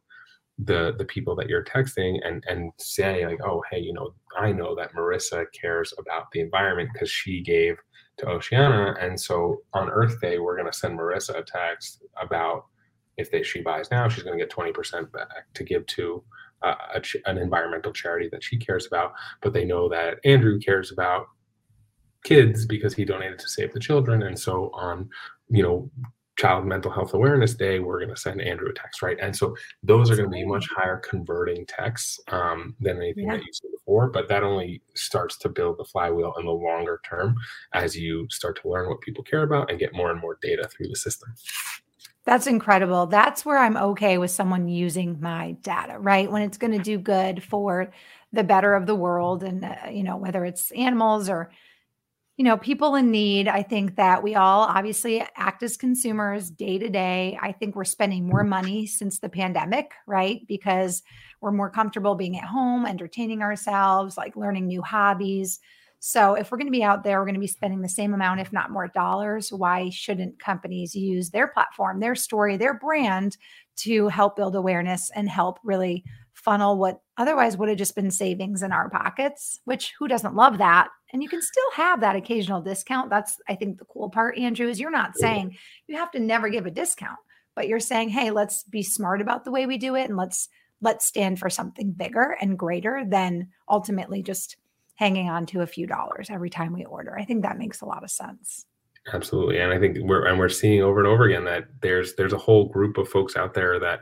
the 0.58 0.96
the 0.98 1.06
people 1.06 1.36
that 1.36 1.50
you're 1.50 1.64
texting 1.64 2.18
and 2.26 2.44
and 2.48 2.72
say 2.80 3.24
like 3.28 3.38
oh 3.46 3.62
hey 3.70 3.78
you 3.78 3.94
know 3.94 4.12
i 4.40 4.52
know 4.52 4.74
that 4.74 4.92
marissa 4.94 5.46
cares 5.54 5.94
about 6.00 6.32
the 6.32 6.40
environment 6.40 6.90
because 6.92 7.12
she 7.12 7.44
gave 7.44 7.78
to 8.18 8.28
Oceana. 8.28 8.96
And 9.00 9.20
so 9.20 9.62
on 9.74 9.90
Earth 9.90 10.20
Day, 10.22 10.40
we're 10.40 10.58
going 10.58 10.72
to 10.72 10.78
send 10.78 10.98
Marissa 10.98 11.40
a 11.40 11.44
text 11.44 12.04
about 12.22 12.66
if 13.18 13.32
they, 13.32 13.44
she 13.44 13.62
buys 13.62 13.92
now, 13.92 14.08
she's 14.08 14.24
going 14.24 14.38
to 14.38 14.46
get 14.46 14.54
20% 14.54 15.12
back 15.12 15.52
to 15.54 15.64
give 15.64 15.86
to 15.88 16.24
uh, 16.62 16.76
a, 16.96 17.02
an 17.30 17.38
environmental 17.38 17.92
charity 17.92 18.30
that 18.32 18.44
she 18.44 18.58
cares 18.58 18.88
about. 18.88 19.14
But 19.42 19.54
they 19.54 19.66
know 19.66 19.90
that 19.90 20.20
Andrew 20.24 20.60
cares 20.60 20.92
about 20.92 21.28
kids 22.24 22.66
because 22.66 22.94
he 22.94 23.06
donated 23.06 23.40
to 23.40 23.48
Save 23.48 23.74
the 23.74 23.80
Children. 23.80 24.24
And 24.24 24.40
so 24.40 24.72
on, 24.74 25.10
you 25.50 25.64
know, 25.64 25.90
Child 26.38 26.66
Mental 26.66 26.92
Health 26.92 27.16
Awareness 27.16 27.56
Day, 27.56 27.80
we're 27.80 28.00
going 28.00 28.14
to 28.14 28.22
send 28.22 28.42
Andrew 28.42 28.70
a 28.70 28.74
text, 28.74 29.02
right? 29.02 29.18
And 29.20 29.36
so 29.36 29.56
those 29.82 30.12
are 30.12 30.16
going 30.16 30.30
to 30.30 30.34
be 30.34 30.46
much 30.46 30.68
higher 30.70 30.98
converting 30.98 31.66
texts 31.66 32.20
um, 32.28 32.76
than 32.80 32.98
anything 32.98 33.26
yeah. 33.26 33.38
that 33.38 33.44
you 33.44 33.52
see 33.52 33.68
before. 33.72 34.10
But 34.10 34.30
that 34.30 34.44
only 34.44 34.84
starts 34.94 35.38
to 35.40 35.50
build 35.50 35.80
the 35.80 35.86
flywheel 35.86 36.36
in 36.40 36.46
the 36.46 36.52
longer 36.52 37.02
term 37.04 37.36
as 37.74 37.98
you 37.98 38.28
start 38.30 38.62
to 38.62 38.70
learn 38.70 38.88
what 38.88 39.02
people 39.02 39.24
care 39.24 39.42
about 39.42 39.72
and 39.72 39.80
get 39.80 39.96
more 39.96 40.12
and 40.12 40.22
more 40.22 40.38
data 40.42 40.68
through 40.68 40.90
the 40.90 40.96
system. 40.96 41.34
That's 42.28 42.46
incredible. 42.46 43.06
That's 43.08 43.46
where 43.46 43.58
I'm 43.58 43.78
okay 43.78 44.18
with 44.18 44.32
someone 44.32 44.68
using 44.68 45.22
my 45.22 45.54
data, 45.62 45.98
right? 45.98 46.30
When 46.30 46.42
it's 46.42 46.58
going 46.58 46.74
to 46.74 46.80
do 46.80 47.00
good 47.00 47.42
for 47.42 47.90
the 48.34 48.44
better 48.44 48.76
of 48.76 48.86
the 48.86 48.96
world, 48.96 49.44
and 49.44 49.64
uh, 49.64 49.76
you 49.90 50.04
know 50.04 50.18
whether 50.18 50.44
it's 50.44 50.72
animals 50.72 51.30
or 51.30 51.50
you 52.38 52.46
know, 52.46 52.58
people 52.58 52.96
in 52.96 53.12
need, 53.12 53.48
I 53.48 53.64
think 53.64 53.96
that 53.98 54.24
we 54.24 54.36
all 54.36 54.64
obviously 54.64 55.24
act 55.38 55.64
as 55.64 55.78
consumers 55.78 56.50
day 56.52 56.78
to 56.80 56.90
day. 56.90 57.40
I 57.42 57.52
think 57.52 57.76
we're 57.76 57.86
spending 57.86 58.28
more 58.28 58.44
money 58.44 58.88
since 58.88 59.20
the 59.20 59.30
pandemic, 59.30 59.92
right? 60.08 60.42
Because 60.48 61.04
we're 61.42 61.52
more 61.52 61.70
comfortable 61.72 62.16
being 62.16 62.38
at 62.38 62.46
home, 62.46 62.86
entertaining 62.86 63.42
ourselves, 63.42 64.18
like 64.18 64.36
learning 64.36 64.68
new 64.68 64.84
hobbies. 64.84 65.60
So, 66.00 66.36
if 66.36 66.52
we're 66.52 66.58
going 66.58 66.68
to 66.68 66.72
be 66.72 66.84
out 66.84 67.04
there, 67.04 67.20
we're 67.20 67.26
going 67.26 67.34
to 67.36 67.40
be 67.40 67.48
spending 67.48 67.82
the 67.82 67.90
same 67.90 68.14
amount, 68.14 68.40
if 68.40 68.54
not 68.54 68.72
more 68.72 68.88
dollars. 68.88 69.52
Why 69.52 69.90
shouldn't 69.90 70.40
companies 70.40 70.96
use 70.96 71.30
their 71.30 71.48
platform, 71.48 72.00
their 72.00 72.16
story, 72.16 72.58
their 72.58 72.78
brand 72.78 73.38
to 73.78 74.08
help 74.08 74.36
build 74.36 74.56
awareness 74.56 75.10
and 75.16 75.30
help 75.30 75.60
really 75.64 76.04
funnel 76.34 76.78
what 76.78 77.02
otherwise 77.18 77.58
would 77.58 77.68
have 77.68 77.78
just 77.78 77.96
been 77.96 78.12
savings 78.12 78.62
in 78.62 78.72
our 78.72 78.90
pockets, 78.90 79.60
which 79.66 79.94
who 79.98 80.08
doesn't 80.08 80.36
love 80.36 80.60
that? 80.60 80.90
And 81.12 81.24
you 81.24 81.30
can 81.30 81.42
still 81.42 81.72
have 81.76 82.02
that 82.02 82.16
occasional 82.16 82.62
discount. 82.62 83.10
That's, 83.10 83.38
I 83.50 83.56
think, 83.56 83.80
the 83.80 83.86
cool 83.86 84.10
part, 84.10 84.38
Andrew, 84.38 84.68
is 84.68 84.80
you're 84.80 84.92
not 84.92 85.18
saying 85.18 85.58
you 85.88 85.98
have 85.98 86.12
to 86.12 86.20
never 86.20 86.50
give 86.50 86.66
a 86.66 86.72
discount, 86.72 87.18
but 87.56 87.68
you're 87.68 87.80
saying, 87.80 88.10
hey, 88.10 88.30
let's 88.30 88.64
be 88.64 88.84
smart 88.84 89.22
about 89.22 89.46
the 89.46 89.52
way 89.52 89.66
we 89.66 89.78
do 89.78 89.96
it 89.96 90.10
and 90.10 90.18
let's 90.18 90.50
let's 90.80 91.06
stand 91.06 91.40
for 91.40 91.50
something 91.50 91.92
bigger 91.92 92.38
and 92.40 92.60
greater 92.60 93.04
than 93.04 93.48
ultimately 93.68 94.22
just 94.22 94.58
hanging 94.98 95.30
on 95.30 95.46
to 95.48 95.62
a 95.62 95.68
few 95.68 95.88
dollars 95.88 96.30
every 96.30 96.50
time 96.50 96.74
we 96.74 96.84
order. 96.86 97.18
I 97.18 97.24
think 97.24 97.44
that 97.44 97.58
makes 97.58 97.82
a 97.82 97.86
lot 97.86 98.04
of 98.04 98.12
sense. 98.12 98.66
Absolutely. 99.14 99.60
And 99.60 99.72
I 99.72 99.80
think 99.80 99.98
we're 100.02 100.26
and 100.26 100.38
we're 100.38 100.50
seeing 100.50 100.82
over 100.82 101.00
and 101.00 101.08
over 101.08 101.24
again 101.24 101.46
that 101.46 101.66
there's 101.82 102.16
there's 102.16 102.34
a 102.34 102.38
whole 102.38 102.66
group 102.66 102.98
of 102.98 103.08
folks 103.08 103.38
out 103.38 103.54
there 103.54 103.80
that 103.80 104.02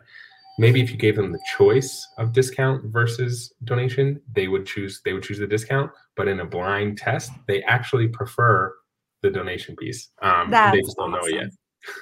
maybe 0.58 0.81
if 0.81 0.89
you 0.89 0.97
gave 0.97 1.15
them 1.15 1.31
the 1.31 1.39
choice 1.58 2.08
of 2.17 2.34
discount 2.34 2.86
versus 2.86 3.53
donation, 3.65 4.19
they 4.34 4.47
would 4.47 4.65
choose 4.65 5.01
they 5.05 5.13
would 5.13 5.23
choose 5.23 5.38
the 5.38 5.47
discount. 5.47 5.91
But 6.15 6.27
in 6.27 6.39
a 6.39 6.45
blind 6.45 6.97
test, 6.97 7.31
they 7.47 7.62
actually 7.63 8.08
prefer 8.08 8.73
the 9.21 9.29
donation 9.29 9.75
piece. 9.75 10.10
Um, 10.21 10.49
they 10.49 10.81
just 10.81 10.97
don't 10.97 11.13
awesome. 11.13 11.31
know 11.31 11.38
it 11.38 11.51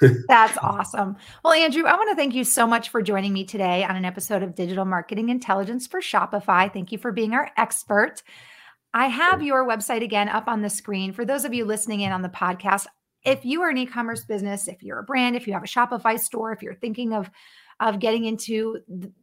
yet. 0.00 0.24
That's 0.28 0.56
awesome. 0.62 1.16
Well, 1.44 1.52
Andrew, 1.52 1.84
I 1.84 1.94
want 1.94 2.08
to 2.10 2.16
thank 2.16 2.34
you 2.34 2.44
so 2.44 2.66
much 2.66 2.88
for 2.88 3.02
joining 3.02 3.32
me 3.32 3.44
today 3.44 3.84
on 3.84 3.96
an 3.96 4.04
episode 4.06 4.42
of 4.42 4.54
Digital 4.54 4.86
Marketing 4.86 5.28
Intelligence 5.28 5.86
for 5.86 6.00
Shopify. 6.00 6.72
Thank 6.72 6.90
you 6.90 6.96
for 6.96 7.12
being 7.12 7.34
our 7.34 7.50
expert. 7.58 8.22
I 8.94 9.08
have 9.08 9.42
your 9.42 9.66
website 9.66 10.04
again 10.04 10.28
up 10.28 10.46
on 10.46 10.62
the 10.62 10.70
screen. 10.70 11.12
For 11.12 11.24
those 11.24 11.44
of 11.44 11.52
you 11.52 11.64
listening 11.64 12.02
in 12.02 12.12
on 12.12 12.22
the 12.22 12.28
podcast, 12.28 12.86
if 13.24 13.44
you 13.44 13.60
are 13.62 13.68
an 13.68 13.76
e 13.76 13.86
commerce 13.86 14.24
business, 14.24 14.68
if 14.68 14.84
you're 14.84 15.00
a 15.00 15.04
brand, 15.04 15.34
if 15.34 15.48
you 15.48 15.52
have 15.52 15.64
a 15.64 15.66
Shopify 15.66 16.18
store, 16.18 16.52
if 16.52 16.62
you're 16.62 16.74
thinking 16.74 17.12
of 17.12 17.28
of 17.80 17.98
getting 17.98 18.24
into 18.24 18.78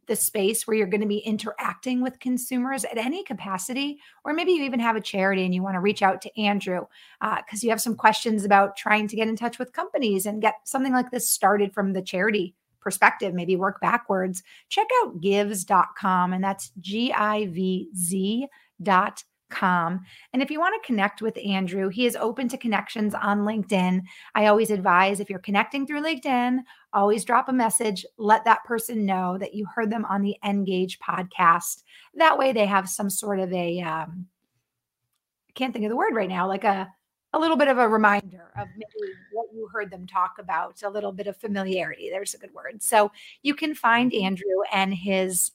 the 0.06 0.14
space 0.14 0.66
where 0.66 0.76
you're 0.76 0.86
going 0.86 1.00
to 1.00 1.06
be 1.06 1.20
interacting 1.20 2.02
with 2.02 2.20
consumers 2.20 2.84
at 2.84 2.98
any 2.98 3.24
capacity, 3.24 3.98
or 4.26 4.34
maybe 4.34 4.52
you 4.52 4.62
even 4.62 4.78
have 4.78 4.94
a 4.94 5.00
charity 5.00 5.46
and 5.46 5.54
you 5.54 5.62
want 5.62 5.74
to 5.74 5.80
reach 5.80 6.02
out 6.02 6.20
to 6.20 6.38
Andrew 6.38 6.84
because 7.22 7.40
uh, 7.54 7.62
you 7.62 7.70
have 7.70 7.80
some 7.80 7.96
questions 7.96 8.44
about 8.44 8.76
trying 8.76 9.08
to 9.08 9.16
get 9.16 9.26
in 9.26 9.36
touch 9.36 9.58
with 9.58 9.72
companies 9.72 10.26
and 10.26 10.42
get 10.42 10.56
something 10.64 10.92
like 10.92 11.10
this 11.10 11.30
started 11.30 11.72
from 11.72 11.94
the 11.94 12.02
charity 12.02 12.54
perspective, 12.78 13.32
maybe 13.32 13.56
work 13.56 13.80
backwards, 13.80 14.42
check 14.68 14.88
out 15.02 15.18
givz.com, 15.18 16.34
And 16.34 16.44
that's 16.44 16.72
G 16.78 17.10
I 17.10 17.46
V 17.46 17.88
Z 17.96 18.48
dot 18.82 19.24
and 19.60 20.42
if 20.42 20.50
you 20.50 20.58
want 20.58 20.80
to 20.80 20.86
connect 20.86 21.22
with 21.22 21.38
Andrew, 21.38 21.88
he 21.88 22.06
is 22.06 22.16
open 22.16 22.48
to 22.48 22.56
connections 22.56 23.14
on 23.14 23.40
LinkedIn. 23.40 24.02
I 24.34 24.46
always 24.46 24.70
advise 24.70 25.20
if 25.20 25.28
you're 25.28 25.38
connecting 25.38 25.86
through 25.86 26.02
LinkedIn, 26.02 26.60
always 26.92 27.24
drop 27.24 27.48
a 27.48 27.52
message, 27.52 28.06
let 28.18 28.44
that 28.44 28.64
person 28.64 29.04
know 29.04 29.36
that 29.38 29.54
you 29.54 29.66
heard 29.66 29.90
them 29.90 30.04
on 30.06 30.22
the 30.22 30.36
Engage 30.44 30.98
podcast. 30.98 31.82
That 32.14 32.38
way 32.38 32.52
they 32.52 32.66
have 32.66 32.88
some 32.88 33.10
sort 33.10 33.40
of 33.40 33.52
a 33.52 33.80
um, 33.80 34.26
I 35.48 35.52
can't 35.54 35.72
think 35.72 35.84
of 35.84 35.90
the 35.90 35.96
word 35.96 36.14
right 36.14 36.28
now, 36.28 36.48
like 36.48 36.64
a 36.64 36.88
a 37.34 37.38
little 37.38 37.56
bit 37.56 37.68
of 37.68 37.78
a 37.78 37.88
reminder 37.88 38.52
of 38.58 38.68
maybe 38.76 39.12
what 39.32 39.48
you 39.54 39.68
heard 39.72 39.90
them 39.90 40.06
talk 40.06 40.34
about, 40.38 40.82
a 40.82 40.90
little 40.90 41.12
bit 41.12 41.26
of 41.26 41.36
familiarity. 41.36 42.10
There's 42.10 42.34
a 42.34 42.38
good 42.38 42.52
word. 42.52 42.82
So 42.82 43.10
you 43.42 43.54
can 43.54 43.74
find 43.74 44.12
Andrew 44.12 44.62
and 44.72 44.92
his 44.92 45.52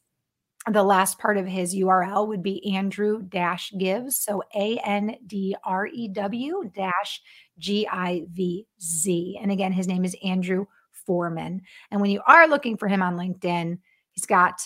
the 0.70 0.84
last 0.84 1.18
part 1.20 1.38
of 1.38 1.46
his 1.46 1.76
URL 1.76 2.28
would 2.28 2.44
be 2.44 2.76
Andrew 2.76 3.22
dash 3.22 3.72
givz. 3.80 4.14
So 4.14 4.44
A 4.56 4.78
N 4.84 5.16
D 5.26 5.56
R 5.64 5.88
E 5.88 6.08
W 6.10 6.70
dash 6.76 7.22
G 7.58 7.88
I 7.90 8.26
V 8.32 8.68
Z. 8.82 9.40
And 9.42 9.52
again, 9.52 9.72
his 9.72 9.88
name 9.88 10.04
is 10.04 10.16
Andrew 10.24 10.66
Forman. 11.06 11.62
And 11.92 12.02
when 12.02 12.12
you 12.12 12.22
are 12.28 12.48
looking 12.48 12.78
for 12.78 12.88
him 12.88 13.02
on 13.02 13.16
LinkedIn, 13.16 13.80
he's 14.12 14.26
got 14.26 14.62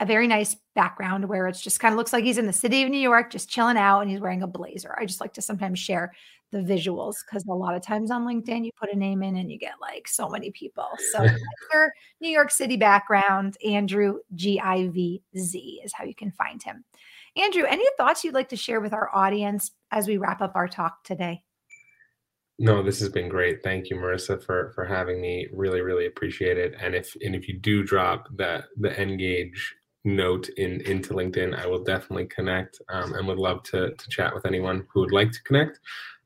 a 0.00 0.06
very 0.06 0.26
nice 0.26 0.56
background 0.74 1.28
where 1.28 1.46
it's 1.46 1.60
just 1.60 1.80
kind 1.80 1.92
of 1.92 1.96
looks 1.96 2.12
like 2.12 2.24
he's 2.24 2.38
in 2.38 2.46
the 2.46 2.52
city 2.52 2.82
of 2.82 2.90
New 2.90 2.98
York, 2.98 3.30
just 3.30 3.48
chilling 3.48 3.76
out, 3.76 4.00
and 4.00 4.10
he's 4.10 4.20
wearing 4.20 4.42
a 4.42 4.46
blazer. 4.46 4.94
I 4.98 5.06
just 5.06 5.20
like 5.20 5.34
to 5.34 5.42
sometimes 5.42 5.78
share 5.78 6.12
the 6.54 6.60
visuals 6.60 7.16
because 7.26 7.44
a 7.46 7.52
lot 7.52 7.74
of 7.74 7.82
times 7.82 8.12
on 8.12 8.24
LinkedIn 8.24 8.64
you 8.64 8.70
put 8.78 8.92
a 8.92 8.96
name 8.96 9.22
in 9.24 9.36
and 9.36 9.50
you 9.50 9.58
get 9.58 9.74
like 9.80 10.06
so 10.06 10.28
many 10.28 10.52
people. 10.52 10.86
So 11.12 11.26
New 12.20 12.28
York 12.28 12.52
City 12.52 12.76
background, 12.76 13.56
Andrew 13.66 14.18
G 14.34 14.60
I 14.60 14.88
V 14.88 15.20
Z 15.36 15.80
is 15.84 15.92
how 15.92 16.04
you 16.04 16.14
can 16.14 16.30
find 16.30 16.62
him. 16.62 16.84
Andrew, 17.36 17.64
any 17.64 17.84
thoughts 17.96 18.22
you'd 18.22 18.34
like 18.34 18.48
to 18.50 18.56
share 18.56 18.80
with 18.80 18.92
our 18.92 19.10
audience 19.12 19.72
as 19.90 20.06
we 20.06 20.16
wrap 20.16 20.40
up 20.40 20.52
our 20.54 20.68
talk 20.68 21.02
today? 21.02 21.42
No, 22.60 22.84
this 22.84 23.00
has 23.00 23.08
been 23.08 23.28
great. 23.28 23.64
Thank 23.64 23.90
you, 23.90 23.96
Marissa, 23.96 24.40
for 24.40 24.70
for 24.76 24.84
having 24.84 25.20
me. 25.20 25.48
Really, 25.52 25.80
really 25.80 26.06
appreciate 26.06 26.56
it. 26.56 26.74
And 26.80 26.94
if 26.94 27.16
and 27.24 27.34
if 27.34 27.48
you 27.48 27.58
do 27.58 27.82
drop 27.82 28.28
that 28.36 28.66
the 28.76 29.00
engage 29.00 29.74
note 30.04 30.48
in 30.50 30.80
into 30.82 31.14
LinkedIn, 31.14 31.58
I 31.58 31.66
will 31.66 31.82
definitely 31.82 32.26
connect 32.26 32.80
um, 32.90 33.14
and 33.14 33.26
would 33.26 33.38
love 33.38 33.64
to 33.64 33.90
to 33.90 34.08
chat 34.08 34.32
with 34.32 34.46
anyone 34.46 34.86
who 34.92 35.00
would 35.00 35.12
like 35.12 35.32
to 35.32 35.42
connect. 35.42 35.80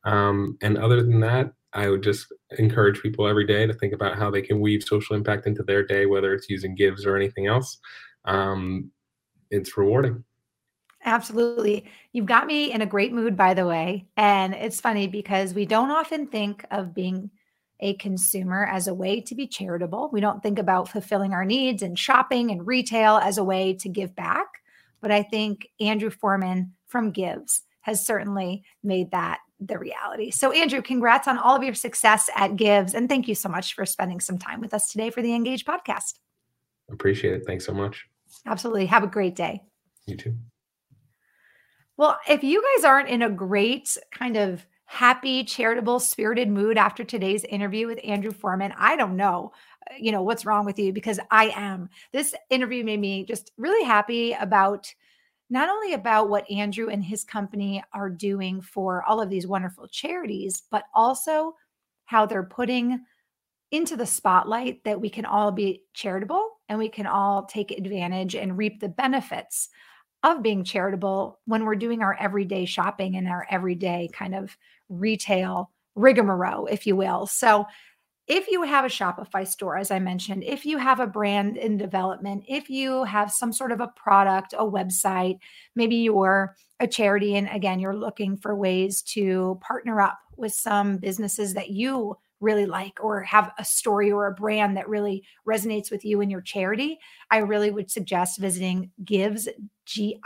Um, 0.04 0.56
and 0.62 0.78
other 0.78 1.02
than 1.02 1.20
that, 1.20 1.52
I 1.72 1.90
would 1.90 2.02
just 2.02 2.26
encourage 2.58 3.02
people 3.02 3.28
every 3.28 3.46
day 3.46 3.66
to 3.66 3.74
think 3.74 3.92
about 3.92 4.16
how 4.16 4.30
they 4.30 4.42
can 4.42 4.60
weave 4.60 4.82
social 4.82 5.16
impact 5.16 5.46
into 5.46 5.62
their 5.62 5.84
day, 5.84 6.06
whether 6.06 6.32
it's 6.32 6.48
using 6.48 6.76
Givz 6.76 7.06
or 7.06 7.16
anything 7.16 7.46
else. 7.46 7.78
Um, 8.24 8.90
it's 9.50 9.76
rewarding. 9.76 10.24
Absolutely. 11.04 11.86
You've 12.12 12.26
got 12.26 12.46
me 12.46 12.72
in 12.72 12.82
a 12.82 12.86
great 12.86 13.12
mood, 13.12 13.36
by 13.36 13.54
the 13.54 13.66
way. 13.66 14.06
And 14.16 14.54
it's 14.54 14.80
funny 14.80 15.06
because 15.06 15.54
we 15.54 15.66
don't 15.66 15.90
often 15.90 16.26
think 16.26 16.64
of 16.70 16.94
being 16.94 17.30
a 17.80 17.94
consumer 17.94 18.66
as 18.66 18.88
a 18.88 18.94
way 18.94 19.20
to 19.20 19.34
be 19.34 19.46
charitable. 19.46 20.10
We 20.12 20.20
don't 20.20 20.42
think 20.42 20.58
about 20.58 20.88
fulfilling 20.88 21.32
our 21.32 21.44
needs 21.44 21.82
and 21.82 21.98
shopping 21.98 22.50
and 22.50 22.66
retail 22.66 23.18
as 23.18 23.38
a 23.38 23.44
way 23.44 23.74
to 23.74 23.88
give 23.88 24.16
back. 24.16 24.46
But 25.00 25.12
I 25.12 25.22
think 25.22 25.68
Andrew 25.78 26.10
Forman 26.10 26.72
from 26.88 27.12
Givz 27.12 27.60
has 27.82 28.04
certainly 28.04 28.64
made 28.82 29.12
that 29.12 29.38
the 29.60 29.78
reality. 29.78 30.30
So, 30.30 30.52
Andrew, 30.52 30.82
congrats 30.82 31.26
on 31.28 31.38
all 31.38 31.56
of 31.56 31.62
your 31.62 31.74
success 31.74 32.30
at 32.36 32.52
Givz. 32.52 32.94
And 32.94 33.08
thank 33.08 33.28
you 33.28 33.34
so 33.34 33.48
much 33.48 33.74
for 33.74 33.84
spending 33.84 34.20
some 34.20 34.38
time 34.38 34.60
with 34.60 34.72
us 34.74 34.90
today 34.90 35.10
for 35.10 35.22
the 35.22 35.34
Engage 35.34 35.64
podcast. 35.64 36.14
Appreciate 36.90 37.34
it. 37.34 37.46
Thanks 37.46 37.66
so 37.66 37.72
much. 37.72 38.06
Absolutely. 38.46 38.86
Have 38.86 39.02
a 39.04 39.08
great 39.08 39.34
day. 39.34 39.62
You 40.06 40.16
too. 40.16 40.36
Well, 41.96 42.18
if 42.28 42.44
you 42.44 42.62
guys 42.76 42.84
aren't 42.84 43.08
in 43.08 43.22
a 43.22 43.30
great 43.30 43.96
kind 44.12 44.36
of 44.36 44.64
happy, 44.84 45.44
charitable, 45.44 46.00
spirited 46.00 46.48
mood 46.48 46.78
after 46.78 47.04
today's 47.04 47.44
interview 47.44 47.86
with 47.86 47.98
Andrew 48.04 48.30
Forman, 48.30 48.72
I 48.78 48.96
don't 48.96 49.16
know, 49.16 49.52
you 49.98 50.12
know, 50.12 50.22
what's 50.22 50.46
wrong 50.46 50.64
with 50.64 50.78
you 50.78 50.92
because 50.92 51.18
I 51.30 51.52
am. 51.54 51.90
This 52.12 52.34
interview 52.50 52.84
made 52.84 53.00
me 53.00 53.24
just 53.24 53.52
really 53.58 53.84
happy 53.84 54.32
about 54.32 54.94
not 55.50 55.68
only 55.68 55.94
about 55.94 56.28
what 56.28 56.50
Andrew 56.50 56.88
and 56.88 57.02
his 57.02 57.24
company 57.24 57.82
are 57.92 58.10
doing 58.10 58.60
for 58.60 59.02
all 59.04 59.20
of 59.20 59.30
these 59.30 59.46
wonderful 59.46 59.88
charities, 59.88 60.62
but 60.70 60.84
also 60.94 61.54
how 62.04 62.26
they're 62.26 62.42
putting 62.42 63.00
into 63.70 63.96
the 63.96 64.06
spotlight 64.06 64.82
that 64.84 65.00
we 65.00 65.10
can 65.10 65.24
all 65.24 65.52
be 65.52 65.82
charitable 65.92 66.50
and 66.68 66.78
we 66.78 66.88
can 66.88 67.06
all 67.06 67.44
take 67.44 67.70
advantage 67.70 68.34
and 68.34 68.56
reap 68.56 68.80
the 68.80 68.88
benefits 68.88 69.68
of 70.22 70.42
being 70.42 70.64
charitable 70.64 71.38
when 71.44 71.64
we're 71.64 71.74
doing 71.74 72.02
our 72.02 72.16
everyday 72.18 72.64
shopping 72.64 73.16
and 73.16 73.28
our 73.28 73.46
everyday 73.50 74.08
kind 74.12 74.34
of 74.34 74.56
retail 74.88 75.70
rigmarole, 75.94 76.66
if 76.66 76.86
you 76.86 76.96
will. 76.96 77.26
So, 77.26 77.66
if 78.28 78.48
you 78.48 78.62
have 78.62 78.84
a 78.84 78.88
Shopify 78.88 79.46
store, 79.48 79.78
as 79.78 79.90
I 79.90 79.98
mentioned, 79.98 80.44
if 80.44 80.66
you 80.66 80.76
have 80.78 81.00
a 81.00 81.06
brand 81.06 81.56
in 81.56 81.78
development, 81.78 82.44
if 82.46 82.68
you 82.68 83.04
have 83.04 83.32
some 83.32 83.52
sort 83.52 83.72
of 83.72 83.80
a 83.80 83.88
product, 83.88 84.52
a 84.52 84.64
website, 84.64 85.38
maybe 85.74 85.96
you're 85.96 86.54
a 86.78 86.86
charity, 86.86 87.36
and 87.36 87.48
again, 87.50 87.80
you're 87.80 87.96
looking 87.96 88.36
for 88.36 88.54
ways 88.54 89.02
to 89.02 89.58
partner 89.62 90.00
up 90.00 90.18
with 90.36 90.52
some 90.52 90.98
businesses 90.98 91.54
that 91.54 91.70
you 91.70 92.16
really 92.40 92.66
like 92.66 93.02
or 93.02 93.22
have 93.22 93.50
a 93.58 93.64
story 93.64 94.12
or 94.12 94.26
a 94.26 94.34
brand 94.34 94.76
that 94.76 94.88
really 94.88 95.24
resonates 95.46 95.90
with 95.90 96.04
you 96.04 96.20
and 96.20 96.30
your 96.30 96.40
charity, 96.40 96.98
I 97.30 97.38
really 97.38 97.70
would 97.70 97.90
suggest 97.90 98.38
visiting 98.38 98.90
G-I-V-Z.com 99.04 100.20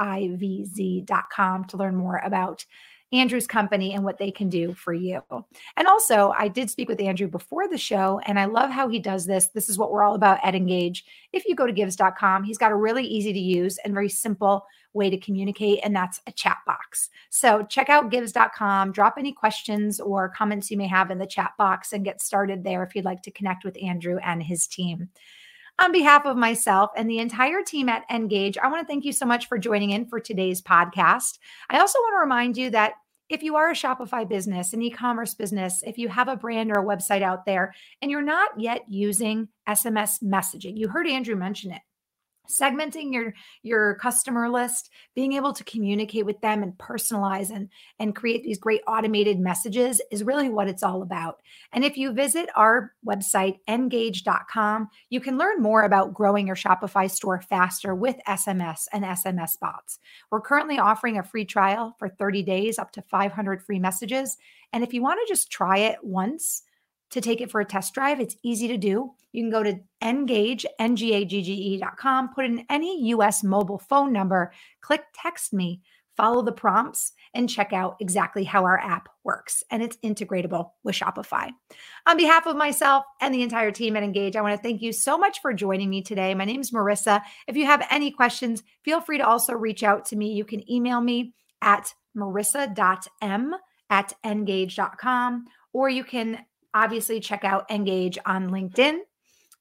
to 1.64 1.76
learn 1.76 1.96
more 1.96 2.20
about 2.22 2.66
Andrew's 3.12 3.46
company 3.46 3.92
and 3.92 4.04
what 4.04 4.18
they 4.18 4.30
can 4.30 4.48
do 4.48 4.74
for 4.74 4.92
you. 4.92 5.22
And 5.76 5.86
also, 5.86 6.32
I 6.38 6.48
did 6.48 6.70
speak 6.70 6.88
with 6.88 7.00
Andrew 7.00 7.28
before 7.28 7.68
the 7.68 7.78
show, 7.78 8.20
and 8.24 8.38
I 8.38 8.46
love 8.46 8.70
how 8.70 8.88
he 8.88 8.98
does 8.98 9.26
this. 9.26 9.48
This 9.48 9.68
is 9.68 9.78
what 9.78 9.92
we're 9.92 10.02
all 10.02 10.14
about 10.14 10.38
at 10.42 10.54
Engage. 10.54 11.04
If 11.32 11.46
you 11.46 11.54
go 11.54 11.66
to 11.66 11.72
givz.com, 11.72 12.44
he's 12.44 12.58
got 12.58 12.72
a 12.72 12.76
really 12.76 13.04
easy 13.04 13.32
to 13.32 13.38
use 13.38 13.78
and 13.78 13.92
very 13.92 14.08
simple 14.08 14.66
way 14.94 15.10
to 15.10 15.18
communicate, 15.18 15.80
and 15.82 15.94
that's 15.94 16.20
a 16.26 16.32
chat 16.32 16.58
box. 16.66 17.10
So 17.30 17.64
check 17.64 17.88
out 17.88 18.10
givz.com, 18.10 18.92
drop 18.92 19.14
any 19.18 19.32
questions 19.32 20.00
or 20.00 20.28
comments 20.28 20.70
you 20.70 20.76
may 20.76 20.86
have 20.86 21.10
in 21.10 21.18
the 21.18 21.26
chat 21.26 21.52
box, 21.58 21.92
and 21.92 22.04
get 22.04 22.22
started 22.22 22.64
there 22.64 22.82
if 22.82 22.94
you'd 22.94 23.04
like 23.04 23.22
to 23.22 23.30
connect 23.30 23.64
with 23.64 23.82
Andrew 23.82 24.18
and 24.22 24.42
his 24.42 24.66
team. 24.66 25.08
On 25.78 25.90
behalf 25.90 26.26
of 26.26 26.36
myself 26.36 26.90
and 26.96 27.08
the 27.08 27.18
entire 27.18 27.62
team 27.62 27.88
at 27.88 28.04
Engage, 28.10 28.58
I 28.58 28.68
want 28.68 28.86
to 28.86 28.86
thank 28.86 29.04
you 29.04 29.12
so 29.12 29.24
much 29.24 29.48
for 29.48 29.58
joining 29.58 29.90
in 29.90 30.06
for 30.06 30.20
today's 30.20 30.60
podcast. 30.60 31.38
I 31.70 31.80
also 31.80 31.98
want 31.98 32.14
to 32.14 32.20
remind 32.20 32.56
you 32.56 32.70
that 32.70 32.94
if 33.32 33.42
you 33.42 33.56
are 33.56 33.70
a 33.70 33.74
Shopify 33.74 34.28
business, 34.28 34.72
an 34.72 34.82
e 34.82 34.90
commerce 34.90 35.34
business, 35.34 35.82
if 35.86 35.96
you 35.96 36.08
have 36.08 36.28
a 36.28 36.36
brand 36.36 36.70
or 36.70 36.80
a 36.80 36.84
website 36.84 37.22
out 37.22 37.46
there 37.46 37.74
and 38.00 38.10
you're 38.10 38.22
not 38.22 38.50
yet 38.60 38.82
using 38.88 39.48
SMS 39.68 40.22
messaging, 40.22 40.76
you 40.76 40.88
heard 40.88 41.06
Andrew 41.06 41.34
mention 41.34 41.72
it 41.72 41.80
segmenting 42.52 43.12
your 43.12 43.34
your 43.62 43.94
customer 43.96 44.48
list 44.48 44.90
being 45.14 45.32
able 45.32 45.52
to 45.52 45.64
communicate 45.64 46.26
with 46.26 46.40
them 46.40 46.62
and 46.62 46.76
personalize 46.78 47.50
and 47.50 47.68
and 47.98 48.14
create 48.14 48.42
these 48.42 48.58
great 48.58 48.82
automated 48.86 49.38
messages 49.38 50.00
is 50.10 50.24
really 50.24 50.48
what 50.48 50.68
it's 50.68 50.82
all 50.82 51.02
about. 51.02 51.40
And 51.72 51.84
if 51.84 51.96
you 51.96 52.12
visit 52.12 52.48
our 52.54 52.92
website 53.06 53.58
engage.com 53.68 54.88
you 55.10 55.20
can 55.20 55.38
learn 55.38 55.62
more 55.62 55.82
about 55.82 56.14
growing 56.14 56.46
your 56.46 56.56
shopify 56.56 57.10
store 57.10 57.40
faster 57.40 57.94
with 57.94 58.16
sms 58.28 58.86
and 58.92 59.04
sms 59.04 59.58
bots. 59.58 59.98
We're 60.30 60.40
currently 60.40 60.78
offering 60.78 61.18
a 61.18 61.22
free 61.22 61.44
trial 61.44 61.96
for 61.98 62.08
30 62.08 62.42
days 62.42 62.78
up 62.78 62.92
to 62.92 63.02
500 63.02 63.62
free 63.62 63.78
messages. 63.78 64.36
And 64.72 64.82
if 64.82 64.92
you 64.92 65.02
want 65.02 65.20
to 65.20 65.32
just 65.32 65.50
try 65.50 65.78
it 65.78 65.98
once 66.02 66.62
to 67.12 67.20
take 67.20 67.40
it 67.40 67.50
for 67.50 67.60
a 67.60 67.64
test 67.64 67.94
drive. 67.94 68.20
It's 68.20 68.36
easy 68.42 68.68
to 68.68 68.76
do. 68.76 69.12
You 69.32 69.42
can 69.42 69.50
go 69.50 69.62
to 69.62 69.78
engage, 70.02 70.66
N-G-A-G-G-E.com, 70.78 72.34
put 72.34 72.44
in 72.44 72.66
any 72.68 73.08
US 73.10 73.44
mobile 73.44 73.78
phone 73.78 74.12
number, 74.12 74.52
click 74.80 75.02
text 75.14 75.52
me, 75.52 75.80
follow 76.16 76.42
the 76.42 76.52
prompts, 76.52 77.12
and 77.34 77.48
check 77.48 77.72
out 77.72 77.96
exactly 78.00 78.44
how 78.44 78.64
our 78.64 78.78
app 78.78 79.08
works. 79.24 79.62
And 79.70 79.82
it's 79.82 79.96
integratable 79.98 80.70
with 80.84 80.94
Shopify. 80.94 81.50
On 82.06 82.16
behalf 82.16 82.46
of 82.46 82.56
myself 82.56 83.04
and 83.20 83.34
the 83.34 83.42
entire 83.42 83.70
team 83.70 83.96
at 83.96 84.02
Engage, 84.02 84.36
I 84.36 84.42
want 84.42 84.56
to 84.56 84.62
thank 84.62 84.82
you 84.82 84.92
so 84.92 85.16
much 85.16 85.40
for 85.40 85.54
joining 85.54 85.88
me 85.88 86.02
today. 86.02 86.34
My 86.34 86.44
name 86.44 86.60
is 86.60 86.70
Marissa. 86.70 87.22
If 87.46 87.56
you 87.56 87.66
have 87.66 87.86
any 87.90 88.10
questions, 88.10 88.62
feel 88.84 89.00
free 89.00 89.18
to 89.18 89.26
also 89.26 89.54
reach 89.54 89.82
out 89.82 90.04
to 90.06 90.16
me. 90.16 90.32
You 90.32 90.44
can 90.44 90.70
email 90.70 91.00
me 91.00 91.34
at 91.62 91.94
marissa.m 92.16 93.54
at 93.92 94.14
engage.com 94.24 95.44
or 95.74 95.90
you 95.90 96.02
can 96.02 96.38
obviously 96.74 97.20
check 97.20 97.44
out 97.44 97.70
Engage 97.70 98.18
on 98.26 98.50
LinkedIn. 98.50 98.98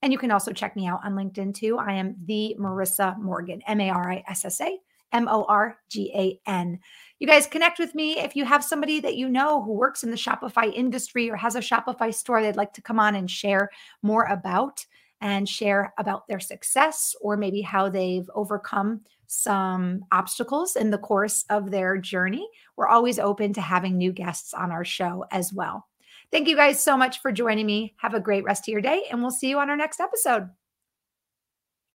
And 0.01 0.11
you 0.11 0.17
can 0.17 0.31
also 0.31 0.51
check 0.51 0.75
me 0.75 0.87
out 0.87 1.01
on 1.03 1.13
LinkedIn 1.13 1.53
too. 1.53 1.77
I 1.77 1.93
am 1.93 2.15
the 2.25 2.55
Marissa 2.59 3.17
Morgan, 3.19 3.61
M 3.67 3.81
A 3.81 3.89
R 3.89 4.11
I 4.11 4.23
S 4.27 4.45
S 4.45 4.59
A 4.61 4.77
M 5.13 5.27
O 5.27 5.43
R 5.43 5.77
G 5.89 6.11
A 6.15 6.39
N. 6.49 6.79
You 7.19 7.27
guys 7.27 7.45
connect 7.45 7.77
with 7.77 7.93
me 7.93 8.17
if 8.17 8.35
you 8.35 8.45
have 8.45 8.63
somebody 8.63 8.99
that 9.01 9.15
you 9.15 9.29
know 9.29 9.61
who 9.61 9.73
works 9.73 10.03
in 10.03 10.09
the 10.09 10.17
Shopify 10.17 10.73
industry 10.73 11.29
or 11.29 11.35
has 11.35 11.55
a 11.55 11.59
Shopify 11.59 12.13
store 12.13 12.41
they'd 12.41 12.55
like 12.55 12.73
to 12.73 12.81
come 12.81 12.99
on 12.99 13.15
and 13.15 13.29
share 13.29 13.69
more 14.01 14.23
about 14.23 14.85
and 15.21 15.47
share 15.47 15.93
about 15.99 16.27
their 16.27 16.39
success 16.39 17.15
or 17.21 17.37
maybe 17.37 17.61
how 17.61 17.89
they've 17.89 18.29
overcome 18.33 19.01
some 19.27 20.03
obstacles 20.11 20.75
in 20.75 20.89
the 20.89 20.97
course 20.97 21.45
of 21.49 21.69
their 21.69 21.97
journey. 21.97 22.47
We're 22.75 22.87
always 22.87 23.19
open 23.19 23.53
to 23.53 23.61
having 23.61 23.97
new 23.97 24.11
guests 24.11 24.53
on 24.53 24.71
our 24.71 24.83
show 24.83 25.25
as 25.31 25.53
well. 25.53 25.87
Thank 26.31 26.47
you 26.47 26.55
guys 26.55 26.81
so 26.81 26.95
much 26.95 27.19
for 27.21 27.31
joining 27.31 27.65
me. 27.65 27.93
Have 27.97 28.13
a 28.13 28.19
great 28.19 28.43
rest 28.45 28.67
of 28.67 28.71
your 28.71 28.81
day, 28.81 29.05
and 29.11 29.21
we'll 29.21 29.31
see 29.31 29.49
you 29.49 29.59
on 29.59 29.69
our 29.69 29.77
next 29.77 29.99
episode. 29.99 30.49